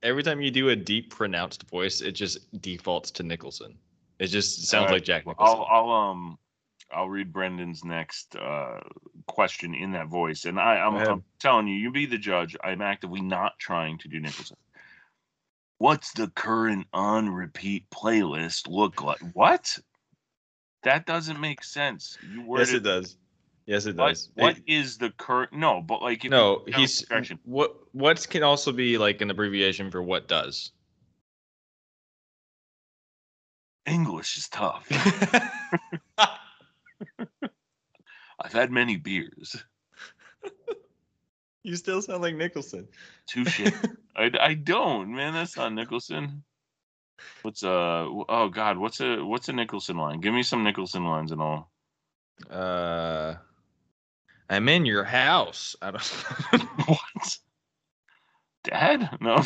every 0.04 0.22
time 0.22 0.40
you 0.40 0.52
do 0.52 0.70
a 0.70 0.76
deep 0.76 1.10
pronounced 1.10 1.68
voice, 1.70 2.02
it 2.02 2.12
just 2.12 2.62
defaults 2.62 3.10
to 3.12 3.24
Nicholson. 3.24 3.76
It 4.20 4.28
just 4.28 4.68
sounds 4.68 4.84
Alright, 4.84 4.94
like 4.94 5.04
Jack 5.04 5.26
Nicholson. 5.26 5.58
I'll, 5.60 5.68
I'll 5.70 5.92
um 5.92 6.38
I'll 6.92 7.10
read 7.10 7.34
Brendan's 7.34 7.84
next 7.84 8.36
uh 8.36 8.80
question 9.28 9.74
in 9.74 9.92
that 9.94 10.08
voice, 10.08 10.46
and 10.46 10.60
I, 10.60 10.76
I'm, 10.78 10.96
I'm 10.96 11.24
telling 11.40 11.68
you, 11.68 11.76
you 11.76 11.92
be 11.92 12.06
the 12.06 12.18
judge. 12.18 12.56
I'm 12.64 12.82
actively 12.82 13.22
not 13.22 13.60
trying 13.60 13.98
to 14.00 14.08
do 14.08 14.20
Nicholson. 14.20 14.58
What's 15.80 16.12
the 16.14 16.28
current 16.30 16.88
on 16.92 17.30
repeat 17.30 17.90
playlist 17.92 18.68
look 18.68 19.02
like? 19.04 19.20
What? 19.34 19.78
That 20.84 21.06
doesn't 21.06 21.40
make 21.40 21.64
sense. 21.64 22.18
You 22.34 22.58
yes, 22.58 22.74
it 22.74 22.84
does. 22.84 23.18
Yes, 23.66 23.86
it 23.86 23.96
What, 23.96 24.10
does. 24.10 24.30
what 24.36 24.58
It- 24.58 24.64
is 24.68 24.98
the 24.98 25.12
current? 25.12 25.54
No, 25.54 25.82
but 25.82 26.02
like 26.02 26.24
no, 26.24 26.64
you 26.66 26.74
have 26.74 26.80
a 26.80 26.82
he's 26.82 27.06
what. 27.44 27.76
What 27.92 28.28
can 28.30 28.44
also 28.44 28.72
be 28.72 28.98
like 28.98 29.22
an 29.22 29.30
abbreviation 29.30 29.92
for 29.92 30.02
what 30.02 30.28
does. 30.28 30.72
English 33.86 34.38
is 34.38 34.50
tough. 34.50 34.88
I've 38.40 38.54
had 38.54 38.72
many 38.72 38.98
beers. 38.98 39.64
You 41.68 41.76
still 41.76 42.02
sound 42.02 42.22
like 42.22 42.34
Nicholson. 42.34 42.88
Touche. 43.28 43.70
I, 44.16 44.32
I 44.40 44.54
don't, 44.54 45.14
man. 45.14 45.34
That's 45.34 45.58
not 45.58 45.74
Nicholson. 45.74 46.42
What's 47.42 47.62
uh 47.62 48.08
oh 48.08 48.48
god, 48.48 48.78
what's 48.78 49.02
a 49.02 49.18
what's 49.18 49.50
a 49.50 49.54
Nicholson 49.54 49.98
line? 49.98 50.22
Give 50.22 50.34
me 50.34 50.44
some 50.44 50.64
Nicholson 50.64 51.04
lines 51.04 51.34
and 51.34 51.42
all. 51.42 51.70
Uh, 52.50 53.34
I'm 54.50 54.70
in 54.70 54.86
your 54.86 55.04
house. 55.04 55.76
I 55.82 55.92
don't. 55.92 56.02
what? 56.86 57.38
Dad? 58.64 59.10
No. 59.20 59.44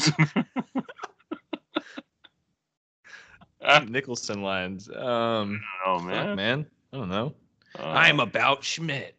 Nicholson 3.88 4.44
lines. 4.44 4.90
Um, 4.90 5.60
don't 5.84 6.06
know, 6.06 6.14
fuck, 6.14 6.26
man. 6.28 6.36
man. 6.36 6.66
I 6.94 6.98
don't 6.98 7.10
know. 7.10 7.34
Uh, 7.80 7.88
I'm 7.88 8.20
about 8.20 8.64
Schmidt. 8.64 9.16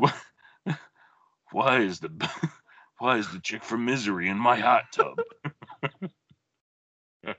Wh- 0.00 0.12
Why 1.52 1.80
is 1.80 2.00
the 2.00 2.10
why 2.98 3.18
is 3.18 3.30
the 3.30 3.40
chick 3.40 3.62
from 3.62 3.84
Misery 3.84 4.28
in 4.28 4.38
my 4.38 4.56
hot 4.56 4.84
tub? 4.92 5.20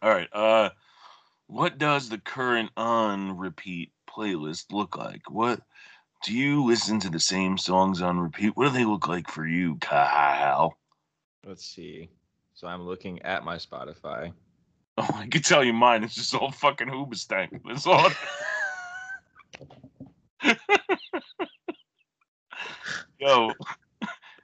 All 0.00 0.10
right. 0.10 0.28
Uh, 0.32 0.70
what 1.46 1.78
does 1.78 2.08
the 2.08 2.18
current 2.18 2.70
on 2.76 3.36
repeat 3.36 3.92
playlist 4.08 4.72
look 4.72 4.96
like? 4.96 5.30
What 5.30 5.60
do 6.24 6.32
you 6.34 6.64
listen 6.64 7.00
to 7.00 7.10
the 7.10 7.20
same 7.20 7.58
songs 7.58 8.00
on 8.02 8.18
repeat? 8.18 8.56
What 8.56 8.68
do 8.68 8.70
they 8.78 8.84
look 8.84 9.08
like 9.08 9.30
for 9.30 9.46
you, 9.46 9.76
Kyle? 9.76 10.76
Let's 11.46 11.64
see. 11.64 12.10
So 12.54 12.66
I'm 12.66 12.82
looking 12.82 13.22
at 13.22 13.44
my 13.44 13.56
Spotify. 13.56 14.32
Oh, 14.96 15.08
I 15.14 15.26
can 15.28 15.42
tell 15.42 15.62
you 15.62 15.72
mine. 15.72 16.02
It's 16.02 16.16
just 16.16 16.34
all 16.34 16.50
fucking 16.50 16.88
Hoobastank. 16.88 17.60
That's 17.66 17.86
all. 17.86 18.10
Yo, 23.18 23.50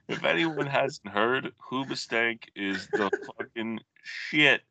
if 0.09 0.23
anyone 0.25 0.67
hasn't 0.67 1.07
heard, 1.07 1.53
Hoobastank 1.71 2.43
is 2.55 2.87
the 2.91 3.09
fucking 3.37 3.79
shit. 4.03 4.61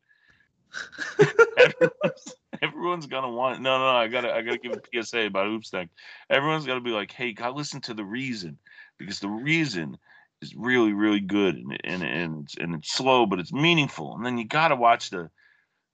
everyone's, 1.57 2.35
everyone's 2.61 3.05
gonna 3.07 3.31
want. 3.31 3.61
No, 3.61 3.79
no, 3.79 3.87
I 3.87 4.07
gotta, 4.07 4.33
I 4.33 4.41
gotta 4.41 4.59
give 4.59 4.73
a 4.73 5.03
PSA 5.03 5.21
about 5.21 5.47
Hoobastank. 5.47 5.89
Everyone's 6.29 6.65
gotta 6.65 6.81
be 6.81 6.91
like, 6.91 7.11
hey, 7.11 7.33
gotta 7.33 7.55
listen 7.55 7.81
to 7.81 7.95
the 7.95 8.03
reason 8.03 8.59
because 8.99 9.19
the 9.19 9.29
reason 9.29 9.97
is 10.41 10.55
really, 10.55 10.93
really 10.93 11.21
good 11.21 11.55
and 11.55 11.79
and 11.83 12.03
and 12.03 12.43
it's 12.43 12.57
and 12.57 12.75
it's 12.75 12.91
slow, 12.91 13.25
but 13.25 13.39
it's 13.39 13.53
meaningful. 13.53 14.15
And 14.15 14.25
then 14.25 14.37
you 14.37 14.45
gotta 14.45 14.75
watch 14.75 15.09
the 15.09 15.29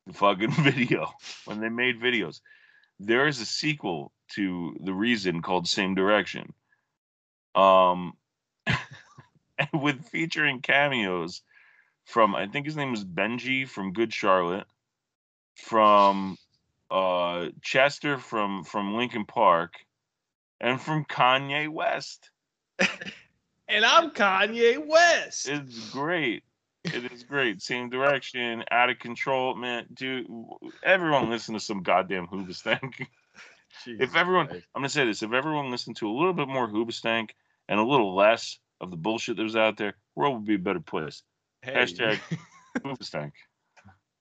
the 0.08 0.14
fucking 0.14 0.52
video 0.60 1.10
when 1.46 1.62
they 1.62 1.70
made 1.70 2.02
videos. 2.02 2.42
There 3.00 3.28
is 3.28 3.40
a 3.40 3.46
sequel 3.46 4.12
to 4.34 4.76
the 4.84 4.94
reason 4.94 5.42
called 5.42 5.68
Same 5.68 5.96
Direction. 5.96 6.54
Um, 7.56 8.14
with 9.74 10.06
featuring 10.10 10.62
cameos 10.62 11.42
from 12.06 12.36
I 12.36 12.48
think 12.48 12.66
his 12.66 12.76
name 12.76 12.94
is 12.94 13.04
Benji 13.04 13.68
from 13.68 13.94
Good 13.94 14.14
Charlotte, 14.14 14.68
from 15.56 16.38
uh 16.90 17.48
Chester 17.62 18.18
from 18.18 18.64
from 18.64 18.96
Linkin 18.96 19.26
Park, 19.26 19.76
and 20.60 20.80
from 20.80 21.06
Kanye 21.06 21.70
West. 21.70 22.30
And 23.72 23.86
I'm 23.86 24.12
Kanye 24.12 24.86
West. 24.86 25.48
It's 25.48 25.92
great. 25.92 26.44
It 26.84 27.10
is 27.10 27.24
great. 27.24 27.62
Same 27.62 27.90
direction, 27.90 28.66
out 28.70 28.90
of 28.90 29.00
control, 29.00 29.56
man. 29.56 29.86
Dude, 29.94 30.28
everyone 30.84 31.30
listen 31.30 31.54
to 31.54 31.60
some 31.62 31.82
goddamn 31.82 32.28
Hoobastank. 33.86 34.02
if 34.02 34.16
everyone, 34.16 34.50
I'm 34.50 34.62
gonna 34.76 34.90
say 34.90 35.06
this: 35.06 35.24
if 35.24 35.34
everyone 35.34 35.72
listened 35.72 35.98
to 35.98 36.10
a 36.10 36.14
little 36.14 36.34
bit 36.34 36.48
more 36.48 36.68
Hoobastank 36.68 37.30
and 37.70 37.80
a 37.80 37.84
little 37.84 38.16
less 38.16 38.60
of 38.80 38.92
the 38.92 38.98
bullshit 38.98 39.38
that 39.38 39.44
was 39.44 39.56
out 39.56 39.78
there, 39.78 39.94
world 40.16 40.36
would 40.36 40.46
be 40.46 40.56
a 40.56 40.60
better 40.60 40.80
place. 40.80 41.24
hey, 41.62 41.74
Hashtag 41.74 42.20
Hoobastank. 42.80 43.32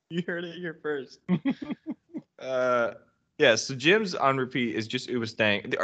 you 0.09 0.23
heard 0.25 0.43
it 0.43 0.55
here 0.55 0.79
first. 0.81 1.19
uh, 2.39 2.91
yeah. 3.37 3.55
So 3.55 3.75
Jim's 3.75 4.15
on 4.15 4.37
repeat 4.37 4.75
is 4.75 4.87
just 4.87 5.09
Uba 5.09 5.27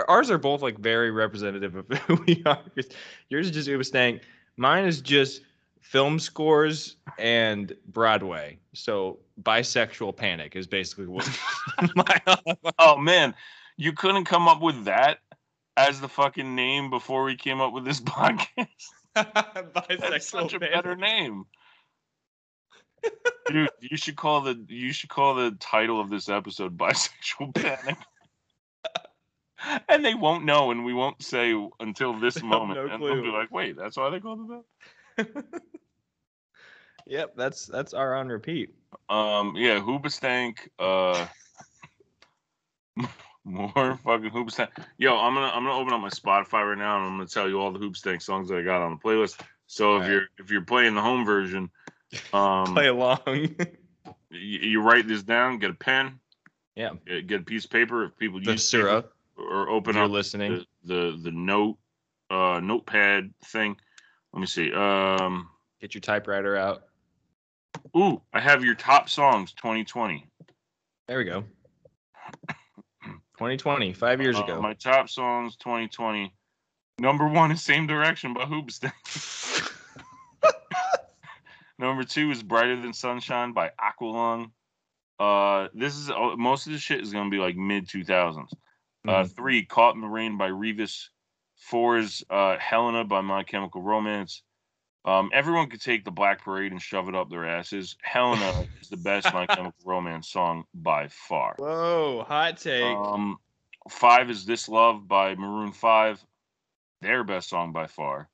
Ours 0.07 0.29
are 0.29 0.37
both 0.37 0.61
like 0.61 0.77
very 0.77 1.11
representative 1.11 1.75
of 1.75 1.87
who 2.07 2.15
we 2.27 2.43
are. 2.45 2.61
Yours 3.29 3.47
is 3.47 3.51
just 3.51 3.67
Uba 3.67 4.19
Mine 4.57 4.85
is 4.85 5.01
just 5.01 5.41
film 5.81 6.19
scores 6.19 6.97
and 7.17 7.75
Broadway. 7.87 8.59
So 8.73 9.19
bisexual 9.43 10.15
panic 10.15 10.55
is 10.55 10.67
basically 10.67 11.07
what 11.07 11.29
my 11.95 12.19
Oh 12.79 12.97
man, 12.97 13.33
you 13.77 13.93
couldn't 13.93 14.25
come 14.25 14.47
up 14.47 14.61
with 14.61 14.85
that 14.85 15.19
as 15.77 16.01
the 16.01 16.07
fucking 16.07 16.55
name 16.55 16.89
before 16.89 17.23
we 17.23 17.35
came 17.35 17.61
up 17.61 17.73
with 17.73 17.85
this 17.85 18.01
podcast. 18.01 18.67
Bisexual 19.15 20.09
That's 20.09 20.29
such 20.29 20.53
a 20.53 20.59
better 20.59 20.95
name. 20.95 21.45
Dude, 23.47 23.69
you 23.79 23.95
should 23.95 24.15
call 24.15 24.41
the 24.41 24.65
you 24.67 24.91
should 24.91 25.09
call 25.09 25.35
the 25.35 25.51
title 25.59 26.01
of 26.01 26.09
this 26.09 26.27
episode 26.29 26.77
bisexual 26.77 27.55
panic. 27.55 27.97
and 29.89 30.03
they 30.03 30.15
won't 30.15 30.45
know 30.45 30.71
and 30.71 30.83
we 30.83 30.93
won't 30.93 31.21
say 31.23 31.53
until 31.79 32.19
this 32.19 32.35
They 32.35 32.41
moment. 32.41 32.79
no 32.79 32.93
and 32.93 33.03
they'll 33.03 33.21
be 33.21 33.29
like, 33.29 33.51
wait, 33.51 33.77
that's 33.77 33.97
why 33.97 34.09
they 34.09 34.19
called 34.19 34.51
it 34.51 34.63
that? 35.17 35.61
Yep, 37.07 37.35
that's 37.37 37.65
that's 37.65 37.93
our 37.93 38.15
on 38.15 38.27
repeat. 38.27 38.75
Um, 39.09 39.55
yeah, 39.55 39.79
Hoobastank. 39.79 40.57
Uh, 40.77 41.25
more 43.47 43.97
fucking 44.03 44.29
Hoobastank. 44.31 44.69
Yo, 44.97 45.15
I'm 45.17 45.33
gonna 45.33 45.47
I'm 45.47 45.63
gonna 45.63 45.75
open 45.77 45.93
up 45.93 46.01
my 46.01 46.09
Spotify 46.09 46.67
right 46.69 46.77
now 46.77 46.97
and 46.97 47.05
I'm 47.05 47.13
gonna 47.17 47.27
tell 47.27 47.47
you 47.49 47.59
all 47.59 47.71
the 47.71 47.79
hoops 47.79 48.01
Hoobastank 48.01 48.21
songs 48.21 48.49
that 48.49 48.57
I 48.57 48.61
got 48.63 48.81
on 48.81 48.91
the 48.91 48.97
playlist. 49.09 49.39
So 49.67 49.95
if 49.95 50.03
Alright. 50.03 50.11
you're 50.11 50.21
if 50.37 50.51
you're 50.51 50.61
playing 50.61 50.95
the 50.95 51.01
home 51.01 51.25
version, 51.25 51.69
um, 52.33 52.73
Play 52.73 52.87
along. 52.87 53.19
y- 53.25 54.15
you 54.31 54.81
write 54.81 55.07
this 55.07 55.23
down, 55.23 55.59
get 55.59 55.71
a 55.71 55.73
pen, 55.73 56.19
yeah. 56.75 56.91
get, 57.05 57.27
get 57.27 57.41
a 57.41 57.43
piece 57.43 57.65
of 57.65 57.71
paper 57.71 58.03
if 58.05 58.17
people 58.17 58.39
The 58.41 58.51
use 58.51 58.69
paper, 58.71 58.87
syrup. 58.87 59.13
or 59.37 59.63
If 59.63 59.69
open 59.69 59.95
you're 59.95 60.05
up 60.05 60.11
listening. 60.11 60.65
the, 60.83 61.11
the 61.11 61.19
the 61.23 61.31
note 61.31 61.77
uh 62.29 62.59
notepad 62.61 63.33
thing. 63.45 63.75
Let 64.33 64.39
me 64.41 64.45
see. 64.47 64.71
Um, 64.73 65.49
Get 65.81 65.93
your 65.93 66.01
typewriter 66.01 66.55
out. 66.57 66.83
ooh, 67.95 68.21
I 68.33 68.39
have 68.39 68.63
your 68.63 68.75
top 68.75 69.09
songs 69.09 69.53
2020. 69.53 70.27
There 71.07 71.17
we 71.17 71.23
go. 71.23 71.43
2020, 73.37 73.93
five 73.93 74.19
years 74.21 74.35
Uh, 74.35 74.43
ago. 74.43 74.61
My 74.61 74.73
top 74.73 75.09
songs 75.09 75.55
2020. 75.57 76.33
Number 76.99 77.27
one 77.27 77.51
is 77.51 77.61
Same 77.63 77.85
Direction 77.85 78.33
by 78.33 78.45
Hoobastank. 78.45 78.91
Number 81.79 82.03
two 82.03 82.31
is 82.31 82.41
Brighter 82.41 82.81
Than 82.81 82.93
Sunshine 82.93 83.53
by 83.53 83.69
Aqualung. 83.79 84.49
Uh, 85.19 85.67
this 85.75 85.95
is 85.95 86.09
uh, 86.09 86.35
most 86.35 86.65
of 86.65 86.73
the 86.73 86.79
shit 86.79 87.01
is 87.01 87.13
gonna 87.13 87.29
be 87.29 87.37
like 87.37 87.55
mid 87.55 87.87
2000s. 87.87 88.51
Uh, 89.07 89.23
Mhm. 89.23 89.35
three, 89.35 89.65
Caught 89.65 89.93
in 89.95 90.01
the 90.01 90.07
Rain 90.07 90.37
by 90.37 90.49
Revis. 90.49 91.09
Four 91.55 91.97
is 91.99 92.23
uh, 92.31 92.57
Helena 92.57 93.03
by 93.05 93.21
My 93.21 93.43
Chemical 93.43 93.81
Romance. 93.83 94.41
Um, 95.07 95.29
everyone 95.33 95.69
could 95.69 95.79
take 95.79 96.03
the 96.03 96.11
Black 96.11 96.43
Parade 96.43 96.73
and 96.73 96.81
shove 96.81 97.07
it 97.07 97.15
up 97.15 97.29
their 97.29 97.47
asses. 97.47 97.95
Helena 98.01 98.67
is 98.81 98.89
the 98.89 98.97
best 98.97 99.33
My 99.33 99.45
Chemical 99.45 99.79
Romance 99.85 100.27
song 100.27 100.65
by 100.73 101.07
far. 101.07 101.55
Whoa, 101.57 102.25
hot 102.27 102.57
take. 102.57 102.83
Um, 102.83 103.37
five 103.89 104.29
is 104.29 104.45
This 104.45 104.67
Love 104.67 105.07
by 105.07 105.35
Maroon 105.35 105.71
Five, 105.71 106.21
their 107.01 107.23
best 107.23 107.47
song 107.47 107.71
by 107.71 107.87
far. 107.87 108.27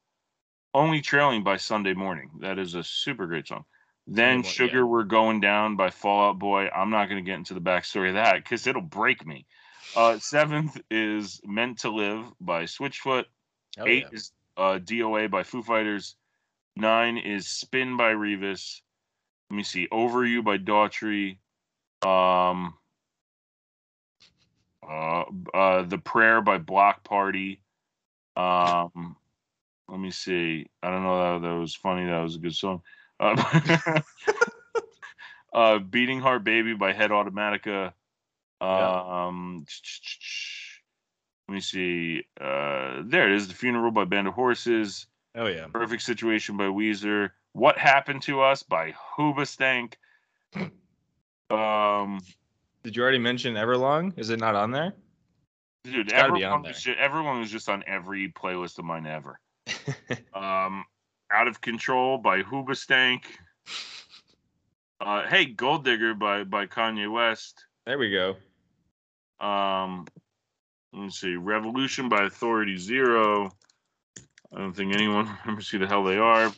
Only 0.74 1.02
Trailing 1.02 1.44
by 1.44 1.58
Sunday 1.58 1.94
Morning. 1.94 2.32
That 2.40 2.58
is 2.58 2.74
a 2.74 2.84
super 2.84 3.28
great 3.28 3.48
song. 3.48 3.66
Then 4.08 4.44
Sunday 4.44 4.50
Sugar 4.50 4.78
yeah. 4.80 4.84
We're 4.86 5.04
Going 5.04 5.42
Down 5.42 5.76
by 5.76 5.92
Fall 5.92 6.30
Out 6.30 6.40
Boy. 6.40 6.70
I'm 6.76 6.90
not 6.90 7.08
going 7.08 7.24
to 7.24 7.30
get 7.30 7.38
into 7.38 7.54
the 7.54 7.62
backstory 7.62 8.10
of 8.10 8.16
that 8.16 8.38
because 8.38 8.66
it'll 8.66 8.82
break 8.82 9.28
me. 9.28 9.46
Uh, 9.96 10.18
seventh 10.18 10.82
is 10.90 11.40
Meant 11.46 11.82
to 11.82 11.92
Live 11.92 12.26
by 12.42 12.64
Switchfoot. 12.64 13.26
Hell 13.78 13.86
Eight 13.88 14.08
yeah. 14.12 14.18
is 14.18 14.32
uh, 14.58 14.80
DOA 14.84 15.30
by 15.30 15.44
Foo 15.44 15.62
Fighters. 15.62 16.16
Nine 16.76 17.18
is 17.18 17.48
Spin 17.48 17.98
by 17.98 18.14
Revis. 18.14 18.82
Let 19.50 19.58
me 19.58 19.64
see. 19.64 19.88
Over 19.92 20.26
You 20.26 20.42
by 20.42 20.58
Daughtry. 20.58 21.38
Um, 22.04 22.74
uh, 24.88 25.24
uh, 25.54 25.84
The 25.84 26.00
Prayer 26.00 26.42
by 26.42 26.58
Bloc 26.58 27.04
Party. 27.04 27.62
Um, 28.36 29.16
let 29.88 30.00
me 30.00 30.12
see. 30.12 30.68
I 30.82 30.90
don't 30.90 31.04
know 31.04 31.40
that 31.40 31.48
that 31.48 31.56
was 31.56 31.76
funny. 31.76 32.06
That 32.06 32.22
was 32.22 32.36
a 32.36 32.40
good 32.40 32.56
song. 32.56 32.82
Uh, 33.20 34.02
uh, 35.54 35.80
Beating 35.80 36.20
Heart 36.20 36.44
Baby 36.44 36.74
by 36.74 36.94
Head 36.94 37.12
Automatica. 37.12 37.94
Yeah. 38.62 39.26
Um, 39.28 39.66
let 41.48 41.54
me 41.54 41.62
see. 41.62 42.24
Uh, 42.40 43.04
there 43.06 43.30
it 43.30 43.36
is. 43.36 43.48
The 43.48 43.54
Funeral 43.54 43.92
by 43.92 44.06
Band 44.06 44.28
of 44.28 44.34
Horses. 44.34 45.06
Oh 45.36 45.48
yeah. 45.48 45.68
Perfect 45.68 46.04
Situation 46.04 46.58
by 46.58 46.66
Weezer. 46.66 47.32
What 47.54 47.78
Happened 47.78 48.22
to 48.24 48.42
Us 48.42 48.64
by 48.64 48.94
Hoobastank. 49.18 49.94
Um, 51.50 52.20
Did 52.84 52.96
you 52.96 53.02
already 53.04 53.20
mention 53.20 53.56
Everlong? 53.56 54.18
Is 54.18 54.30
it 54.30 54.40
not 54.40 54.56
on 54.56 54.72
there? 54.72 54.94
Dude, 55.84 56.08
It's 56.08 56.14
everyone 56.14 56.52
on 56.52 56.62
was, 56.64 56.82
ju- 56.82 56.96
everyone 56.98 57.40
was 57.40 57.52
just 57.52 57.68
on 57.70 57.84
every 57.86 58.30
playlist 58.30 58.80
of 58.80 58.86
mine 58.86 59.06
ever. 59.06 59.40
Um, 60.34 60.84
Out 61.32 61.48
of 61.48 61.62
Control 61.62 62.18
by 62.18 62.42
Hoobastank. 62.42 63.22
Uh, 65.00 65.28
hey, 65.28 65.46
Gold 65.46 65.84
Digger 65.86 66.14
by 66.14 66.44
by 66.44 66.66
Kanye 66.66 67.12
West. 67.12 67.66
there 67.86 67.98
we 67.98 68.10
go. 68.12 68.36
Um, 69.46 70.06
let's 70.94 71.20
see, 71.20 71.36
Revolution 71.36 72.08
by 72.10 72.24
Authority 72.24 72.78
Zero. 72.78 73.52
I 74.54 74.60
don't 74.60 74.74
think 74.74 74.94
anyone 74.94 75.30
remembers 75.46 75.70
who 75.70 75.80
the 75.80 75.88
hell 75.88 76.04
they 76.04 76.18
are, 76.18 76.52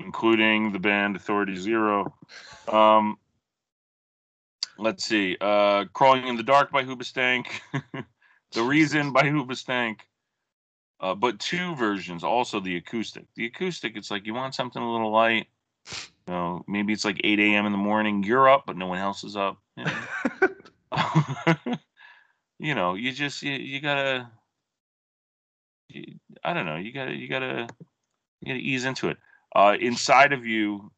including 0.00 0.72
the 0.72 0.78
band 0.78 1.16
Authority 1.16 1.56
Zero. 1.56 2.14
Um, 2.68 3.18
let's 4.78 5.04
see, 5.04 5.36
uh, 5.40 5.84
Crawling 5.92 6.26
in 6.28 6.36
the 6.36 6.42
Dark 6.42 6.70
by 6.70 6.84
Hoobastank. 6.84 7.46
the 8.52 8.62
Reason 8.62 9.12
by 9.12 9.22
Hoobastank. 9.22 10.00
Uh, 11.00 11.14
but 11.14 11.38
two 11.38 11.74
versions, 11.74 12.24
also 12.24 12.60
the 12.60 12.76
acoustic. 12.76 13.26
The 13.34 13.46
acoustic, 13.46 13.96
it's 13.96 14.10
like 14.10 14.26
you 14.26 14.32
want 14.32 14.54
something 14.54 14.80
a 14.80 14.90
little 14.90 15.10
light. 15.10 15.48
You 16.26 16.32
know, 16.32 16.64
maybe 16.66 16.92
it's 16.94 17.04
like 17.04 17.20
8 17.22 17.38
a.m. 17.40 17.66
in 17.66 17.72
the 17.72 17.78
morning. 17.78 18.22
You're 18.22 18.48
up, 18.48 18.64
but 18.66 18.76
no 18.76 18.86
one 18.86 18.98
else 18.98 19.24
is 19.24 19.36
up. 19.36 19.58
You 19.76 19.84
know, 19.84 21.54
you, 22.58 22.74
know, 22.74 22.94
you 22.94 23.12
just 23.12 23.42
you, 23.42 23.52
you 23.52 23.80
gotta. 23.80 24.30
You, 25.88 26.14
I 26.44 26.52
don't 26.52 26.66
know. 26.66 26.76
You 26.76 26.92
gotta 26.92 27.14
you 27.14 27.28
gotta 27.28 27.66
you 28.40 28.46
gotta 28.48 28.58
ease 28.60 28.84
into 28.84 29.08
it. 29.08 29.16
Uh, 29.54 29.76
Inside 29.80 30.32
of 30.32 30.44
You 30.44 30.90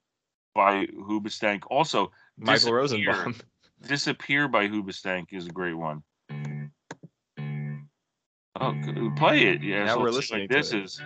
by 0.54 0.86
Hoobastank. 0.86 1.62
Also, 1.70 2.10
Michael 2.38 2.72
Disappear. 2.82 3.12
Rosenbaum. 3.12 3.34
Disappear 3.86 4.48
by 4.48 4.66
Hoobastank 4.68 5.26
is 5.32 5.46
a 5.46 5.50
great 5.50 5.74
one. 5.74 6.02
Oh, 8.58 8.74
play 9.18 9.48
it. 9.48 9.62
Yeah, 9.62 9.84
Now 9.84 9.96
so 9.96 10.00
we're 10.00 10.10
listening 10.10 10.40
like 10.44 10.48
to 10.50 10.56
this 10.56 10.72
it. 10.72 10.82
is. 10.84 11.02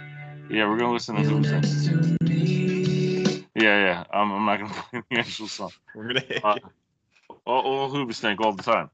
Yeah, 0.48 0.68
we're 0.68 0.78
gonna 0.78 0.92
listen 0.92 1.16
to 1.16 1.22
Hoobastank. 1.22 2.16
Yeah, 3.56 3.84
yeah. 3.84 4.04
I'm, 4.12 4.30
I'm 4.30 4.46
not 4.46 4.60
gonna 4.60 4.72
play 4.90 5.02
the 5.10 5.18
actual 5.18 5.48
song. 5.48 5.72
We're 5.92 6.06
gonna 6.06 6.20
hit 6.20 6.44
Uh, 6.44 6.54
you. 6.62 6.70
All, 7.44 7.62
all 7.62 7.90
Hoobastank 7.90 8.38
all 8.38 8.52
the 8.52 8.62
time. 8.62 8.88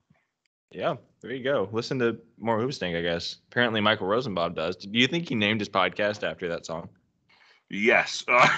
Yeah, 0.71 0.97
there 1.21 1.33
you 1.33 1.45
go. 1.45 1.69
Listen 1.73 1.99
to 2.01 2.19
more 2.39 2.59
Hoopstink, 2.59 2.97
I 2.97 3.03
guess. 3.03 3.37
Apparently, 3.51 3.81
Michael 3.81 4.07
Rosenbaum 4.07 4.55
does. 4.55 4.77
Do 4.77 4.89
you 4.93 5.07
think 5.07 5.29
he 5.29 5.35
named 5.35 5.61
his 5.61 5.69
podcast 5.69 6.29
after 6.29 6.49
that 6.49 6.67
song? 6.67 6.89
Yes. 7.71 8.25
Uh, 8.29 8.49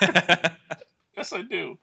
uh, 0.02 0.48
yes, 1.16 1.32
I 1.32 1.42
do. 1.42 1.78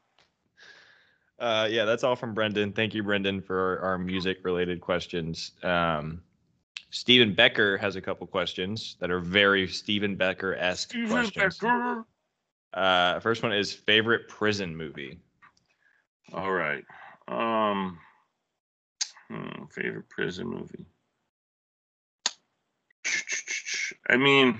yeah, 1.40 1.86
that's 1.86 2.04
all 2.04 2.16
from 2.16 2.34
Brendan. 2.34 2.74
Thank 2.74 2.94
you, 2.94 3.04
Brendan, 3.04 3.42
for 3.42 3.80
our 3.82 3.98
music-related 3.98 4.82
questions. 4.82 5.52
Um, 5.64 6.22
Stephen 6.92 7.34
Becker 7.34 7.78
has 7.78 7.96
a 7.96 8.02
couple 8.02 8.28
questions 8.28 8.98
that 9.00 9.10
are 9.10 9.20
very 9.20 9.68
Stephen 9.68 10.16
Becker-esque 10.16 10.90
Steven 10.90 11.10
questions. 11.10 11.58
Becker. 11.58 12.06
Uh, 12.74 13.20
first 13.20 13.44
one 13.44 13.54
is 13.54 13.74
favorite 13.74 14.28
prison 14.28 14.76
movie. 14.76 15.20
All 16.34 16.52
right. 16.52 16.84
Um, 17.28 17.98
hmm, 19.32 19.66
favorite 19.66 20.10
prison 20.10 20.48
movie. 20.48 20.86
I 24.10 24.18
mean, 24.18 24.60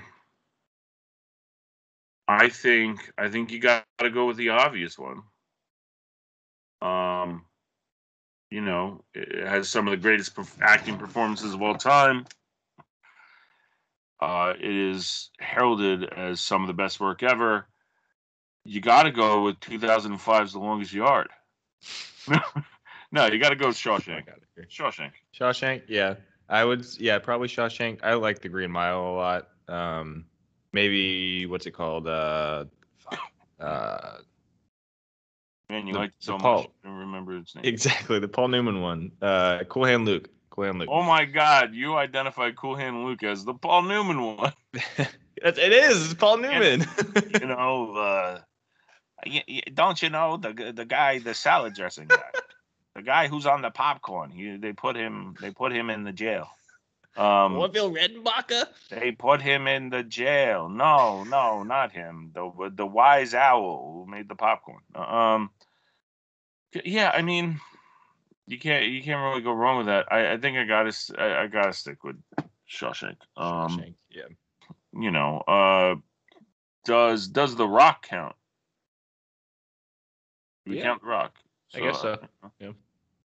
I 2.26 2.48
think 2.48 3.12
I 3.18 3.28
think 3.28 3.50
you 3.52 3.60
got 3.60 3.84
to 3.98 4.10
go 4.10 4.26
with 4.26 4.36
the 4.36 4.50
obvious 4.50 4.98
one. 4.98 5.22
Um, 6.80 7.44
you 8.50 8.60
know, 8.60 9.04
it 9.14 9.46
has 9.46 9.68
some 9.68 9.86
of 9.86 9.90
the 9.90 9.96
greatest 9.96 10.32
acting 10.60 10.96
performances 10.96 11.54
of 11.54 11.62
all 11.62 11.74
time. 11.74 12.26
Uh, 14.20 14.54
it 14.58 14.74
is 14.74 15.30
heralded 15.38 16.04
as 16.04 16.40
some 16.40 16.62
of 16.62 16.68
the 16.68 16.74
best 16.74 17.00
work 17.00 17.22
ever. 17.22 17.66
You 18.64 18.80
got 18.80 19.02
to 19.02 19.10
go 19.10 19.42
with 19.42 19.60
2005's 19.60 20.52
The 20.52 20.60
Longest 20.60 20.92
Yard. 20.92 21.28
no, 23.12 23.26
you 23.26 23.38
got 23.38 23.50
to 23.50 23.56
go 23.56 23.68
with 23.68 23.76
Shawshank. 23.76 24.24
Shawshank. 24.70 25.12
Shawshank, 25.38 25.82
yeah, 25.88 26.14
I 26.48 26.64
would, 26.64 26.84
yeah, 26.98 27.18
probably 27.18 27.48
Shawshank. 27.48 28.00
I 28.02 28.14
like 28.14 28.40
The 28.40 28.48
Green 28.48 28.70
Mile 28.70 28.98
a 29.00 29.12
lot. 29.14 29.48
Um, 29.68 30.24
maybe 30.72 31.46
what's 31.46 31.66
it 31.66 31.72
called? 31.72 32.06
Uh, 32.08 32.64
uh, 33.60 34.18
Man, 35.70 35.86
you 35.86 35.92
The- 35.94 35.98
like 36.00 36.10
it 36.10 36.14
so 36.18 36.32
the 36.32 36.38
much. 36.38 36.42
Paul. 36.42 36.66
I 36.84 36.88
don't 36.88 36.98
remember 36.98 37.36
its 37.36 37.54
name. 37.54 37.64
exactly 37.64 38.18
the 38.18 38.28
Paul 38.28 38.48
Newman 38.48 38.82
one. 38.82 39.12
Uh, 39.22 39.60
Cool 39.68 39.84
Hand 39.86 40.04
Luke. 40.04 40.28
Cool 40.50 40.64
Hand 40.64 40.78
Luke. 40.80 40.88
Oh 40.92 41.02
my 41.02 41.24
God, 41.24 41.72
you 41.74 41.96
identified 41.96 42.56
Cool 42.56 42.76
Hand 42.76 43.04
Luke 43.04 43.22
as 43.22 43.44
the 43.44 43.54
Paul 43.54 43.82
Newman 43.82 44.20
one. 44.36 44.52
It 45.44 45.58
it 45.58 45.72
is. 45.72 46.04
It's 46.04 46.14
Paul 46.14 46.36
Newman. 46.36 46.86
you 47.40 47.46
know, 47.48 47.94
uh, 47.96 48.40
don't 49.74 50.00
you 50.00 50.08
know 50.10 50.36
the 50.36 50.72
the 50.72 50.84
guy, 50.84 51.18
the 51.18 51.34
salad 51.34 51.74
dressing 51.74 52.06
guy, 52.06 52.22
the 52.94 53.02
guy 53.02 53.28
who's 53.28 53.46
on 53.46 53.62
the 53.62 53.70
popcorn? 53.70 54.30
He, 54.30 54.56
they 54.56 54.72
put 54.72 54.96
him, 54.96 55.34
they 55.40 55.50
put 55.50 55.72
him 55.72 55.90
in 55.90 56.04
the 56.04 56.12
jail. 56.12 56.48
Um, 57.16 57.56
Orville 57.58 57.92
Redenbacher? 57.92 58.66
they 58.88 59.12
put 59.12 59.42
him 59.42 59.66
in 59.66 59.90
the 59.90 60.02
jail. 60.02 60.68
No, 60.70 61.24
no, 61.24 61.62
not 61.62 61.92
him. 61.92 62.30
The 62.34 62.70
the 62.74 62.86
wise 62.86 63.34
owl 63.34 64.04
who 64.06 64.10
made 64.10 64.28
the 64.28 64.34
popcorn. 64.34 64.80
Um, 64.94 65.50
yeah, 66.84 67.10
I 67.14 67.20
mean, 67.20 67.60
you 68.46 68.58
can't 68.58 68.86
you 68.86 69.02
can't 69.02 69.20
really 69.22 69.42
go 69.42 69.52
wrong 69.52 69.76
with 69.76 69.86
that. 69.88 70.10
I, 70.10 70.32
I 70.32 70.36
think 70.38 70.56
I 70.56 70.64
gotta 70.64 70.94
I, 71.18 71.42
I 71.42 71.46
gotta 71.48 71.74
stick 71.74 72.02
with 72.02 72.16
Shawshank. 72.66 73.16
Um, 73.36 73.78
Shawshank, 73.78 73.94
yeah. 74.10 74.22
you 74.98 75.10
know, 75.10 75.38
uh, 75.46 75.96
does 76.86 77.28
does 77.28 77.56
the 77.56 77.68
Rock 77.68 78.06
count? 78.08 78.36
We 80.66 80.78
Yeah. 80.78 80.84
count 80.84 81.02
the 81.02 81.08
Rock? 81.08 81.34
I 81.74 81.80
guess 81.80 82.00
so, 82.02 82.18
yeah. 82.60 82.70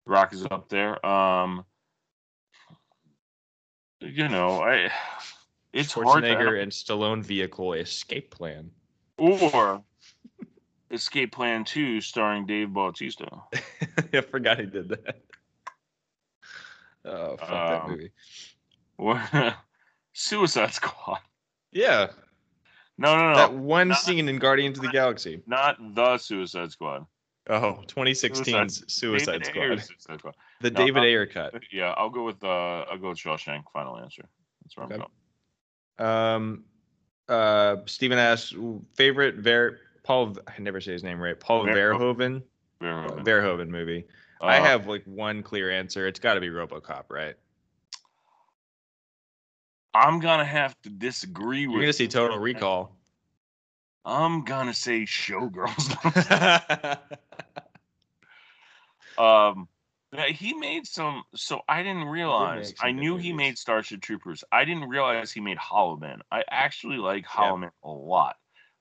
Rock 0.05 0.33
is 0.33 0.45
up 0.51 0.69
there. 0.69 1.03
Um, 1.05 1.65
you 4.01 4.27
know, 4.27 4.61
I 4.61 4.91
it's 5.73 5.93
hard 5.93 6.23
to 6.23 6.29
Schwarzenegger 6.29 6.61
and 6.61 6.71
Stallone 6.71 7.23
vehicle 7.23 7.73
escape 7.73 8.29
plan. 8.31 8.69
or 9.17 9.81
Escape 10.91 11.31
Plan 11.31 11.63
Two, 11.65 11.99
starring 12.01 12.45
Dave 12.45 12.71
Bautista. 12.71 13.27
I 14.13 14.21
forgot 14.21 14.59
he 14.59 14.65
did 14.67 14.89
that. 14.89 15.21
Oh, 17.03 17.37
fuck 17.37 17.49
that 17.49 17.81
Um, 17.83 17.91
movie. 17.91 18.11
Or 18.97 19.21
Suicide 20.13 20.73
Squad. 20.73 21.19
Yeah, 21.71 22.07
No, 22.97 23.15
no, 23.17 23.29
no, 23.31 23.35
that 23.35 23.53
one 23.53 23.89
not- 23.89 23.97
scene 23.99 24.29
in 24.29 24.37
Guardians 24.37 24.77
of 24.77 24.83
the 24.83 24.89
Galaxy. 24.91 25.41
not 25.47 25.77
the 25.95 26.17
Suicide 26.17 26.71
Squad. 26.71 27.05
Oh, 27.47 27.79
2016's 27.87 28.91
Suicide 28.91 29.43
David 29.43 29.79
Squad. 29.79 29.81
Suicide 29.99 30.19
Squad. 30.19 30.35
The 30.61 30.71
No, 30.71 30.85
David 30.85 31.03
uh, 31.03 31.05
Ayer 31.05 31.25
cut. 31.27 31.53
Yeah, 31.71 31.93
I'll 31.97 32.09
go 32.09 32.23
with 32.23 32.43
uh, 32.43 32.47
I'll 32.89 32.97
go 32.97 33.09
with 33.09 33.19
Shawshank. 33.19 33.63
Final 33.71 33.97
answer. 33.97 34.23
That's 34.63 34.75
where 34.77 34.85
Okay. 34.87 34.95
I'm 34.95 35.05
going. 35.99 36.09
Um, 36.09 36.63
uh, 37.29 37.77
Stephen 37.85 38.17
asks 38.17 38.53
favorite 38.95 39.35
Ver 39.35 39.79
Paul. 40.03 40.35
I 40.47 40.59
never 40.59 40.81
say 40.81 40.91
his 40.93 41.03
name 41.03 41.19
right. 41.19 41.39
Paul 41.39 41.65
Verhoeven. 41.65 42.41
Verhoeven. 42.81 43.23
Verhoeven. 43.23 43.23
Verhoeven 43.25 43.67
movie. 43.69 44.05
I 44.41 44.57
Uh, 44.59 44.63
have 44.63 44.87
like 44.87 45.03
one 45.05 45.41
clear 45.43 45.71
answer. 45.71 46.07
It's 46.07 46.19
got 46.19 46.33
to 46.33 46.39
be 46.41 46.49
RoboCop, 46.49 47.05
right? 47.09 47.35
I'm 49.93 50.19
gonna 50.19 50.43
have 50.45 50.75
to 50.81 50.89
disagree 50.89 51.67
with 51.67 51.75
You're 51.75 51.83
gonna 51.83 51.93
see 51.93 52.07
Total 52.07 52.37
Recall. 52.37 52.95
I'm 54.03 54.43
gonna 54.43 54.73
say 54.73 55.01
Showgirls. 55.03 55.95
um, 59.17 59.67
he 60.27 60.53
made 60.53 60.87
some. 60.87 61.23
So 61.35 61.61
I 61.67 61.83
didn't 61.83 62.05
realize. 62.05 62.73
I 62.81 62.91
knew 62.91 63.17
he 63.17 63.33
made 63.33 63.57
Starship 63.57 64.01
Troopers. 64.01 64.43
I 64.51 64.65
didn't 64.65 64.89
realize 64.89 65.31
he 65.31 65.41
made 65.41 65.57
Hollow 65.57 65.97
Man. 65.97 66.19
I 66.31 66.43
actually 66.49 66.97
like 66.97 67.25
Hollow 67.25 67.57
Man 67.57 67.71
a 67.83 67.89
lot. 67.89 68.35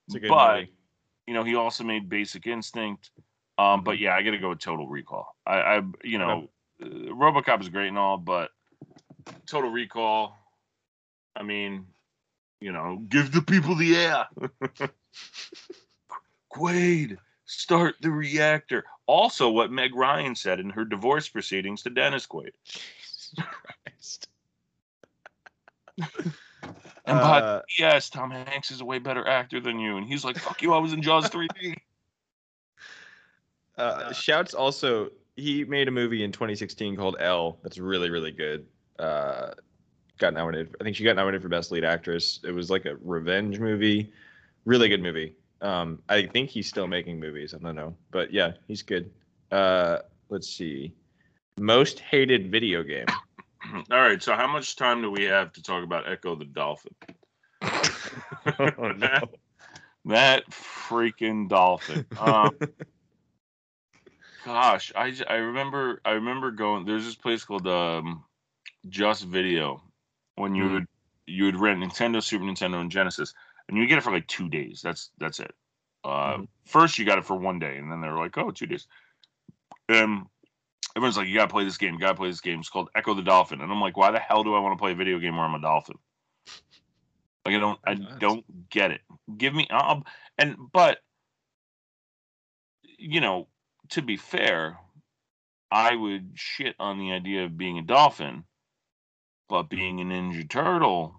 It's 0.06 0.14
a 0.14 0.20
good 0.20 0.28
but 0.28 0.54
movie. 0.56 0.72
you 1.26 1.34
know, 1.34 1.44
he 1.44 1.54
also 1.54 1.84
made 1.84 2.08
Basic 2.08 2.46
Instinct. 2.46 3.10
Um, 3.58 3.82
Mm-hmm. 3.82 3.84
but 3.84 3.98
yeah, 3.98 4.14
I 4.14 4.22
got 4.22 4.32
to 4.32 4.38
go 4.38 4.50
with 4.50 4.60
Total 4.60 4.86
Recall. 4.86 5.34
I, 5.46 5.58
I 5.58 5.82
you 6.02 6.18
know, 6.18 6.50
uh, 6.82 6.86
RoboCop 6.86 7.60
is 7.60 7.68
great 7.68 7.88
and 7.88 7.98
all, 7.98 8.16
but 8.18 8.50
Total 9.46 9.70
Recall. 9.70 10.36
I 11.36 11.42
mean, 11.42 11.86
you 12.60 12.72
know, 12.72 12.98
give 13.08 13.32
the 13.32 13.42
people 13.42 13.74
the 13.74 13.96
air. 13.96 14.26
Quaid, 16.52 17.18
start 17.46 17.96
the 18.00 18.10
reactor. 18.10 18.84
Also, 19.06 19.50
what 19.50 19.70
Meg 19.70 19.94
Ryan 19.94 20.34
said 20.34 20.60
in 20.60 20.70
her 20.70 20.84
divorce 20.84 21.28
proceedings 21.28 21.82
to 21.82 21.90
Dennis 21.90 22.26
Quaid. 22.26 22.52
Christ. 23.36 24.28
And 27.06 27.18
but 27.18 27.42
Uh, 27.42 27.62
yes, 27.78 28.08
Tom 28.08 28.30
Hanks 28.30 28.70
is 28.70 28.80
a 28.80 28.84
way 28.84 28.98
better 28.98 29.26
actor 29.26 29.60
than 29.60 29.78
you. 29.78 29.96
And 29.96 30.06
he's 30.06 30.24
like, 30.24 30.38
fuck 30.38 30.62
you, 30.62 30.72
I 30.72 30.78
was 30.78 30.92
in 30.92 31.02
Jaws 31.02 31.28
3D. 31.28 31.76
Uh, 33.76 34.12
shouts 34.12 34.54
also 34.54 35.10
he 35.34 35.64
made 35.64 35.88
a 35.88 35.90
movie 35.90 36.22
in 36.22 36.30
2016 36.30 36.94
called 36.94 37.16
Elle. 37.18 37.58
that's 37.60 37.76
really 37.76 38.08
really 38.08 38.30
good. 38.30 38.64
Uh, 39.00 39.50
got 40.18 40.32
nominated. 40.32 40.72
I 40.80 40.84
think 40.84 40.94
she 40.94 41.02
got 41.02 41.16
nominated 41.16 41.42
for 41.42 41.48
best 41.48 41.72
lead 41.72 41.84
actress. 41.84 42.38
It 42.44 42.52
was 42.52 42.70
like 42.70 42.86
a 42.86 42.94
revenge 43.02 43.58
movie, 43.58 44.12
really 44.64 44.88
good 44.88 45.02
movie. 45.02 45.34
Um, 45.60 46.02
I 46.08 46.26
think 46.26 46.50
he's 46.50 46.68
still 46.68 46.86
making 46.86 47.18
movies. 47.18 47.54
I 47.54 47.58
don't 47.58 47.74
know, 47.76 47.94
but 48.10 48.32
yeah, 48.32 48.52
he's 48.68 48.82
good. 48.82 49.10
Uh, 49.50 49.98
let's 50.28 50.48
see, 50.48 50.92
most 51.58 52.00
hated 52.00 52.50
video 52.50 52.82
game. 52.82 53.06
All 53.90 54.00
right. 54.00 54.22
So 54.22 54.34
how 54.34 54.46
much 54.46 54.76
time 54.76 55.00
do 55.00 55.10
we 55.10 55.24
have 55.24 55.52
to 55.52 55.62
talk 55.62 55.84
about 55.84 56.06
Ecco 56.06 56.38
the 56.38 56.44
Dolphin? 56.44 56.94
oh 57.62 58.92
no. 58.92 59.18
That 60.06 60.44
freaking 60.50 61.48
dolphin. 61.48 62.04
Um, 62.20 62.58
gosh, 64.44 64.92
I 64.94 65.36
remember 65.36 66.00
I 66.04 66.10
remember 66.10 66.50
going. 66.50 66.84
There's 66.84 67.06
this 67.06 67.14
place 67.14 67.42
called 67.42 67.66
um, 67.66 68.22
Just 68.88 69.24
Video 69.24 69.82
when 70.36 70.54
you 70.54 70.64
Mhm. 70.64 70.72
would 70.72 70.86
you 71.26 71.44
would 71.46 71.56
rent 71.56 71.80
Nintendo, 71.82 72.22
Super 72.22 72.44
Nintendo, 72.44 72.82
and 72.82 72.90
Genesis, 72.90 73.32
and 73.68 73.78
you 73.78 73.86
get 73.86 73.98
it 73.98 74.02
for 74.02 74.12
like 74.12 74.26
two 74.26 74.48
days. 74.48 74.80
That's 74.82 75.10
that's 75.18 75.40
it. 75.40 75.54
Uh, 76.04 76.38
Mhm. 76.38 76.48
First, 76.66 76.98
you 76.98 77.04
got 77.04 77.18
it 77.18 77.24
for 77.24 77.36
one 77.36 77.58
day, 77.58 77.76
and 77.78 77.90
then 77.90 78.00
they're 78.00 78.16
like, 78.16 78.36
"Oh, 78.36 78.50
two 78.50 78.66
days." 78.66 78.86
Um, 79.88 80.28
everyone's 80.96 81.16
like, 81.16 81.28
"You 81.28 81.34
gotta 81.34 81.50
play 81.50 81.64
this 81.64 81.78
game. 81.78 81.94
You 81.94 82.00
gotta 82.00 82.14
play 82.14 82.28
this 82.28 82.40
game." 82.40 82.60
It's 82.60 82.68
called 82.68 82.90
Ecco 82.94 83.14
the 83.14 83.22
Dolphin, 83.22 83.60
and 83.60 83.70
I'm 83.72 83.80
like, 83.80 83.96
"Why 83.96 84.10
the 84.10 84.18
hell 84.18 84.44
do 84.44 84.54
I 84.54 84.60
want 84.60 84.76
to 84.76 84.82
play 84.82 84.92
a 84.92 84.96
video 84.96 85.18
game 85.18 85.36
where 85.36 85.44
I'm 85.44 85.54
a 85.54 85.60
dolphin?" 85.60 85.98
Like 87.44 87.54
I 87.54 87.58
don't 87.58 87.80
I 87.84 87.94
don't 87.94 88.70
get 88.70 88.90
it. 88.90 89.02
Give 89.36 89.54
me 89.54 89.66
I'll, 89.70 90.04
and 90.38 90.56
but 90.72 91.02
you 92.98 93.20
know, 93.20 93.48
to 93.90 94.02
be 94.02 94.16
fair, 94.16 94.78
I 95.70 95.94
would 95.94 96.32
shit 96.34 96.74
on 96.78 96.98
the 96.98 97.12
idea 97.12 97.44
of 97.44 97.58
being 97.58 97.78
a 97.78 97.82
dolphin, 97.82 98.44
but 99.48 99.64
being 99.64 100.00
a 100.00 100.04
Ninja 100.04 100.48
Turtle, 100.48 101.14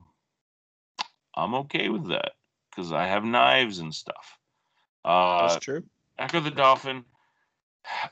I'm 1.36 1.54
okay 1.56 1.90
with 1.90 2.10
that 2.10 2.32
because 2.70 2.92
I 2.92 3.08
have 3.08 3.24
knives 3.24 3.80
and 3.80 3.94
stuff. 3.94 4.38
Uh, 5.04 5.48
That's 5.48 5.64
true. 5.64 5.84
Ecco 6.20 6.40
the 6.40 6.52
Dolphin. 6.52 7.06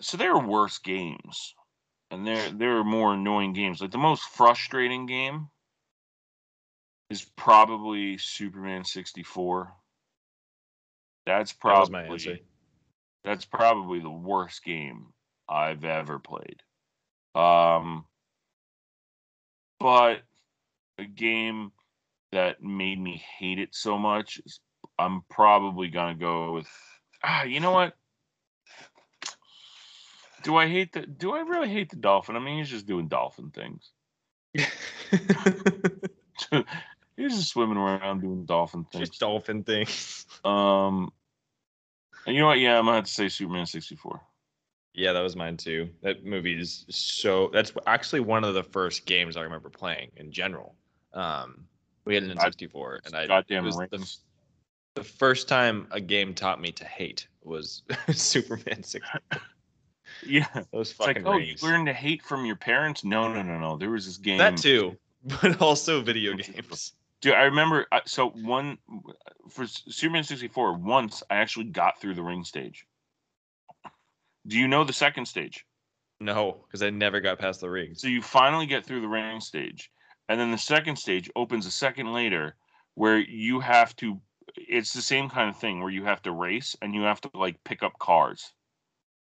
So 0.02 0.18
there 0.18 0.36
are 0.36 0.48
worse 0.48 0.78
games, 0.78 1.56
and 2.12 2.28
there 2.28 2.52
there 2.52 2.78
are 2.78 2.84
more 2.84 3.16
annoying 3.16 3.54
games. 3.54 3.82
Like 3.82 3.90
the 3.90 3.98
most 3.98 4.22
frustrating 4.22 5.08
game 5.08 5.48
is 7.10 7.26
probably 7.36 8.20
Superman 8.20 8.84
64. 8.86 9.74
That's 11.26 11.54
That 11.54 11.60
probably 11.60 12.00
answer. 12.02 12.38
that's 13.24 13.46
probably 13.46 14.00
the 14.00 14.12
worst 14.12 14.64
game 14.64 15.08
I've 15.50 15.86
ever 15.86 16.20
played. 16.20 16.62
Um, 17.34 18.06
but 19.80 20.22
a 21.00 21.06
game 21.06 21.72
that 22.34 22.62
made 22.62 23.00
me 23.00 23.24
hate 23.40 23.60
it 23.60 23.74
so 23.74 23.98
much 23.98 24.42
I'm 25.00 25.24
probably 25.30 25.88
gonna 25.88 26.16
go 26.16 26.54
with 26.54 26.68
ah, 27.24 27.44
you 27.44 27.60
know 27.60 27.72
what? 27.72 27.96
Do 30.44 30.58
I 30.58 30.68
hate 30.68 30.94
the 30.94 31.02
do 31.02 31.34
I 31.34 31.42
really 31.42 31.70
hate 31.70 31.90
the 31.90 31.96
dolphin? 31.96 32.36
I 32.36 32.40
mean 32.40 32.58
he's 32.58 32.70
just 32.70 32.86
doing 32.86 33.08
dolphin 33.08 33.52
things. 33.52 33.92
he's 34.54 34.68
just 37.36 37.50
swimming 37.50 37.78
around 37.78 38.22
doing 38.22 38.46
dolphin 38.46 38.86
things. 38.92 39.10
Just 39.10 39.20
dolphin 39.20 39.64
things. 39.64 40.26
Um 40.44 41.14
and 42.26 42.36
you 42.36 42.42
know 42.42 42.48
what? 42.48 42.60
Yeah, 42.60 42.78
I'm 42.78 42.86
gonna 42.86 42.98
have 42.98 43.06
to 43.06 43.12
say 43.12 43.30
Superman 43.30 43.66
64. 43.66 44.22
Yeah, 44.94 45.14
that 45.14 45.22
was 45.22 45.36
mine 45.36 45.58
too. 45.58 45.90
That 46.02 46.26
movie 46.26 46.60
is 46.60 46.86
so. 46.90 47.50
That's 47.52 47.74
actually 47.88 48.20
one 48.20 48.44
of 48.44 48.54
the 48.54 48.64
first 48.64 49.06
games 49.06 49.36
I 49.36 49.42
remember 49.42 49.70
playing 49.70 50.12
in 50.18 50.32
general. 50.32 50.76
Um, 51.14 51.66
we 52.06 52.16
had 52.16 52.24
it 52.24 52.32
in 52.32 52.38
God- 52.38 52.46
64, 52.46 53.02
and 53.06 53.16
I 53.16 53.28
Goddamn 53.28 53.64
it 53.64 53.68
was 53.68 53.78
the, 53.92 54.18
the 54.96 55.04
first 55.04 55.48
time 55.48 55.88
a 55.92 56.00
game 56.02 56.34
taught 56.34 56.62
me 56.62 56.72
to 56.74 56.86
hate 56.86 57.28
was 57.44 57.84
Superman 58.12 58.84
64. 58.84 59.22
Yeah. 60.26 60.48
Those 60.72 60.92
It's 60.92 61.00
like, 61.00 61.18
fucking 61.18 61.28
oh, 61.28 61.38
you 61.38 61.56
learned 61.62 61.88
to 61.88 61.94
hate 61.94 62.22
from 62.22 62.46
your 62.46 62.56
parents? 62.56 63.04
No, 63.04 63.34
no, 63.34 63.42
no, 63.42 63.58
no. 63.58 63.78
There 63.78 63.90
was 63.90 64.06
this 64.06 64.18
game. 64.18 64.38
that 64.38 64.58
too, 64.58 64.96
but 65.42 65.62
also 65.62 66.02
video 66.02 66.34
games. 66.36 66.94
Dude, 67.22 67.34
I 67.34 67.44
remember. 67.44 67.88
uh, 67.92 68.02
So 68.06 68.30
one 68.30 68.78
for 69.50 69.66
Superman 69.68 70.24
64, 70.24 70.74
once 70.78 71.24
I 71.30 71.36
actually 71.38 71.66
got 71.66 72.00
through 72.00 72.14
the 72.16 72.22
ring 72.22 72.44
stage. 72.44 72.86
Do 74.48 74.58
you 74.58 74.68
know 74.68 74.84
the 74.84 74.94
second 74.94 75.26
stage? 75.26 75.66
No, 76.20 76.64
because 76.68 76.84
I 76.84 76.90
never 76.90 77.20
got 77.20 77.40
past 77.40 77.62
the 77.62 77.70
ring. 77.70 77.96
So 77.96 78.08
you 78.08 78.22
finally 78.22 78.66
get 78.66 78.86
through 78.86 79.02
the 79.02 79.08
ring 79.08 79.40
stage, 79.42 79.90
and 80.30 80.40
then 80.40 80.52
the 80.52 80.58
second 80.58 80.98
stage 80.98 81.30
opens 81.36 81.66
a 81.66 81.72
second 81.72 82.14
later, 82.14 82.56
where 82.96 83.18
you 83.20 83.60
have 83.60 83.96
to. 83.98 84.20
It's 84.56 84.94
the 84.94 85.02
same 85.02 85.30
kind 85.30 85.50
of 85.50 85.58
thing 85.58 85.82
where 85.82 85.90
you 85.92 86.04
have 86.06 86.22
to 86.24 86.32
race 86.32 86.76
and 86.82 86.94
you 86.94 87.02
have 87.04 87.22
to 87.22 87.30
like 87.34 87.64
pick 87.64 87.82
up 87.84 87.98
cars, 88.00 88.52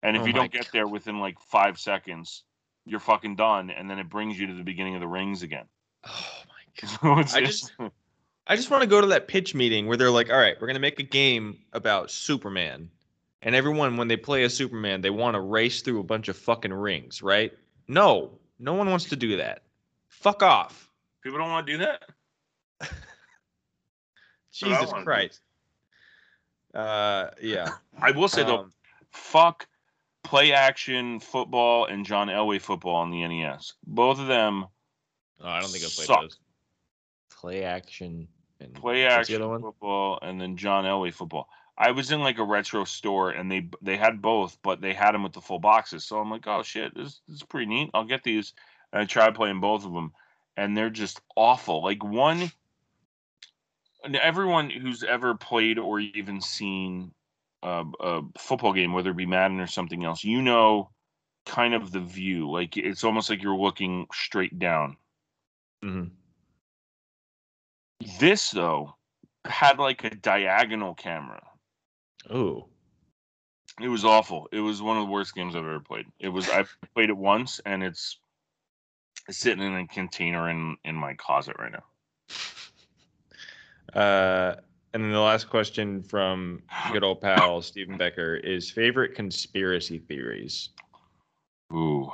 and 0.03 0.15
if 0.15 0.23
Oh 0.23 0.25
you 0.25 0.33
don't 0.33 0.51
get 0.51 0.69
there 0.71 0.87
within 0.87 1.19
like 1.19 1.39
five 1.39 1.77
seconds, 1.79 2.43
you're 2.85 2.99
fucking 2.99 3.35
done, 3.35 3.69
and 3.69 3.89
then 3.89 3.99
it 3.99 4.09
brings 4.09 4.39
you 4.39 4.47
to 4.47 4.53
the 4.53 4.63
beginning 4.63 4.95
of 4.95 5.01
the 5.01 5.07
rings 5.07 5.43
again. 5.43 5.65
Oh 6.05 6.41
my 6.47 6.87
god. 7.15 7.29
So 7.29 7.37
I 7.37 7.41
just- 7.41 7.71
I 8.49 8.55
just 8.55 8.71
want 8.71 8.81
to 8.81 8.87
go 8.87 9.01
to 9.01 9.07
that 9.07 9.27
pitch 9.27 9.53
meeting 9.53 9.87
where 9.87 9.97
they're 9.97 10.09
like, 10.09 10.31
all 10.31 10.37
right, 10.39 10.55
we're 10.61 10.67
going 10.67 10.75
to 10.75 10.79
make 10.79 11.01
a 11.01 11.03
game 11.03 11.57
about 11.73 12.09
Superman. 12.09 12.89
And 13.41 13.53
everyone, 13.53 13.97
when 13.97 14.07
they 14.07 14.15
play 14.15 14.43
a 14.43 14.49
Superman, 14.49 15.01
they 15.01 15.09
want 15.09 15.35
to 15.35 15.41
race 15.41 15.81
through 15.81 15.99
a 15.99 16.03
bunch 16.03 16.29
of 16.29 16.37
fucking 16.37 16.73
rings, 16.73 17.21
right? 17.21 17.51
No, 17.89 18.31
no 18.57 18.73
one 18.73 18.89
wants 18.89 19.03
to 19.09 19.17
do 19.17 19.35
that. 19.35 19.63
Fuck 20.07 20.43
off. 20.43 20.86
People 21.27 21.39
don't 21.39 21.49
want 21.49 21.67
to 21.67 21.73
do 21.73 21.77
that. 21.79 22.03
Jesus. 24.53 24.91
Christ. 25.03 25.41
Uh, 26.73 27.31
yeah. 27.41 27.71
I 28.01 28.11
will 28.11 28.29
say 28.29 28.43
though, 28.45 28.59
Um, 28.59 28.71
fuck 29.11 29.67
play 30.23 30.53
action 30.53 31.19
football 31.19 31.85
and 31.85 32.05
John 32.05 32.29
Elway 32.29 32.61
football 32.61 32.95
on 32.95 33.11
the 33.11 33.27
NES. 33.27 33.73
Both 33.85 34.19
of 34.19 34.27
them 34.27 34.67
oh, 35.41 35.47
I 35.47 35.59
don't 35.59 35.69
think 35.69 35.83
I've 35.83 35.93
played 35.93 36.07
suck. 36.07 36.21
those. 36.21 36.39
Play 37.29 37.63
action. 37.63 38.29
And 38.61 38.73
play 38.73 39.05
action 39.05 39.41
football 39.41 40.19
and 40.21 40.39
then 40.39 40.55
John 40.55 40.85
Elway 40.85 41.13
football. 41.13 41.49
I 41.77 41.91
was 41.91 42.11
in 42.11 42.21
like 42.21 42.39
a 42.39 42.43
retro 42.43 42.85
store 42.85 43.31
and 43.31 43.51
they 43.51 43.69
they 43.81 43.97
had 43.97 44.21
both, 44.21 44.57
but 44.63 44.79
they 44.79 44.93
had 44.93 45.11
them 45.11 45.23
with 45.23 45.33
the 45.33 45.41
full 45.41 45.59
boxes. 45.59 46.05
So 46.05 46.19
I'm 46.19 46.31
like, 46.31 46.47
oh 46.47 46.63
shit, 46.63 46.95
this, 46.95 47.19
this 47.27 47.37
is 47.37 47.43
pretty 47.43 47.65
neat. 47.65 47.89
I'll 47.93 48.05
get 48.05 48.23
these. 48.23 48.53
And 48.93 49.01
I 49.01 49.05
tried 49.05 49.35
playing 49.35 49.59
both 49.59 49.85
of 49.85 49.91
them, 49.91 50.13
and 50.57 50.75
they're 50.75 50.89
just 50.89 51.21
awful. 51.35 51.83
Like 51.83 52.03
one, 52.03 52.51
everyone 54.19 54.69
who's 54.69 55.03
ever 55.03 55.35
played 55.35 55.77
or 55.77 55.99
even 55.99 56.41
seen 56.41 57.11
a, 57.63 57.85
a 57.99 58.21
football 58.37 58.73
game, 58.73 58.91
whether 58.91 59.11
it 59.11 59.17
be 59.17 59.27
Madden 59.27 59.59
or 59.59 59.67
something 59.67 60.03
else, 60.03 60.23
you 60.23 60.41
know, 60.41 60.89
kind 61.45 61.75
of 61.75 61.91
the 61.91 61.99
view. 61.99 62.51
Like 62.51 62.75
it's 62.75 63.03
almost 63.03 63.29
like 63.29 63.41
you're 63.41 63.55
looking 63.55 64.07
straight 64.11 64.57
down. 64.57 64.97
Mm-hmm. 65.85 66.05
This 68.19 68.51
though 68.51 68.95
had 69.45 69.77
like 69.77 70.03
a 70.03 70.09
diagonal 70.09 70.95
camera. 70.95 71.41
Oh. 72.29 72.67
It 73.79 73.89
was 73.89 74.03
awful. 74.03 74.49
It 74.51 74.59
was 74.59 74.81
one 74.81 74.97
of 74.97 75.05
the 75.05 75.11
worst 75.11 75.35
games 75.35 75.55
I've 75.55 75.61
ever 75.61 75.79
played. 75.79 76.07
It 76.19 76.29
was 76.29 76.49
I 76.49 76.65
played 76.95 77.09
it 77.09 77.17
once 77.17 77.61
and 77.63 77.83
it's 77.83 78.17
sitting 79.29 79.63
in 79.63 79.75
a 79.75 79.87
container 79.87 80.49
in 80.49 80.77
in 80.83 80.95
my 80.95 81.13
closet 81.15 81.55
right 81.59 81.71
now. 81.71 81.83
Uh, 83.93 84.53
and 84.93 85.01
then 85.03 85.11
the 85.11 85.19
last 85.19 85.49
question 85.49 86.03
from 86.03 86.61
good 86.91 87.03
old 87.03 87.21
pal 87.21 87.61
Stephen 87.61 87.97
Becker 87.97 88.35
is 88.35 88.69
favorite 88.69 89.15
conspiracy 89.15 89.99
theories. 89.99 90.69
Ooh. 91.73 92.11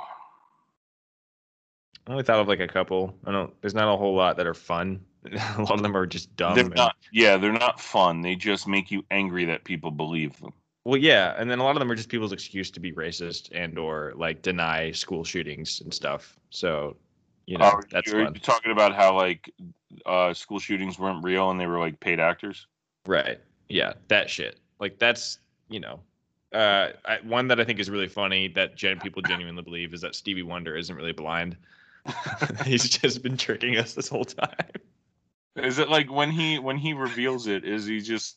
I 2.06 2.12
only 2.12 2.22
thought 2.22 2.40
of 2.40 2.48
like 2.48 2.60
a 2.60 2.68
couple. 2.68 3.14
I 3.24 3.32
don't. 3.32 3.52
There's 3.60 3.74
not 3.74 3.92
a 3.92 3.96
whole 3.96 4.14
lot 4.14 4.36
that 4.36 4.46
are 4.46 4.54
fun. 4.54 5.00
a 5.56 5.62
lot 5.62 5.72
of 5.72 5.82
them 5.82 5.96
are 5.96 6.06
just 6.06 6.34
dumb. 6.36 6.54
they're 6.54 6.68
not 6.68 6.96
yeah, 7.12 7.36
they're 7.38 7.52
not 7.52 7.80
fun. 7.80 8.20
They 8.20 8.34
just 8.34 8.68
make 8.68 8.90
you 8.90 9.04
angry 9.10 9.46
that 9.46 9.64
people 9.64 9.90
believe 9.90 10.38
them. 10.40 10.52
well, 10.84 10.98
yeah, 10.98 11.34
and 11.38 11.50
then 11.50 11.60
a 11.60 11.64
lot 11.64 11.76
of 11.76 11.80
them 11.80 11.90
are 11.90 11.94
just 11.94 12.10
people's 12.10 12.32
excuse 12.32 12.70
to 12.72 12.80
be 12.80 12.92
racist 12.92 13.48
and 13.52 13.78
or 13.78 14.12
like 14.16 14.42
deny 14.42 14.90
school 14.90 15.24
shootings 15.24 15.80
and 15.80 15.94
stuff. 15.94 16.38
So, 16.50 16.96
you 17.46 17.58
know, 17.58 17.64
Oh, 17.76 17.80
that's 17.90 18.10
you're 18.10 18.24
fun, 18.24 18.34
talking 18.34 18.72
about 18.72 18.94
how 18.94 19.14
like 19.16 19.52
uh 20.06 20.32
school 20.34 20.58
shootings 20.58 20.98
weren't 20.98 21.24
real 21.24 21.50
and 21.50 21.60
they 21.60 21.66
were 21.66 21.78
like 21.78 22.00
paid 22.00 22.20
actors. 22.20 22.66
right? 23.06 23.38
Yeah, 23.68 23.94
that 24.08 24.30
shit. 24.30 24.58
Like 24.80 24.98
that's 24.98 25.38
you 25.68 25.80
know, 25.80 26.00
uh, 26.52 26.90
I, 27.04 27.18
one 27.22 27.48
that 27.48 27.60
I 27.60 27.64
think 27.64 27.80
is 27.80 27.90
really 27.90 28.08
funny 28.08 28.48
that 28.48 28.76
gen- 28.76 29.00
people 29.00 29.22
genuinely 29.22 29.62
believe 29.62 29.94
is 29.94 30.00
that 30.02 30.14
Stevie 30.14 30.42
Wonder 30.42 30.76
isn't 30.76 30.94
really 30.94 31.12
blind. 31.12 31.56
He's 32.64 32.88
just 32.88 33.22
been 33.22 33.36
tricking 33.36 33.76
us 33.76 33.94
this 33.94 34.08
whole 34.08 34.24
time. 34.24 34.54
Is 35.56 35.78
it 35.78 35.88
like 35.88 36.10
when 36.10 36.30
he 36.30 36.58
when 36.58 36.76
he 36.76 36.92
reveals 36.92 37.46
it, 37.46 37.64
is 37.64 37.86
he 37.86 38.00
just 38.00 38.36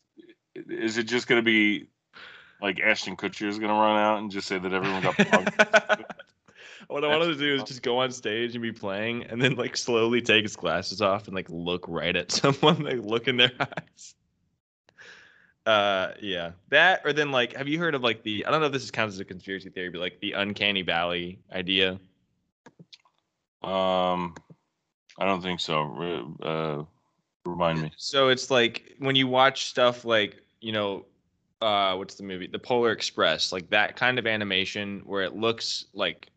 is 0.54 0.98
it 0.98 1.04
just 1.04 1.26
gonna 1.26 1.42
be 1.42 1.88
like 2.60 2.80
Ashton 2.80 3.16
Kutcher 3.16 3.46
is 3.46 3.58
gonna 3.58 3.74
run 3.74 3.96
out 3.96 4.18
and 4.18 4.30
just 4.30 4.46
say 4.46 4.58
that 4.58 4.72
everyone 4.72 5.02
got. 5.02 5.16
what 6.88 7.04
I 7.04 7.08
wanted 7.08 7.26
to 7.26 7.36
do 7.36 7.54
is 7.54 7.62
just 7.64 7.82
go 7.82 7.98
on 7.98 8.10
stage 8.10 8.54
and 8.54 8.62
be 8.62 8.72
playing, 8.72 9.24
and 9.24 9.40
then 9.40 9.54
like 9.56 9.76
slowly 9.76 10.22
take 10.22 10.42
his 10.42 10.56
glasses 10.56 11.02
off 11.02 11.26
and 11.26 11.36
like 11.36 11.48
look 11.50 11.84
right 11.86 12.16
at 12.16 12.32
someone, 12.32 12.82
like 12.82 12.98
look 13.02 13.28
in 13.28 13.36
their 13.36 13.52
eyes. 13.60 14.14
Uh, 15.66 16.14
yeah, 16.20 16.52
that 16.70 17.02
or 17.04 17.12
then 17.12 17.30
like, 17.30 17.54
have 17.54 17.68
you 17.68 17.78
heard 17.78 17.94
of 17.94 18.02
like 18.02 18.22
the? 18.22 18.46
I 18.46 18.50
don't 18.50 18.60
know 18.60 18.66
if 18.66 18.72
this 18.72 18.84
is 18.84 18.90
counts 18.90 19.14
as 19.14 19.20
a 19.20 19.24
conspiracy 19.24 19.68
theory, 19.68 19.90
but 19.90 20.00
like 20.00 20.18
the 20.20 20.32
uncanny 20.32 20.82
valley 20.82 21.38
idea. 21.52 22.00
um, 23.62 24.34
I 25.18 25.26
don't 25.26 25.42
think 25.42 25.60
so. 25.60 26.34
Uh, 26.42 26.84
remind 27.48 27.82
me. 27.82 27.92
So 27.98 28.30
it's 28.30 28.50
like 28.50 28.94
when 28.98 29.14
you 29.14 29.28
watch 29.28 29.66
stuff 29.66 30.06
like 30.06 30.42
you 30.62 30.72
know, 30.72 31.04
uh, 31.60 31.96
what's 31.96 32.14
the 32.14 32.22
movie? 32.22 32.46
The 32.46 32.58
Polar 32.58 32.92
Express, 32.92 33.52
like 33.52 33.68
that 33.68 33.94
kind 33.94 34.18
of 34.18 34.26
animation 34.26 35.02
where 35.04 35.22
it 35.22 35.36
looks 35.36 35.84
like 35.92 36.30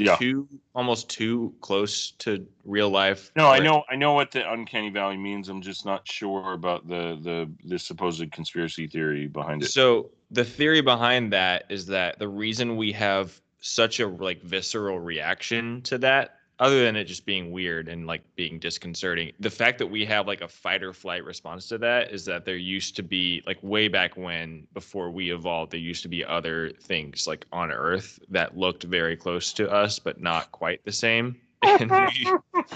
Yeah. 0.00 0.16
too 0.16 0.48
almost 0.74 1.08
too 1.08 1.54
close 1.60 2.12
to 2.18 2.46
real 2.64 2.90
life. 2.90 3.30
No, 3.36 3.48
I 3.48 3.58
know, 3.58 3.84
I 3.90 3.96
know 3.96 4.12
what 4.12 4.30
the 4.30 4.50
uncanny 4.50 4.90
valley 4.90 5.16
means. 5.16 5.48
I'm 5.48 5.62
just 5.62 5.84
not 5.84 6.06
sure 6.06 6.52
about 6.52 6.88
the 6.88 7.18
the 7.22 7.50
the 7.64 7.78
supposed 7.78 8.30
conspiracy 8.32 8.86
theory 8.86 9.26
behind 9.26 9.62
it. 9.62 9.70
So 9.70 10.10
the 10.30 10.44
theory 10.44 10.80
behind 10.80 11.32
that 11.32 11.64
is 11.68 11.86
that 11.86 12.18
the 12.18 12.28
reason 12.28 12.76
we 12.76 12.92
have 12.92 13.40
such 13.60 14.00
a 14.00 14.06
like 14.06 14.42
visceral 14.42 15.00
reaction 15.00 15.82
to 15.82 15.98
that, 15.98 16.37
other 16.60 16.82
than 16.84 16.96
it 16.96 17.04
just 17.04 17.24
being 17.24 17.52
weird 17.52 17.88
and 17.88 18.06
like 18.06 18.22
being 18.34 18.58
disconcerting, 18.58 19.32
the 19.38 19.50
fact 19.50 19.78
that 19.78 19.86
we 19.86 20.04
have 20.04 20.26
like 20.26 20.40
a 20.40 20.48
fight 20.48 20.82
or 20.82 20.92
flight 20.92 21.24
response 21.24 21.68
to 21.68 21.78
that 21.78 22.10
is 22.12 22.24
that 22.24 22.44
there 22.44 22.56
used 22.56 22.96
to 22.96 23.02
be 23.02 23.42
like 23.46 23.58
way 23.62 23.86
back 23.88 24.16
when 24.16 24.66
before 24.74 25.10
we 25.10 25.32
evolved, 25.32 25.70
there 25.72 25.78
used 25.80 26.02
to 26.02 26.08
be 26.08 26.24
other 26.24 26.70
things 26.82 27.26
like 27.26 27.46
on 27.52 27.70
Earth 27.70 28.18
that 28.28 28.56
looked 28.56 28.82
very 28.84 29.16
close 29.16 29.52
to 29.52 29.70
us 29.70 29.98
but 29.98 30.20
not 30.20 30.50
quite 30.52 30.84
the 30.84 30.92
same. 30.92 31.36
And 31.64 31.90
we 31.90 32.26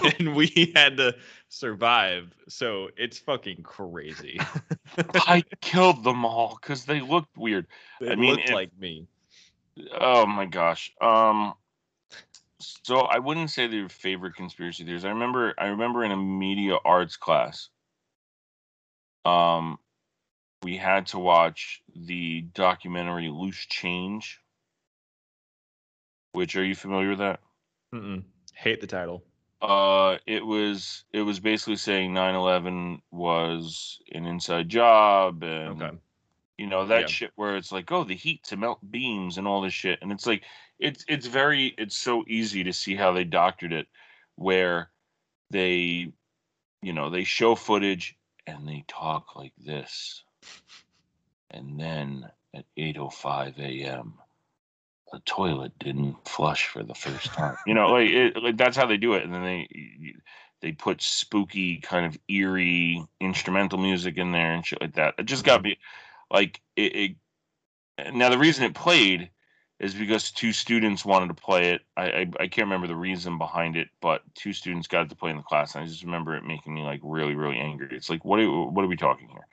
and 0.19 0.35
we 0.35 0.71
had 0.75 0.97
to 0.97 1.15
survive. 1.47 2.33
So 2.49 2.89
it's 2.97 3.17
fucking 3.17 3.63
crazy. 3.63 4.39
I 5.15 5.41
killed 5.61 6.03
them 6.03 6.25
all 6.25 6.57
because 6.61 6.83
they 6.83 6.99
looked 6.99 7.37
weird. 7.37 7.67
They 8.01 8.11
I 8.11 8.15
mean, 8.15 8.31
looked 8.31 8.49
if- 8.49 8.53
like 8.55 8.77
me. 8.77 9.07
Oh 9.99 10.25
my 10.25 10.45
gosh. 10.45 10.91
Um 10.99 11.53
so 12.83 13.01
I 13.01 13.19
wouldn't 13.19 13.49
say 13.51 13.67
they're 13.67 13.89
favorite 13.89 14.35
conspiracy 14.35 14.83
theories. 14.85 15.05
I 15.05 15.09
remember 15.09 15.53
I 15.57 15.67
remember 15.67 16.03
in 16.03 16.11
a 16.11 16.17
media 16.17 16.77
arts 16.85 17.17
class 17.17 17.69
um 19.25 19.77
we 20.63 20.77
had 20.77 21.07
to 21.07 21.19
watch 21.19 21.81
the 21.95 22.41
documentary 22.41 23.29
Loose 23.29 23.65
Change. 23.67 24.39
Which 26.33 26.55
are 26.55 26.63
you 26.63 26.75
familiar 26.75 27.09
with 27.09 27.19
that? 27.19 27.39
Mm-mm. 27.93 28.23
Hate 28.55 28.81
the 28.81 28.87
title. 28.87 29.23
Uh 29.61 30.17
it 30.25 30.45
was 30.45 31.05
it 31.13 31.21
was 31.21 31.39
basically 31.39 31.77
saying 31.77 32.13
9/11 32.13 33.01
was 33.11 33.99
an 34.11 34.25
inside 34.25 34.69
job 34.69 35.43
and 35.43 35.81
Okay. 35.81 35.97
you 36.57 36.67
know 36.67 36.85
that 36.87 37.01
Yeah. 37.01 37.07
shit 37.07 37.31
where 37.35 37.55
it's 37.57 37.71
like 37.71 37.91
oh 37.91 38.03
the 38.03 38.15
heat 38.15 38.43
to 38.45 38.57
melt 38.57 38.79
beams 38.91 39.37
and 39.37 39.47
all 39.47 39.61
this 39.61 39.73
shit 39.73 39.99
and 40.01 40.11
it's 40.11 40.27
like 40.27 40.43
it's 40.79 41.05
it's 41.07 41.27
very 41.27 41.73
it's 41.77 41.97
so 41.97 42.23
easy 42.27 42.63
to 42.65 42.73
see 42.73 42.95
how 42.95 43.11
they 43.11 43.23
doctored 43.23 43.73
it 43.73 43.87
where 44.35 44.89
they 45.49 46.11
you 46.81 46.93
know 46.93 47.09
they 47.09 47.23
show 47.23 47.55
footage 47.55 48.17
and 48.45 48.67
they 48.67 48.83
talk 48.87 49.35
like 49.35 49.53
this. 49.57 50.23
And 51.51 51.79
then 51.79 52.29
at 52.53 52.65
8:05 52.77 53.59
a.m. 53.59 54.15
the 55.11 55.19
toilet 55.19 55.77
didn't 55.79 56.27
flush 56.27 56.67
for 56.67 56.83
the 56.83 56.95
first 56.95 57.27
time. 57.27 57.55
You 57.65 57.73
know 57.73 57.87
like, 57.87 58.09
it, 58.09 58.43
like 58.43 58.57
that's 58.57 58.77
how 58.77 58.85
they 58.85 58.97
do 58.97 59.13
it. 59.13 59.23
And 59.23 59.33
then 59.33 59.43
they 59.43 59.67
they 60.61 60.71
put 60.71 61.01
spooky 61.01 61.77
kind 61.77 62.05
of 62.05 62.17
eerie 62.27 63.05
instrumental 63.19 63.77
music 63.77 64.17
in 64.17 64.31
there 64.31 64.53
and 64.53 64.65
shit 64.65 64.81
like 64.81 64.95
that. 64.95 65.15
It 65.17 65.25
just 65.25 65.45
got 65.45 65.59
mm-hmm. 65.59 65.69
me 65.69 65.77
like 66.31 66.61
it, 66.75 66.95
it 67.97 68.13
now 68.13 68.29
the 68.29 68.37
reason 68.37 68.65
it 68.65 68.73
played 68.73 69.29
is 69.83 69.93
because 69.93 70.31
two 70.31 70.51
students 70.51 71.05
wanted 71.05 71.27
to 71.27 71.33
play 71.33 71.71
it. 71.71 71.81
I, 71.97 72.03
I 72.03 72.19
i 72.39 72.47
can't 72.47 72.67
remember 72.67 72.87
the 72.87 72.95
reason 72.95 73.37
behind 73.37 73.75
it 73.75 73.89
but 74.01 74.21
two 74.35 74.53
students 74.53 74.87
got 74.87 75.05
it 75.05 75.09
to 75.09 75.15
play 75.15 75.31
in 75.31 75.37
the 75.37 75.43
class 75.43 75.75
and 75.75 75.83
i 75.83 75.87
just 75.87 76.03
remember 76.03 76.35
it 76.35 76.43
making 76.43 76.73
me 76.73 76.83
like 76.83 77.01
really 77.03 77.35
really 77.35 77.57
angry. 77.57 77.89
It's 77.91 78.09
like 78.09 78.25
what 78.25 78.39
are 78.39 78.49
what 78.69 78.83
are 78.83 78.87
we 78.87 78.97
talking 78.97 79.29
here? 79.29 79.47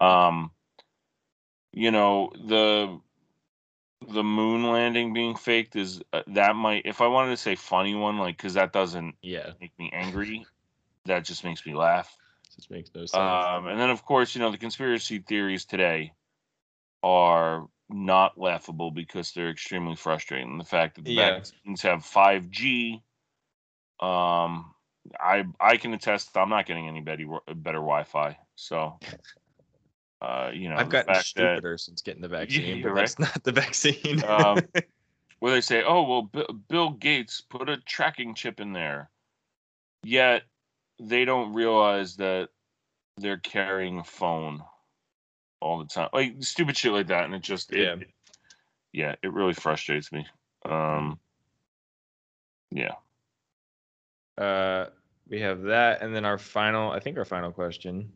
Um 0.00 0.50
you 1.72 1.90
know 1.90 2.30
the 2.46 3.00
the 4.08 4.22
moon 4.22 4.62
landing 4.70 5.12
being 5.12 5.34
faked 5.36 5.76
is 5.76 6.00
uh, 6.12 6.22
that 6.28 6.54
might 6.54 6.82
if 6.86 7.00
i 7.00 7.06
wanted 7.08 7.30
to 7.30 7.36
say 7.36 7.56
funny 7.56 7.94
one 7.94 8.18
like 8.18 8.36
because 8.36 8.54
that 8.54 8.72
doesn't 8.72 9.16
Yeah, 9.22 9.52
make 9.60 9.72
me 9.78 9.90
angry 9.92 10.46
that 11.08 11.24
just 11.24 11.44
makes 11.44 11.66
me 11.66 11.74
laugh. 11.74 12.16
This 12.56 12.70
makes 12.70 12.90
no 12.94 13.06
sense. 13.06 13.14
um, 13.14 13.66
and 13.66 13.80
then, 13.80 13.90
of 13.90 14.04
course, 14.04 14.34
you 14.34 14.40
know, 14.40 14.50
the 14.50 14.58
conspiracy 14.58 15.18
theories 15.18 15.64
today 15.64 16.12
are 17.02 17.66
not 17.90 18.38
laughable 18.38 18.90
because 18.90 19.32
they're 19.32 19.50
extremely 19.50 19.96
frustrating. 19.96 20.58
The 20.58 20.64
fact 20.64 20.96
that 20.96 21.04
the 21.04 21.14
Yeah. 21.14 21.36
vaccines 21.36 21.82
have 21.82 22.04
5G, 22.04 23.02
um, 24.00 24.74
I 25.18 25.44
I 25.58 25.76
can 25.78 25.94
attest 25.94 26.36
I'm 26.36 26.50
not 26.50 26.66
getting 26.66 26.86
any 26.88 27.00
better 27.00 27.24
better 27.54 27.78
Wi-Fi. 27.78 28.38
So, 28.56 28.98
uh, 30.20 30.50
you 30.52 30.68
know, 30.68 30.76
I've 30.76 30.88
gotten 30.90 31.14
fact 31.14 31.34
that- 31.36 31.58
stupider 31.58 31.78
since 31.78 32.02
getting 32.02 32.22
the 32.22 32.28
vaccine, 32.38 32.78
you're 32.78 32.94
but 32.94 33.00
that's 33.00 33.18
not 33.18 33.42
the 33.44 33.52
vaccine. 33.52 34.22
um, 34.24 34.68
where 35.40 35.52
they 35.52 35.60
say, 35.60 35.82
"Oh 35.82 36.02
well, 36.02 36.22
B- 36.22 36.46
Bill 36.68 36.90
Gates 36.90 37.40
put 37.40 37.68
a 37.68 37.78
tracking 37.78 38.34
chip 38.34 38.60
in 38.60 38.72
there," 38.72 39.10
yet 40.02 40.42
they 41.00 41.24
don't 41.24 41.54
realize 41.54 42.16
that 42.16 42.50
they're 43.16 43.38
carrying 43.38 43.98
a 43.98 44.04
phone 44.04 44.62
all 45.60 45.78
the 45.78 45.86
time, 45.86 46.08
like 46.12 46.36
stupid 46.40 46.76
shit 46.76 46.92
like 46.92 47.08
that, 47.08 47.24
and 47.24 47.34
it 47.34 47.42
just 47.42 47.72
it- 47.72 47.78
Yeah. 47.80 47.94
it- 47.94 48.10
yeah, 48.92 49.14
it 49.22 49.32
really 49.32 49.52
frustrates 49.52 50.10
me. 50.10 50.26
Um, 50.64 51.20
yeah, 52.70 52.94
uh, 54.36 54.86
we 55.28 55.40
have 55.40 55.62
that, 55.62 56.00
and 56.02 56.14
then 56.14 56.24
our 56.24 56.38
final, 56.38 56.90
I 56.90 57.00
think 57.00 57.18
our 57.18 57.24
final 57.24 57.52
question. 57.52 58.12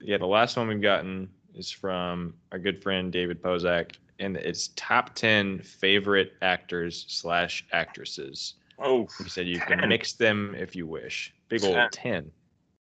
Yeah, 0.00 0.18
the 0.18 0.26
last 0.26 0.56
one 0.56 0.68
we've 0.68 0.80
gotten 0.80 1.28
is 1.54 1.70
from 1.70 2.34
our 2.52 2.58
good 2.58 2.82
friend 2.82 3.12
David 3.12 3.42
Pozak, 3.42 3.96
and 4.18 4.36
it's 4.36 4.68
top 4.76 5.14
ten 5.14 5.60
favorite 5.60 6.34
actors 6.42 7.04
slash 7.08 7.66
actresses. 7.72 8.54
Oh 8.78 9.08
He 9.22 9.28
said 9.28 9.48
you 9.48 9.58
can 9.60 9.88
mix 9.88 10.12
them 10.12 10.54
if 10.54 10.76
you 10.76 10.86
wish. 10.86 11.34
Big 11.48 11.64
old 11.64 11.90
ten. 11.92 12.30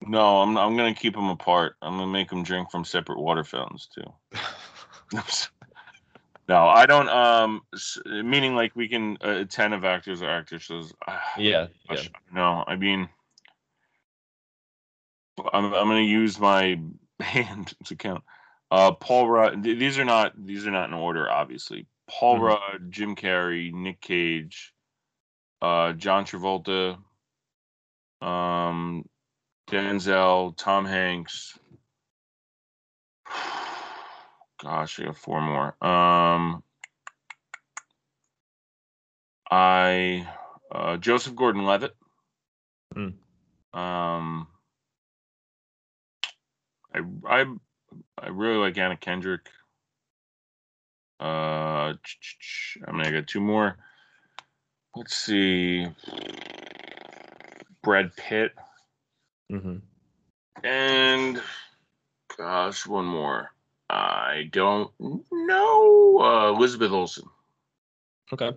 No, 0.03 0.41
I'm 0.43 0.57
I'm 0.57 0.77
gonna 0.77 0.95
keep 0.95 1.15
them 1.15 1.29
apart. 1.29 1.77
I'm 1.83 1.93
gonna 1.99 2.11
make 2.11 2.29
them 2.31 2.43
drink 2.43 2.71
from 2.71 2.85
separate 2.85 3.21
water 3.21 3.45
fountains 3.45 3.89
too. 3.95 4.39
no, 6.49 6.67
I 6.67 6.87
don't. 6.87 7.09
Um, 7.09 7.63
meaning 8.07 8.55
like 8.55 8.75
we 8.75 8.89
can 8.89 9.19
uh, 9.21 9.45
ten 9.45 9.73
of 9.73 9.85
actors 9.85 10.23
or 10.23 10.31
actresses. 10.31 10.93
yeah, 11.37 11.67
yeah. 11.91 12.03
No, 12.33 12.65
I 12.67 12.77
mean, 12.77 13.09
I'm 15.53 15.67
I'm 15.67 15.89
gonna 15.89 16.01
use 16.01 16.39
my 16.39 16.81
hand 17.21 17.75
to 17.85 17.97
count. 17.97 18.25
Uh, 18.71 18.93
Paul 18.93 19.29
Rudd. 19.29 19.65
th- 19.65 19.79
These 19.79 19.99
are 19.99 20.05
not 20.05 20.33
these 20.37 20.67
are 20.67 20.71
not 20.71 20.89
in 20.89 20.95
order, 20.95 21.31
obviously. 21.31 21.87
Paul 22.09 22.39
Mhm. 22.39 22.43
Rudd, 22.43 22.91
Jim 22.91 23.17
Carrey, 23.17 23.73
Nick 23.73 24.01
Cage, 24.01 24.73
uh, 25.63 25.93
John 25.93 26.25
Travolta, 26.25 26.99
um, 28.21 29.05
Denzel, 29.71 30.57
Tom 30.57 30.85
Hanks. 30.85 31.57
Gosh, 34.63 34.99
I 34.99 35.05
got 35.05 35.17
four 35.17 35.41
more. 35.41 35.77
Um, 35.83 36.65
I 39.49 40.29
uh, 40.73 40.97
Joseph 40.97 41.37
Gordon-Levitt. 41.37 41.95
Hmm. 42.93 43.09
Um, 43.73 44.49
I 46.93 47.01
I 47.29 47.45
I 48.19 48.29
really 48.29 48.59
like 48.59 48.77
Anna 48.77 48.97
Kendrick. 48.97 49.49
Uh, 51.21 51.95
I 51.95 52.93
mean, 52.93 53.07
I 53.07 53.13
got 53.13 53.29
two 53.29 53.41
more. 53.41 53.77
Let's 54.97 55.15
see. 55.15 55.87
Brad 57.83 58.15
Pitt 58.17 58.53
hmm 59.51 59.77
and 60.65 61.41
gosh, 62.37 62.87
one 62.87 63.07
more. 63.07 63.51
I 63.89 64.49
don't 64.53 64.91
know. 64.99 66.19
Uh, 66.21 66.53
Elizabeth 66.57 66.93
Olsen. 66.93 67.29
Okay. 68.33 68.53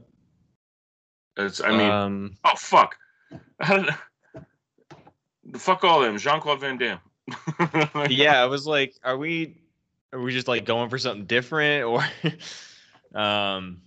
It's, 1.38 1.62
I 1.62 1.72
mean, 1.72 1.90
um, 1.90 2.38
oh 2.44 2.56
fuck. 2.56 2.96
Fuck 5.58 5.84
all 5.84 6.00
them. 6.02 6.18
Jean 6.18 6.40
Claude 6.40 6.62
Van 6.62 6.78
Damme. 6.78 7.00
yeah, 8.10 8.42
I 8.42 8.46
was 8.46 8.66
like, 8.68 8.96
are 9.04 9.18
we 9.18 9.58
Are 10.12 10.20
we 10.20 10.32
just 10.32 10.48
like 10.48 10.66
going 10.66 10.90
for 10.90 10.98
something 10.98 11.26
different 11.26 11.86
or 11.86 12.04
um 13.20 13.82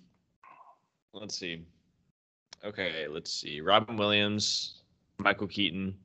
let's 1.13 1.39
see. 1.39 1.63
Okay, 2.65 3.07
let's 3.09 3.33
see. 3.33 3.61
Robin 3.61 3.97
Williams, 3.97 4.83
Michael 5.19 5.47
Keaton. 5.47 5.97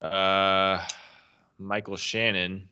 Uh 0.00 0.80
Michael 1.58 1.96
Shannon. 1.96 2.68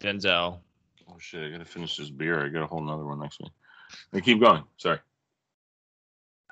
Denzel. 0.00 0.60
Oh 1.08 1.16
shit! 1.18 1.44
I 1.44 1.50
gotta 1.50 1.64
finish 1.64 1.96
this 1.96 2.10
beer. 2.10 2.44
I 2.44 2.48
got 2.48 2.62
a 2.62 2.66
whole 2.66 2.82
nother 2.82 3.04
one 3.04 3.18
next 3.18 3.40
week. 3.40 3.50
I 4.12 4.20
keep 4.20 4.40
going. 4.40 4.62
Sorry. 4.76 4.98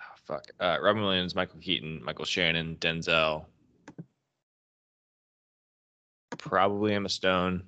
Oh, 0.00 0.02
fuck. 0.24 0.44
Uh 0.58 0.78
Robin 0.82 1.02
Williams, 1.02 1.34
Michael 1.36 1.60
Keaton, 1.60 2.02
Michael 2.04 2.24
Shannon, 2.24 2.76
Denzel. 2.80 3.44
Probably 6.38 6.94
Emma 6.94 7.08
Stone. 7.08 7.62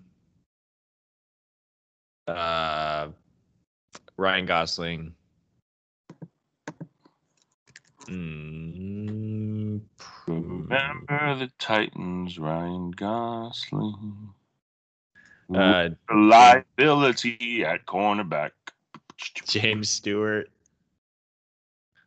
Uh 2.26 3.08
Ryan 4.16 4.46
Gosling. 4.46 5.14
Mm, 8.08 8.74
Remember 10.26 11.36
the 11.36 11.50
Titans, 11.58 12.38
Ryan 12.38 12.90
Gosling. 12.90 14.34
uh, 15.54 15.88
Liability 16.12 17.64
at 17.64 17.86
cornerback. 17.86 18.50
James 19.46 19.88
Stewart. 19.88 20.50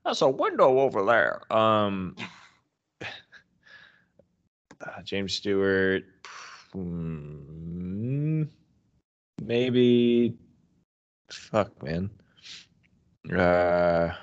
That's 0.05 0.22
a 0.22 0.30
window 0.30 0.80
over 0.80 1.05
there. 1.05 1.41
Um, 1.55 2.15
uh, 3.01 3.05
James 5.03 5.34
Stewart. 5.34 6.03
Hmm, 6.74 8.43
maybe. 9.41 10.36
Fuck, 11.30 11.84
man. 11.84 12.09
Uh, 13.32 14.13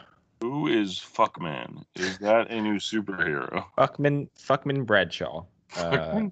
Who 0.41 0.69
is 0.69 0.95
Fuckman? 0.99 1.85
Is 1.97 2.19
that 2.19 2.51
a 2.51 2.61
new 2.61 2.77
superhero? 2.77 3.65
Fuckman. 3.79 4.29
Fuckman 4.39 4.87
Bradshaw. 4.87 5.45
Uh, 5.77 6.23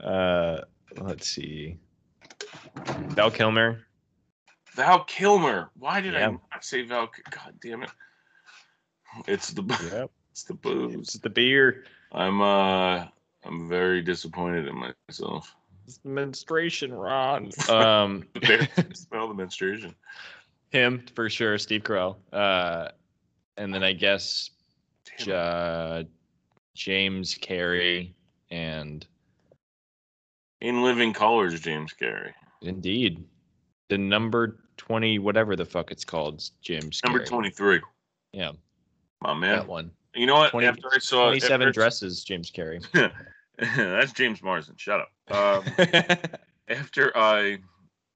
uh, 0.04 0.60
let's 0.98 1.28
see. 1.28 1.78
Val 3.08 3.30
Kilmer. 3.30 3.80
Val 4.74 5.04
Kilmer. 5.04 5.70
Why 5.78 6.00
did 6.00 6.12
Yeah. 6.14 6.28
I 6.28 6.30
not 6.32 6.64
say 6.64 6.82
Val? 6.82 7.08
God 7.30 7.54
damn 7.62 7.82
it! 7.82 7.90
It's 9.26 9.50
the 9.50 9.62
Yep. 9.92 10.10
it's 10.30 10.44
the 10.44 10.54
booze. 10.54 10.94
It's 10.94 11.14
the 11.14 11.30
beer. 11.30 11.84
I'm 12.12 12.40
uh 12.42 13.06
I'm 13.44 13.68
very 13.68 14.02
disappointed 14.02 14.66
in 14.66 14.92
myself. 15.08 15.54
It's 15.86 16.00
menstruation, 16.04 16.92
Ron. 16.92 17.50
Um, 17.70 18.24
smell 18.92 19.28
the 19.28 19.34
menstruation. 19.34 19.94
Him 20.76 21.04
for 21.14 21.30
sure. 21.30 21.56
Steve 21.58 21.82
Carell. 21.82 22.16
Uh, 22.32 22.88
and 23.56 23.72
then 23.74 23.82
I 23.82 23.92
guess 23.94 24.50
uh, 25.30 26.02
James 26.74 27.34
Carrey 27.34 28.12
and 28.50 29.06
In 30.60 30.82
Living 30.82 31.12
Colors, 31.14 31.58
James 31.60 31.94
Carrey. 31.98 32.32
indeed 32.62 33.24
the 33.88 33.96
number 33.98 34.58
twenty, 34.76 35.18
whatever 35.18 35.56
the 35.56 35.64
fuck 35.64 35.90
it's 35.90 36.04
called, 36.04 36.42
James. 36.60 37.00
Number 37.04 37.24
23. 37.24 37.80
Yeah, 38.32 38.50
My 39.22 39.32
man. 39.32 39.56
that 39.58 39.66
one. 39.68 39.90
You 40.14 40.26
know 40.26 40.34
what? 40.34 40.50
20 40.50 40.66
after 40.66 40.88
I 40.94 40.98
saw 40.98 41.24
Twenty-seven 41.26 41.68
after- 41.68 41.80
dresses, 41.80 42.22
James 42.24 42.50
Carrey. 42.50 42.84
That's 43.58 44.12
James 44.12 44.42
Marsden. 44.42 44.74
Shut 44.76 45.00
up. 45.00 45.10
Um, 45.30 45.64
after 46.68 47.16
I 47.16 47.58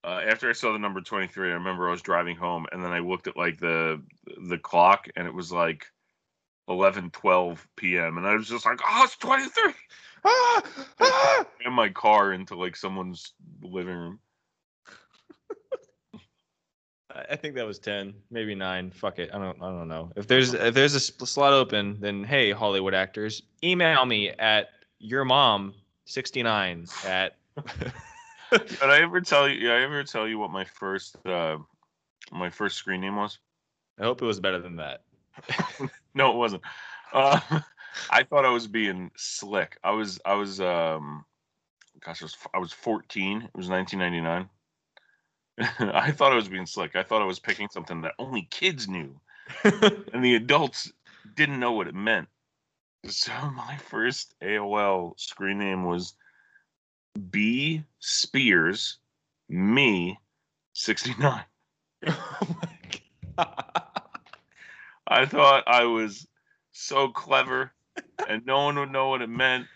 uh, 0.03 0.21
after 0.27 0.49
I 0.49 0.53
saw 0.53 0.73
the 0.73 0.79
number 0.79 1.01
23, 1.01 1.51
I 1.51 1.55
remember 1.55 1.89
I 1.89 1.91
was 1.91 2.03
driving 2.03 2.37
home 2.37 2.67
and 2.73 2.83
then 2.83 2.93
I 2.93 3.01
looked 3.01 3.27
at 3.27 3.37
like 3.37 3.59
the 3.59 4.01
the 4.49 4.59
clock 4.59 5.09
and 5.17 5.27
it 5.27 5.35
was 5.35 5.53
like 5.53 5.87
11 6.69 7.11
12 7.11 7.69
p.m. 7.77 8.17
and 8.17 8.27
I 8.27 8.35
was 8.35 8.49
just 8.49 8.65
like, 8.65 8.81
"Oh, 8.87 9.03
it's 9.05 9.17
23." 9.17 9.73
Ah! 10.25 10.63
ah! 11.01 11.47
in 11.65 11.73
my 11.73 11.89
car 11.89 12.33
into 12.33 12.55
like 12.55 12.77
someone's 12.77 13.33
living 13.63 13.95
room. 13.95 14.21
I 17.29 17.37
think 17.37 17.55
that 17.57 17.67
was 17.67 17.79
ten, 17.79 18.15
maybe 18.31 18.55
nine. 18.55 18.91
Fuck 18.91 19.19
it, 19.19 19.31
I 19.35 19.39
don't, 19.39 19.61
I 19.63 19.69
don't 19.71 19.89
know. 19.89 20.13
If 20.17 20.27
there's 20.27 20.55
if 20.55 20.75
there's 20.75 20.95
a 20.95 21.01
slot 21.01 21.53
open, 21.53 21.99
then 22.01 22.25
hey, 22.25 22.53
Hollywood 22.53 22.95
actors, 22.95 23.43
email 23.65 24.07
me 24.07 24.31
at 24.31 24.69
your 24.99 25.25
mom 25.25 25.75
sixty 26.07 26.43
nine 26.43 26.87
at. 27.05 27.37
Did 28.51 28.83
I 28.83 29.01
ever 29.03 29.21
tell 29.21 29.49
you? 29.49 29.61
Did 29.61 29.71
I 29.71 29.83
ever 29.83 30.05
tell 30.05 30.27
you 30.27 30.39
what 30.39 30.51
my 30.51 30.65
first 30.65 31.17
uh, 31.27 31.59
my 32.33 32.51
first 32.51 32.77
screen 32.77 33.01
name 33.01 33.17
was? 33.17 33.39
I 33.99 34.05
hope 34.05 34.23
it 34.23 34.27
was 34.27 34.41
better 34.41 34.61
than 34.61 34.77
that. 34.77 35.03
No, 36.13 36.33
it 36.33 36.37
wasn't. 36.37 36.63
Uh, 37.13 37.39
I 38.11 38.25
thought 38.25 38.45
I 38.45 38.51
was 38.51 38.67
being 38.67 39.13
slick. 39.17 39.79
I 39.85 39.93
was 39.93 40.21
I 40.25 40.35
was 40.35 40.61
um 40.61 41.25
gosh, 42.01 42.23
I 42.23 42.25
was 42.25 42.37
I 42.55 42.59
was 42.59 42.73
14. 42.73 43.43
It 43.43 43.51
was 43.55 43.69
1999. 43.69 44.49
I 45.95 46.11
thought 46.11 46.33
I 46.33 46.37
was 46.37 46.49
being 46.49 46.67
slick. 46.67 46.97
I 46.97 47.03
thought 47.03 47.23
I 47.23 47.27
was 47.27 47.39
picking 47.39 47.69
something 47.71 48.01
that 48.03 48.15
only 48.19 48.43
kids 48.51 48.89
knew, 48.89 49.21
and 49.63 50.25
the 50.25 50.35
adults 50.35 50.93
didn't 51.37 51.61
know 51.61 51.73
what 51.73 51.89
it 51.89 51.95
meant. 51.95 52.29
So 53.07 53.33
my 53.55 53.77
first 53.77 54.35
AOL 54.43 55.19
screen 55.19 55.59
name 55.59 55.85
was 55.85 56.15
B 57.31 57.85
Spears 57.99 58.99
Me 59.49 60.19
69. 60.73 61.45
oh 62.07 62.57
my 62.63 62.79
god. 63.37 63.83
I 65.07 65.27
thought 65.27 65.65
I 65.67 65.85
was 65.85 66.27
so 66.73 67.09
clever 67.09 67.73
and 68.29 68.47
no 68.47 68.65
one 68.65 68.79
would 68.79 68.93
know 68.93 69.09
what 69.09 69.23
it 69.23 69.29
meant. 69.29 69.67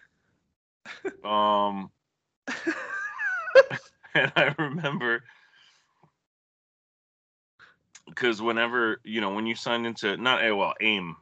Um 1.24 1.90
and 4.14 4.32
I 4.36 4.54
remember 4.58 5.24
because 8.06 8.40
whenever, 8.40 9.00
you 9.04 9.20
know, 9.20 9.34
when 9.34 9.46
you 9.46 9.54
signed 9.54 9.86
into 9.86 10.16
not 10.16 10.40
AOL, 10.40 10.74
AIM, 10.80 11.16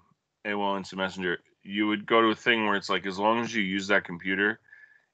AOL 0.45 0.77
Instant 0.77 0.99
Messenger, 0.99 1.39
you 1.63 1.87
would 1.87 2.07
go 2.07 2.21
to 2.21 2.29
a 2.29 2.35
thing 2.35 2.67
where 2.67 2.77
it's 2.77 2.91
like 2.91 3.07
as 3.07 3.19
long 3.19 3.41
as 3.41 3.55
you 3.55 3.63
use 3.63 3.87
that 3.87 4.05
computer, 4.05 4.61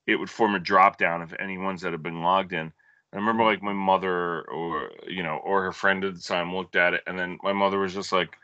it 0.08 0.16
would 0.16 0.30
form 0.30 0.54
a 0.54 0.58
drop 0.58 0.96
down 0.96 1.20
of 1.20 1.34
any 1.38 1.58
ones 1.58 1.82
that 1.82 1.92
have 1.92 2.02
been 2.02 2.22
logged 2.22 2.54
in. 2.54 2.72
I 3.12 3.16
remember 3.16 3.44
like 3.44 3.62
my 3.62 3.74
mother 3.74 4.42
or 4.48 4.90
you 5.06 5.22
know, 5.22 5.36
or 5.44 5.62
her 5.62 5.72
friend 5.72 6.02
at 6.02 6.14
the 6.14 6.20
time 6.20 6.54
looked 6.54 6.76
at 6.76 6.94
it 6.94 7.02
and 7.06 7.16
then 7.18 7.38
my 7.42 7.52
mother 7.52 7.78
was 7.78 7.94
just 7.94 8.10
like 8.10 8.36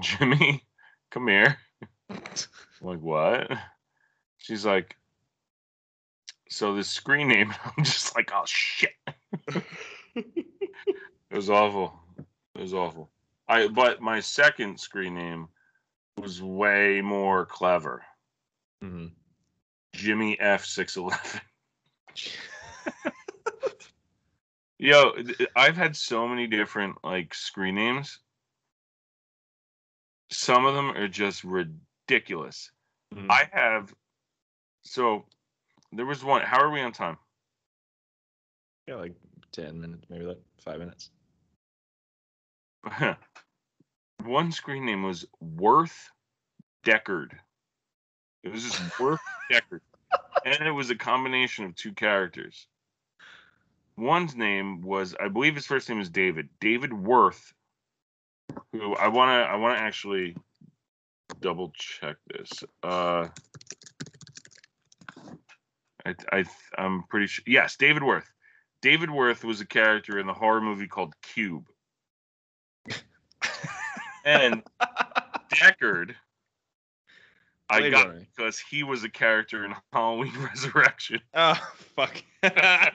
Jimmy, 0.00 0.64
come 1.10 1.26
here. 1.28 1.58
I'm 2.08 2.20
like, 2.82 3.00
what? 3.00 3.50
She's 4.38 4.64
like, 4.64 4.96
so 6.48 6.74
this 6.74 6.88
screen 6.88 7.28
name. 7.28 7.52
I'm 7.76 7.84
just 7.84 8.14
like, 8.14 8.30
oh 8.32 8.44
shit. 8.46 8.90
it 10.14 10.34
was 11.32 11.50
awful. 11.50 11.98
It 12.54 12.60
was 12.60 12.74
awful. 12.74 13.10
I 13.48 13.66
but 13.66 14.00
my 14.00 14.20
second 14.20 14.78
screen 14.78 15.14
name 15.14 15.48
was 16.18 16.40
way 16.40 17.00
more 17.00 17.46
clever. 17.46 18.04
Mhm. 18.84 19.10
Jimmy 19.92 20.38
F 20.40 20.64
six 20.64 20.96
eleven. 20.96 21.40
Yo, 24.78 25.12
I've 25.54 25.76
had 25.76 25.94
so 25.96 26.26
many 26.26 26.46
different 26.46 26.96
like 27.04 27.34
screen 27.34 27.76
names. 27.76 28.18
Some 30.30 30.66
of 30.66 30.74
them 30.74 30.90
are 30.90 31.08
just 31.08 31.44
ridiculous. 31.44 32.70
Mhm. 33.14 33.30
I 33.30 33.48
have 33.52 33.94
so 34.82 35.24
there 35.92 36.06
was 36.06 36.24
one. 36.24 36.42
How 36.42 36.60
are 36.60 36.70
we 36.70 36.80
on 36.80 36.92
time? 36.92 37.18
Yeah, 38.88 38.96
like 38.96 39.14
ten 39.52 39.80
minutes, 39.80 40.06
maybe 40.08 40.24
like 40.24 40.40
five 40.58 40.78
minutes. 40.80 41.10
one 44.24 44.50
screen 44.50 44.84
name 44.84 45.02
was 45.02 45.26
Worth 45.40 46.10
Deckard. 46.84 47.38
It 48.42 48.50
was 48.50 48.64
just 48.64 48.80
Worth 48.98 49.20
Deckard. 49.50 49.80
And 50.44 50.66
it 50.66 50.72
was 50.72 50.90
a 50.90 50.94
combination 50.94 51.64
of 51.64 51.74
two 51.74 51.92
characters. 51.92 52.66
One's 53.96 54.34
name 54.34 54.82
was, 54.82 55.14
I 55.20 55.28
believe 55.28 55.54
his 55.54 55.66
first 55.66 55.88
name 55.88 56.00
is 56.00 56.08
David. 56.08 56.48
David 56.60 56.92
Worth, 56.92 57.52
who 58.72 58.94
I 58.96 59.08
wanna 59.08 59.42
I 59.42 59.56
wanna 59.56 59.78
actually 59.78 60.36
double 61.40 61.72
check 61.74 62.16
this. 62.26 62.64
Uh 62.82 63.28
I, 66.04 66.14
I 66.32 66.44
I'm 66.76 67.04
pretty 67.04 67.26
sure 67.26 67.44
yes, 67.46 67.76
David 67.76 68.02
Worth. 68.02 68.30
David 68.80 69.10
Worth 69.10 69.44
was 69.44 69.60
a 69.60 69.66
character 69.66 70.18
in 70.18 70.26
the 70.26 70.34
horror 70.34 70.60
movie 70.60 70.88
called 70.88 71.14
Cube. 71.22 71.68
and 74.24 74.62
Deckard. 75.54 76.14
I 77.72 77.90
got 77.90 78.08
Runner. 78.08 78.26
because 78.36 78.58
he 78.58 78.82
was 78.82 79.04
a 79.04 79.08
character 79.08 79.64
in 79.64 79.74
Halloween 79.92 80.34
Resurrection. 80.38 81.20
Oh 81.34 81.58
fuck. 81.96 82.22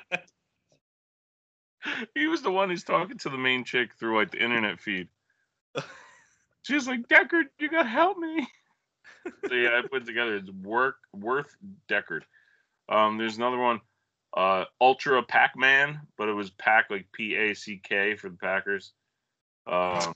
he 2.15 2.27
was 2.27 2.41
the 2.41 2.51
one 2.51 2.69
who's 2.69 2.83
talking 2.83 3.17
to 3.19 3.29
the 3.29 3.37
main 3.37 3.63
chick 3.63 3.93
through 3.99 4.17
like 4.17 4.31
the 4.31 4.41
internet 4.43 4.79
feed. 4.79 5.07
She's 6.63 6.87
like, 6.87 7.07
Deckard, 7.07 7.45
you 7.59 7.69
gotta 7.69 7.87
help 7.87 8.17
me. 8.17 8.45
so 9.47 9.53
yeah, 9.53 9.77
I 9.77 9.87
put 9.87 10.03
it 10.03 10.05
together. 10.05 10.35
It's 10.35 10.51
work 10.51 10.97
worth 11.13 11.55
Deckard. 11.89 12.23
Um, 12.89 13.17
there's 13.17 13.37
another 13.37 13.57
one, 13.57 13.81
uh, 14.35 14.65
Ultra 14.79 15.23
Pac-Man, 15.23 15.99
but 16.17 16.29
it 16.29 16.33
was 16.33 16.49
Pac 16.51 16.89
like 16.89 17.07
P 17.13 17.35
A 17.35 17.53
C 17.53 17.79
K 17.83 18.15
for 18.15 18.29
the 18.29 18.37
Packers. 18.37 18.93
Um, 19.65 20.13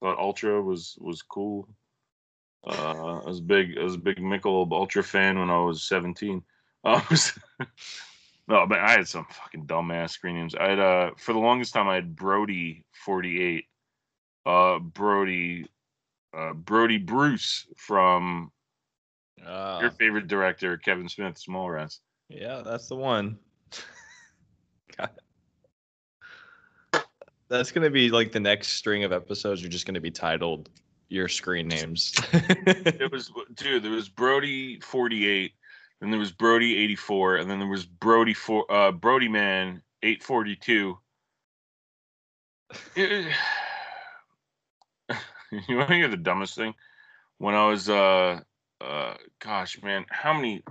thought 0.00 0.18
Ultra 0.18 0.62
was 0.62 0.96
was 1.00 1.22
cool. 1.22 1.68
Uh, 2.66 3.20
I 3.20 3.28
was 3.28 3.40
big. 3.40 3.76
I 3.78 3.82
was 3.84 3.94
a 3.94 3.98
big 3.98 4.18
Michelob 4.18 4.72
Ultra 4.72 5.02
fan 5.02 5.38
when 5.38 5.50
I 5.50 5.58
was 5.60 5.82
17. 5.84 6.42
Um, 6.86 7.00
no, 8.46 8.66
but 8.66 8.78
I 8.78 8.90
had 8.90 9.08
some 9.08 9.24
fucking 9.30 9.66
dumbass 9.66 10.10
screen 10.10 10.34
names. 10.36 10.54
I 10.54 10.68
had 10.68 10.78
uh 10.78 11.10
for 11.16 11.32
the 11.32 11.38
longest 11.38 11.72
time 11.72 11.88
I 11.88 11.94
had 11.94 12.14
Brody 12.14 12.84
48. 13.06 13.64
Uh, 14.44 14.78
Brody, 14.80 15.66
uh, 16.36 16.52
Brody 16.52 16.98
Bruce 16.98 17.66
from 17.78 18.52
Ah, 19.46 19.80
your 19.80 19.92
favorite 19.92 20.26
director 20.26 20.76
Kevin 20.76 21.08
Smith, 21.08 21.42
Smallrats. 21.42 22.00
yeah, 22.28 22.60
that's 22.62 22.86
the 22.88 22.96
one. 22.96 23.38
That's 27.48 27.70
gonna 27.72 27.90
be 27.90 28.10
like 28.10 28.32
the 28.32 28.40
next 28.40 28.68
string 28.72 29.04
of 29.04 29.12
episodes. 29.12 29.64
Are 29.64 29.68
just 29.68 29.86
gonna 29.86 30.00
be 30.00 30.10
titled 30.10 30.70
your 31.08 31.28
screen 31.28 31.68
names. 31.68 32.14
It 32.66 33.12
was 33.12 33.30
dude. 33.54 33.82
There 33.82 33.90
was 33.90 34.08
Brody 34.08 34.80
48, 34.80 35.52
then 36.00 36.10
there 36.10 36.18
was 36.18 36.32
Brody 36.32 36.76
84, 36.78 37.36
and 37.36 37.50
then 37.50 37.58
there 37.58 37.68
was 37.68 37.84
Brody 37.84 38.34
for 38.34 38.70
uh 38.72 38.92
Brody 38.92 39.28
Man 39.28 39.82
842. 40.02 40.98
It- 42.96 43.32
you 45.68 45.76
want 45.76 45.88
to 45.88 45.94
hear 45.94 46.08
the 46.08 46.16
dumbest 46.16 46.54
thing? 46.54 46.74
When 47.38 47.54
I 47.54 47.66
was 47.66 47.88
uh 47.88 48.40
uh 48.80 49.14
gosh 49.38 49.82
man, 49.82 50.06
how 50.10 50.32
many? 50.32 50.62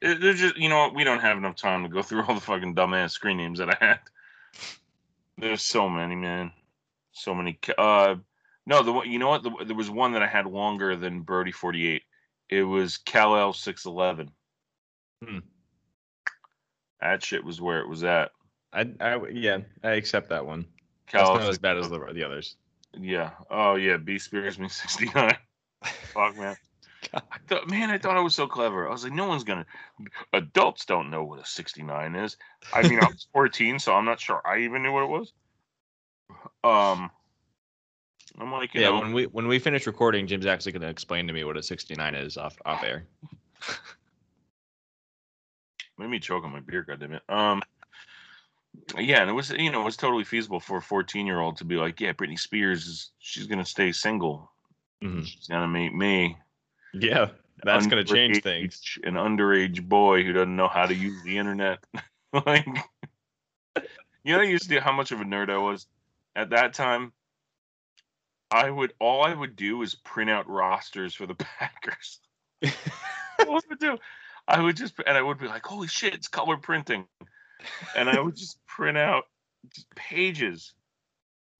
There's 0.00 0.40
just 0.40 0.56
you 0.56 0.68
know 0.68 0.78
what? 0.78 0.94
We 0.94 1.04
don't 1.04 1.20
have 1.20 1.36
enough 1.36 1.56
time 1.56 1.82
to 1.82 1.88
go 1.88 2.02
through 2.02 2.22
all 2.24 2.34
the 2.34 2.40
fucking 2.40 2.74
dumbass 2.74 3.10
screen 3.10 3.36
names 3.36 3.58
that 3.58 3.70
I 3.70 3.76
had. 3.84 4.00
There's 5.38 5.62
so 5.62 5.88
many, 5.88 6.14
man. 6.14 6.52
So 7.12 7.34
many. 7.34 7.58
Uh, 7.76 8.16
no, 8.66 8.82
the 8.82 8.92
one 8.92 9.10
you 9.10 9.18
know 9.18 9.28
what? 9.28 9.42
The, 9.42 9.50
there 9.66 9.76
was 9.76 9.90
one 9.90 10.12
that 10.12 10.22
I 10.22 10.26
had 10.26 10.46
longer 10.46 10.96
than 10.96 11.22
Brody 11.22 11.52
48. 11.52 12.02
It 12.48 12.62
was 12.62 12.98
Cal 12.98 13.36
L 13.36 13.52
611. 13.52 14.30
Hmm. 15.24 15.38
That 17.00 17.24
shit 17.24 17.44
was 17.44 17.60
where 17.60 17.80
it 17.80 17.88
was 17.88 18.04
at. 18.04 18.32
I, 18.72 18.86
I, 19.00 19.18
yeah, 19.32 19.58
I 19.82 19.92
accept 19.92 20.28
that 20.28 20.46
one. 20.46 20.66
Cal 21.06 21.34
That's 21.34 21.44
not 21.44 21.50
as 21.50 21.58
bad 21.58 21.78
as 21.78 21.88
the, 21.88 21.98
the 22.12 22.24
others. 22.24 22.56
Yeah. 22.98 23.30
Oh 23.50 23.76
yeah. 23.76 23.96
B 23.96 24.18
Spears 24.18 24.58
me 24.58 24.68
69. 24.68 25.36
Fuck 25.84 26.36
man. 26.36 26.56
I 27.14 27.38
thought, 27.48 27.68
man, 27.68 27.90
I 27.90 27.98
thought 27.98 28.16
I 28.16 28.20
was 28.20 28.34
so 28.34 28.46
clever. 28.46 28.86
I 28.86 28.92
was 28.92 29.04
like, 29.04 29.12
no 29.12 29.26
one's 29.26 29.44
gonna. 29.44 29.66
Adults 30.32 30.84
don't 30.84 31.10
know 31.10 31.24
what 31.24 31.40
a 31.40 31.46
69 31.46 32.14
is. 32.14 32.36
I 32.72 32.86
mean, 32.86 33.00
I 33.00 33.06
was 33.06 33.26
14, 33.32 33.78
so 33.78 33.94
I'm 33.94 34.04
not 34.04 34.20
sure 34.20 34.42
I 34.46 34.58
even 34.58 34.82
knew 34.82 34.92
what 34.92 35.04
it 35.04 35.08
was. 35.08 35.32
Um, 36.62 37.10
I'm 38.38 38.52
like, 38.52 38.74
you 38.74 38.80
yeah, 38.82 38.90
know, 38.90 39.00
when 39.00 39.12
we 39.12 39.26
when 39.26 39.46
we 39.48 39.58
finish 39.58 39.86
recording, 39.86 40.26
Jim's 40.26 40.46
actually 40.46 40.72
going 40.72 40.82
to 40.82 40.88
explain 40.88 41.26
to 41.26 41.32
me 41.32 41.44
what 41.44 41.56
a 41.56 41.62
69 41.62 42.14
is 42.14 42.36
off 42.36 42.56
off 42.64 42.82
air. 42.84 43.06
made 45.98 46.10
me 46.10 46.18
choke 46.18 46.44
on 46.44 46.52
my 46.52 46.60
beer. 46.60 46.84
Goddammit. 46.88 47.20
Um, 47.28 47.62
yeah, 48.98 49.20
and 49.20 49.30
it 49.30 49.34
was, 49.34 49.50
you 49.50 49.70
know, 49.70 49.82
it 49.82 49.84
was 49.84 49.96
totally 49.96 50.24
feasible 50.24 50.60
for 50.60 50.78
a 50.78 50.82
14 50.82 51.26
year 51.26 51.40
old 51.40 51.56
to 51.58 51.64
be 51.64 51.76
like, 51.76 52.00
yeah, 52.00 52.12
Britney 52.12 52.38
Spears 52.38 52.86
is, 52.86 53.10
she's 53.18 53.46
gonna 53.46 53.64
stay 53.64 53.92
single. 53.92 54.50
Mhm. 55.02 55.26
She's 55.26 55.48
gonna 55.48 55.68
meet 55.68 55.94
me. 55.94 56.36
Yeah, 56.92 57.30
that's 57.62 57.86
going 57.86 58.04
to 58.04 58.12
change 58.12 58.42
things. 58.42 58.98
An 59.04 59.14
underage 59.14 59.82
boy 59.86 60.24
who 60.24 60.32
doesn't 60.32 60.56
know 60.56 60.68
how 60.68 60.86
to 60.86 60.94
use 60.94 61.22
the 61.22 61.38
internet. 61.38 61.78
like, 62.46 62.66
you 64.24 64.36
know, 64.36 64.42
you 64.42 64.58
see 64.58 64.78
how 64.78 64.92
much 64.92 65.12
of 65.12 65.20
a 65.20 65.24
nerd 65.24 65.50
I 65.50 65.58
was 65.58 65.86
at 66.34 66.50
that 66.50 66.74
time. 66.74 67.12
I 68.50 68.70
would 68.70 68.92
all 68.98 69.22
I 69.22 69.32
would 69.34 69.56
do 69.56 69.82
is 69.82 69.94
print 69.94 70.30
out 70.30 70.48
rosters 70.48 71.14
for 71.14 71.26
the 71.26 71.34
Packers. 71.58 72.20
what 72.62 73.64
would 73.68 73.82
I 73.82 73.86
do? 73.92 73.98
I 74.48 74.60
would 74.60 74.76
just 74.76 74.94
and 75.06 75.16
I 75.16 75.22
would 75.22 75.38
be 75.38 75.46
like, 75.46 75.64
"Holy 75.64 75.88
shit, 75.88 76.14
it's 76.14 76.28
color 76.28 76.56
printing," 76.56 77.06
and 77.94 78.08
I 78.08 78.18
would 78.18 78.36
just 78.36 78.58
print 78.66 78.98
out 78.98 79.24
just 79.74 79.88
pages 79.94 80.72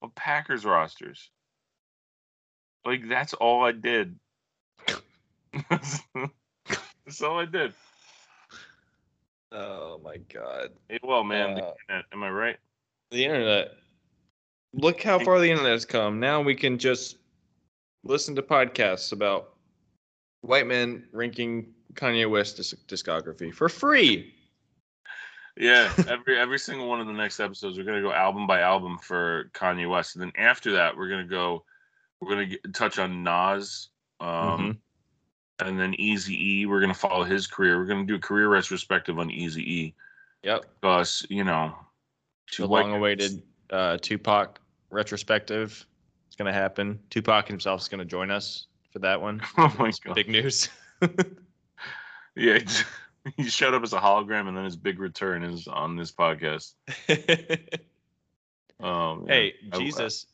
of 0.03 0.14
Packers 0.14 0.64
rosters. 0.64 1.30
Like 2.84 3.09
that's 3.09 3.34
all 3.34 3.64
I 3.64 3.72
did. 3.72 4.18
that's 5.70 6.03
all 7.22 7.38
I 7.38 7.45
did. 7.45 7.74
Oh 9.53 10.01
my 10.03 10.16
god. 10.16 10.70
Hey, 10.88 10.99
well, 11.03 11.24
man, 11.24 11.55
the 11.55 11.62
Uh, 11.62 11.72
internet, 11.88 12.07
am 12.12 12.22
I 12.22 12.30
right? 12.30 12.57
The 13.11 13.24
internet. 13.24 13.72
Look 14.73 15.03
how 15.03 15.18
far 15.18 15.39
the 15.41 15.51
internet 15.51 15.73
has 15.73 15.85
come. 15.85 16.21
Now 16.21 16.41
we 16.41 16.55
can 16.55 16.79
just 16.79 17.16
listen 18.05 18.35
to 18.37 18.43
podcasts 18.43 19.12
about 19.12 19.55
white 20.43 20.66
men 20.66 21.05
ranking 21.12 21.75
Kanye 21.95 22.31
West 22.31 22.57
disc- 22.57 22.87
discography 22.87 23.53
for 23.53 23.68
free. 23.68 24.35
Yeah, 25.57 25.93
every 26.09 26.39
every 26.39 26.59
single 26.59 26.89
one 26.89 27.01
of 27.01 27.07
the 27.09 27.12
next 27.12 27.41
episodes, 27.41 27.77
we're 27.77 27.85
gonna 27.85 28.01
go 28.01 28.12
album 28.12 28.47
by 28.47 28.61
album 28.61 28.97
for 28.99 29.51
Kanye 29.55 29.91
West, 29.91 30.14
and 30.14 30.23
then 30.23 30.33
after 30.37 30.71
that, 30.73 30.97
we're 30.97 31.09
gonna 31.09 31.25
go, 31.27 31.64
we're 32.21 32.31
gonna 32.31 32.47
get, 32.47 32.73
touch 32.73 32.99
on 33.01 33.25
Nas, 33.25 33.89
um, 34.21 34.29
Mhm. 34.31 35.66
and 35.66 35.81
then 35.81 35.95
Easy 35.95 36.61
E. 36.61 36.66
We're 36.66 36.81
gonna 36.81 36.95
follow 36.95 37.25
his 37.25 37.49
career. 37.49 37.79
We're 37.79 37.87
gonna 37.87 38.07
do 38.07 38.14
a 38.14 38.21
career 38.21 38.49
retrospective 38.49 39.18
on 39.18 39.31
Easy 39.31 39.62
E, 39.62 39.95
Yep. 40.45 40.64
because 40.81 41.27
you 41.29 41.43
know, 41.43 41.75
two 42.53 42.62
The 42.62 42.68
long 42.68 42.93
awaited 42.95 43.43
uh, 43.71 43.99
Tupac 43.99 44.59
retrospective 44.91 45.86
is 46.28 46.36
going 46.36 46.53
to 46.53 46.59
happen. 46.59 46.99
Tupac 47.11 47.49
himself 47.49 47.80
is 47.80 47.88
going 47.88 47.99
to 48.01 48.05
join 48.05 48.30
us 48.30 48.66
for 48.93 48.99
that 49.01 49.20
one. 49.20 49.41
Oh 49.59 49.74
my 49.78 49.91
god! 50.05 50.14
Big 50.14 50.28
news. 50.28 50.68
Yeah, 52.36 52.59
he 53.36 53.45
showed 53.49 53.74
up 53.74 53.82
as 53.82 53.93
a 53.93 53.99
hologram, 53.99 54.49
and 54.49 54.57
then 54.57 54.64
his 54.64 54.76
big 54.76 54.99
return 54.99 55.43
is 55.43 55.66
on 55.66 55.97
this 55.97 56.12
podcast. 56.12 56.74
Um, 58.82 59.26
yeah. 59.28 59.34
hey, 59.34 59.55
I- 59.72 59.78
Jesus. 59.78 60.26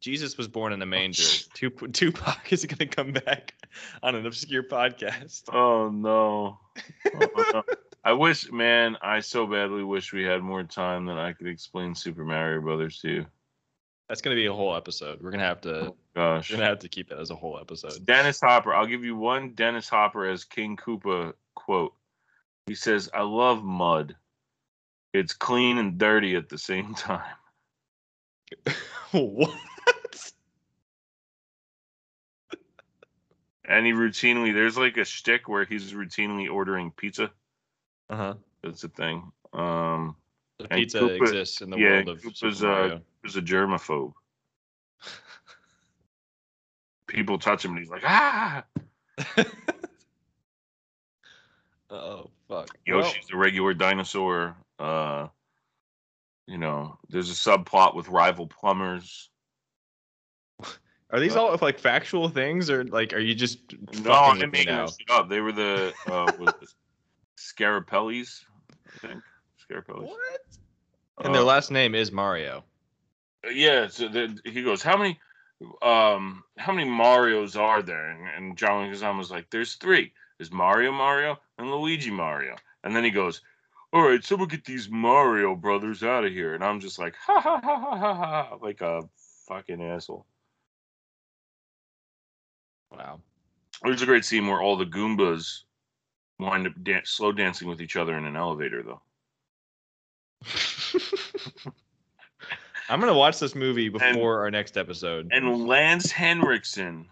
Jesus 0.00 0.36
was 0.36 0.48
born 0.48 0.74
in 0.74 0.82
a 0.82 0.86
manger. 0.86 1.22
Tup- 1.54 1.90
Tupac 1.94 2.52
is 2.52 2.66
going 2.66 2.76
to 2.76 2.86
come 2.86 3.12
back 3.12 3.54
on 4.02 4.14
an 4.14 4.26
obscure 4.26 4.62
podcast. 4.62 5.44
Oh 5.50 5.88
no. 5.88 6.58
Oh, 7.14 7.52
no. 7.54 7.62
I 8.04 8.12
wish, 8.12 8.52
man, 8.52 8.98
I 9.00 9.20
so 9.20 9.46
badly 9.46 9.82
wish 9.82 10.12
we 10.12 10.24
had 10.24 10.42
more 10.42 10.62
time 10.62 11.06
that 11.06 11.16
I 11.16 11.32
could 11.32 11.46
explain 11.46 11.94
Super 11.94 12.22
Mario 12.22 12.60
Brothers 12.60 12.98
to 13.00 13.10
you. 13.10 13.26
That's 14.08 14.20
going 14.20 14.36
to 14.36 14.40
be 14.40 14.46
a 14.46 14.52
whole 14.52 14.76
episode. 14.76 15.22
We're 15.22 15.30
going 15.30 15.40
to 15.40 15.46
have 15.46 15.62
to 15.62 15.94
Gosh. 16.14 16.50
we're 16.50 16.58
to 16.58 16.64
have 16.64 16.80
to 16.80 16.88
keep 16.88 17.08
that 17.08 17.18
as 17.18 17.30
a 17.30 17.34
whole 17.34 17.58
episode. 17.58 18.04
Dennis 18.04 18.40
Hopper. 18.40 18.74
I'll 18.74 18.86
give 18.86 19.04
you 19.04 19.16
one 19.16 19.54
Dennis 19.54 19.88
Hopper 19.88 20.26
as 20.26 20.44
King 20.44 20.76
Koopa 20.76 21.32
quote. 21.54 21.94
He 22.66 22.74
says, 22.74 23.10
I 23.12 23.22
love 23.22 23.62
mud. 23.62 24.16
It's 25.12 25.32
clean 25.32 25.78
and 25.78 25.96
dirty 25.96 26.34
at 26.34 26.48
the 26.48 26.58
same 26.58 26.94
time. 26.94 27.22
what? 29.12 29.54
And 33.66 33.86
he 33.86 33.92
routinely, 33.92 34.52
there's 34.52 34.76
like 34.76 34.96
a 34.98 35.04
shtick 35.04 35.48
where 35.48 35.64
he's 35.64 35.92
routinely 35.92 36.52
ordering 36.52 36.90
pizza. 36.90 37.30
Uh-huh. 38.10 38.34
That's 38.62 38.84
a 38.84 38.88
thing. 38.88 39.32
Um, 39.52 40.16
The 40.58 40.66
And 40.70 40.78
pizza 40.78 41.00
Koopa- 41.00 41.16
exists 41.16 41.60
in 41.62 41.70
the 41.70 41.78
yeah, 41.78 41.90
world 41.90 42.08
of 42.10 42.22
Koopa's, 42.22 42.58
Super 42.58 42.72
uh, 42.72 42.78
Mario. 42.78 43.00
he's 43.22 43.36
a 43.36 43.42
germaphobe. 43.42 44.12
People 47.08 47.38
touch 47.38 47.64
him 47.64 47.72
and 47.72 47.80
he's 47.80 47.90
like, 47.90 48.02
ah. 48.04 48.62
oh 51.90 52.30
fuck. 52.48 52.68
Yoshi's 52.86 53.30
a 53.32 53.36
regular 53.36 53.74
dinosaur. 53.74 54.56
Uh, 54.78 55.28
you 56.46 56.58
know, 56.58 56.98
there's 57.08 57.30
a 57.30 57.34
subplot 57.34 57.94
with 57.94 58.08
rival 58.08 58.46
plumbers. 58.46 59.30
Are 61.10 61.20
these 61.20 61.36
all 61.36 61.56
like 61.62 61.78
factual 61.78 62.28
things, 62.28 62.68
or 62.70 62.82
like 62.84 63.12
are 63.12 63.20
you 63.20 63.36
just 63.36 63.58
No, 64.02 64.12
I'm 64.12 64.38
making 64.50 64.74
this 64.74 64.96
shit 64.98 65.10
up. 65.10 65.28
They 65.28 65.40
were 65.40 65.52
the 65.52 65.92
uh, 66.08 66.32
was 66.40 66.74
Scarapellis, 67.38 68.40
I 68.88 69.06
think. 69.06 69.22
Scarapellis. 69.70 70.08
What? 70.08 70.40
And 71.22 71.34
their 71.34 71.42
Uh, 71.42 71.46
last 71.46 71.70
name 71.70 71.94
is 71.94 72.10
Mario. 72.10 72.64
yeah. 73.50 73.86
So 73.88 74.08
the, 74.08 74.38
he 74.44 74.62
goes, 74.62 74.82
"How 74.82 74.96
many? 74.96 75.20
um, 75.82 76.42
how 76.58 76.72
many 76.72 76.88
Mario's 76.90 77.56
are 77.56 77.80
there? 77.80 78.10
And, 78.10 78.28
and 78.28 78.58
John 78.58 78.84
Leguizamo 78.90 79.18
was 79.18 79.30
like, 79.30 79.48
"There's 79.50 79.74
three. 79.76 80.12
There's 80.38 80.50
Mario, 80.52 80.90
Mario, 80.92 81.38
and 81.58 81.70
Luigi, 81.70 82.10
Mario." 82.10 82.56
And 82.82 82.94
then 82.94 83.04
he 83.04 83.10
goes, 83.10 83.40
"All 83.92 84.02
right, 84.02 84.22
someone 84.24 84.48
get 84.48 84.64
these 84.64 84.88
Mario 84.90 85.54
brothers 85.54 86.02
out 86.02 86.24
of 86.24 86.32
here." 86.32 86.54
And 86.54 86.64
I'm 86.64 86.80
just 86.80 86.98
like, 86.98 87.14
"Ha 87.16 87.40
ha 87.40 87.60
ha 87.60 87.78
ha 87.78 87.96
ha 87.96 88.14
ha!" 88.14 88.56
Like 88.60 88.80
a 88.80 89.08
fucking 89.48 89.80
asshole. 89.82 90.26
Wow. 92.90 93.20
There's 93.82 94.02
a 94.02 94.06
great 94.06 94.24
scene 94.24 94.46
where 94.46 94.60
all 94.60 94.76
the 94.76 94.84
Goombas 94.86 95.62
wind 96.38 96.66
up 96.66 96.72
dan- 96.82 97.04
slow 97.04 97.32
dancing 97.32 97.68
with 97.68 97.80
each 97.80 97.96
other 97.96 98.16
in 98.16 98.24
an 98.24 98.36
elevator, 98.36 98.82
though. 98.82 99.02
I'm 102.88 103.00
gonna 103.00 103.14
watch 103.14 103.38
this 103.38 103.54
movie 103.54 103.88
before 103.88 104.40
our 104.40 104.50
next 104.50 104.76
episode. 104.76 105.28
And 105.32 105.66
Lance 105.66 106.10
Henriksen 106.10 107.06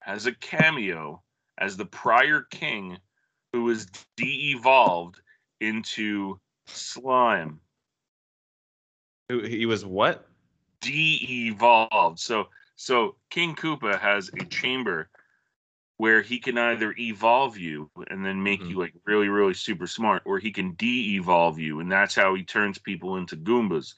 has 0.00 0.26
a 0.26 0.32
cameo 0.32 1.22
as 1.58 1.76
the 1.76 1.84
prior 1.84 2.46
king 2.50 2.98
who 3.52 3.64
was 3.64 3.86
de-evolved 4.16 5.20
into 5.60 6.40
slime. 6.66 7.60
Who- 9.28 9.42
he 9.42 9.66
was 9.66 9.84
what? 9.84 10.26
De-evolved. 10.80 12.18
So 12.18 12.48
so 12.76 13.16
King 13.28 13.54
Koopa 13.54 14.00
has 14.00 14.30
a 14.40 14.44
chamber 14.46 15.10
where 16.00 16.22
he 16.22 16.38
can 16.38 16.56
either 16.56 16.94
evolve 16.98 17.58
you 17.58 17.90
and 18.08 18.24
then 18.24 18.42
make 18.42 18.62
Mhm. 18.62 18.70
you 18.70 18.78
like 18.78 18.94
really 19.04 19.28
really 19.28 19.52
super 19.52 19.86
smart 19.86 20.22
or 20.24 20.38
he 20.38 20.50
can 20.50 20.72
de-evolve 20.72 21.58
you 21.58 21.80
and 21.80 21.92
that's 21.92 22.14
how 22.14 22.34
he 22.34 22.42
turns 22.42 22.78
people 22.78 23.18
into 23.18 23.36
goombas. 23.36 23.92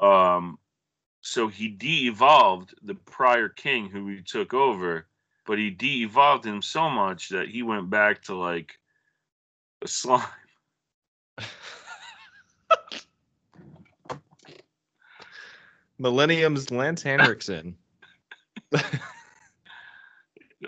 Um 0.00 0.58
so 1.20 1.48
he 1.48 1.68
de-evolved 1.68 2.74
the 2.80 2.94
prior 2.94 3.50
king 3.50 3.90
who 3.90 4.06
he 4.06 4.22
took 4.22 4.54
over, 4.54 5.06
but 5.44 5.58
he 5.58 5.68
de-evolved 5.68 6.46
him 6.46 6.62
so 6.62 6.88
much 6.88 7.28
that 7.28 7.50
he 7.50 7.62
went 7.62 7.90
back 7.90 8.22
to 8.22 8.34
like 8.34 8.80
a 9.82 9.88
slime. 9.88 10.26
Millennium's 15.98 16.70
Lance 16.70 17.02
Henriksen. 17.02 17.76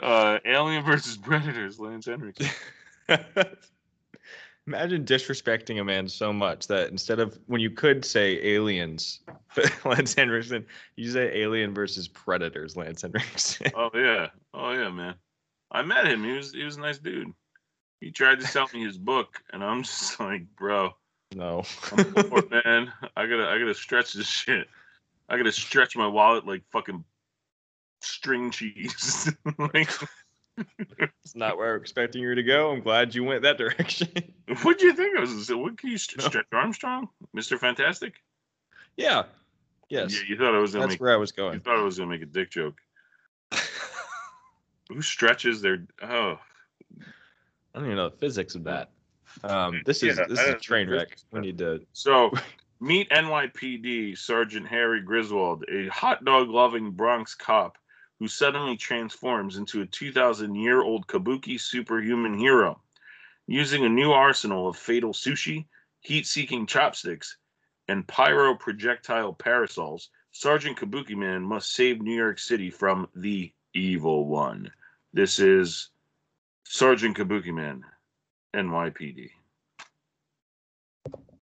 Uh 0.02 0.38
Alien 0.44 0.84
versus 0.84 1.16
Predators, 1.16 1.78
Lance 1.78 2.06
Henriksen. 2.06 2.48
Imagine 4.66 5.04
disrespecting 5.04 5.80
a 5.80 5.84
man 5.84 6.08
so 6.08 6.32
much 6.32 6.66
that 6.66 6.90
instead 6.90 7.20
of 7.20 7.38
when 7.46 7.60
you 7.60 7.70
could 7.70 8.04
say 8.04 8.44
aliens, 8.44 9.20
Lance 9.84 10.14
Henriksen, 10.14 10.66
you 10.96 11.08
say 11.08 11.30
alien 11.38 11.72
versus 11.72 12.08
predators, 12.08 12.76
Lance 12.76 13.02
Henriksen. 13.02 13.70
Oh 13.76 13.90
yeah. 13.94 14.28
Oh 14.52 14.72
yeah, 14.72 14.90
man. 14.90 15.14
I 15.70 15.82
met 15.82 16.06
him. 16.06 16.24
He 16.24 16.32
was 16.32 16.52
he 16.52 16.64
was 16.64 16.76
a 16.76 16.80
nice 16.80 16.98
dude. 16.98 17.32
He 18.00 18.10
tried 18.10 18.40
to 18.40 18.46
sell 18.46 18.68
me 18.74 18.84
his 18.84 18.98
book, 18.98 19.40
and 19.52 19.62
I'm 19.62 19.82
just 19.84 20.18
like, 20.18 20.44
bro, 20.56 20.90
no. 21.34 21.62
I'm 21.92 22.12
poor, 22.14 22.42
man. 22.50 22.92
I 23.16 23.26
gotta 23.26 23.48
I 23.48 23.58
gotta 23.58 23.74
stretch 23.74 24.14
this 24.14 24.26
shit. 24.26 24.68
I 25.28 25.36
gotta 25.36 25.52
stretch 25.52 25.96
my 25.96 26.06
wallet 26.06 26.46
like 26.46 26.62
fucking 26.72 27.04
string 28.06 28.50
cheese. 28.50 29.32
like, 29.58 29.90
it's 30.58 31.34
not 31.36 31.58
where 31.58 31.74
I'm 31.74 31.80
expecting 31.80 32.22
you 32.22 32.34
to 32.34 32.42
go. 32.42 32.70
I'm 32.72 32.80
glad 32.80 33.14
you 33.14 33.24
went 33.24 33.42
that 33.42 33.58
direction. 33.58 34.08
what 34.62 34.78
do 34.78 34.86
you 34.86 34.94
think? 34.94 35.16
I 35.16 35.20
was 35.20 35.50
what 35.54 35.78
can 35.78 35.90
you 35.90 35.98
No. 36.18 36.24
stretch 36.24 36.46
Armstrong, 36.52 37.08
Mister 37.32 37.58
Fantastic? 37.58 38.14
yeah. 38.96 39.24
Yes. 39.88 40.12
Yeah, 40.12 40.20
you 40.28 40.36
thought 40.36 40.54
I 40.54 40.58
was 40.58 40.72
gonna 40.72 40.86
That's 40.86 40.94
make 40.94 41.00
where 41.00 41.12
I 41.12 41.16
was 41.16 41.30
going. 41.30 41.54
you 41.54 41.60
thought 41.60 41.78
I 41.78 41.82
was 41.82 41.98
gonna 41.98 42.10
make 42.10 42.22
a 42.22 42.26
dick 42.26 42.50
joke. 42.50 42.76
Who 44.88 45.00
stretches 45.02 45.60
their 45.62 45.86
oh 46.02 46.38
I 47.74 47.78
don't 47.78 47.84
even 47.84 47.96
know 47.96 48.08
the 48.08 48.16
physics 48.16 48.54
of 48.54 48.64
that. 48.64 48.90
Um, 49.44 49.82
this 49.84 50.02
is 50.02 50.16
Yeah, 50.16 50.24
this 50.26 50.40
is 50.40 50.48
a 50.48 50.54
train 50.54 50.88
wreck. 50.88 51.18
We 51.30 51.40
need 51.40 51.58
to. 51.58 51.80
So, 51.92 52.30
meet 52.80 53.10
NYPD 53.10 54.16
Sergeant 54.16 54.66
Harry 54.66 55.02
Griswold, 55.02 55.64
a 55.70 55.88
hot 55.88 56.24
dog 56.24 56.48
loving 56.48 56.90
Bronx 56.92 57.34
cop 57.34 57.76
who 58.18 58.28
suddenly 58.28 58.76
transforms 58.76 59.56
into 59.56 59.82
a 59.82 59.86
2,000 59.86 60.54
year 60.54 60.82
old 60.82 61.06
kabuki 61.06 61.60
superhuman 61.60 62.38
hero. 62.38 62.80
Using 63.46 63.84
a 63.84 63.88
new 63.88 64.12
arsenal 64.12 64.68
of 64.68 64.76
fatal 64.76 65.12
sushi, 65.12 65.66
heat 66.00 66.26
seeking 66.26 66.66
chopsticks, 66.66 67.36
and 67.88 68.06
pyro 68.06 68.54
projectile 68.54 69.32
parasols, 69.32 70.10
Sergeant 70.32 70.78
Kabuki 70.78 71.16
Man 71.16 71.42
must 71.42 71.72
save 71.72 72.02
New 72.02 72.14
York 72.14 72.38
City 72.38 72.70
from 72.70 73.08
the 73.14 73.52
evil 73.74 74.26
one. 74.26 74.70
This 75.12 75.38
is 75.38 75.90
Sergeant 76.64 77.16
Kabuki 77.16 77.54
Man, 77.54 77.84
NYPD. 78.54 79.30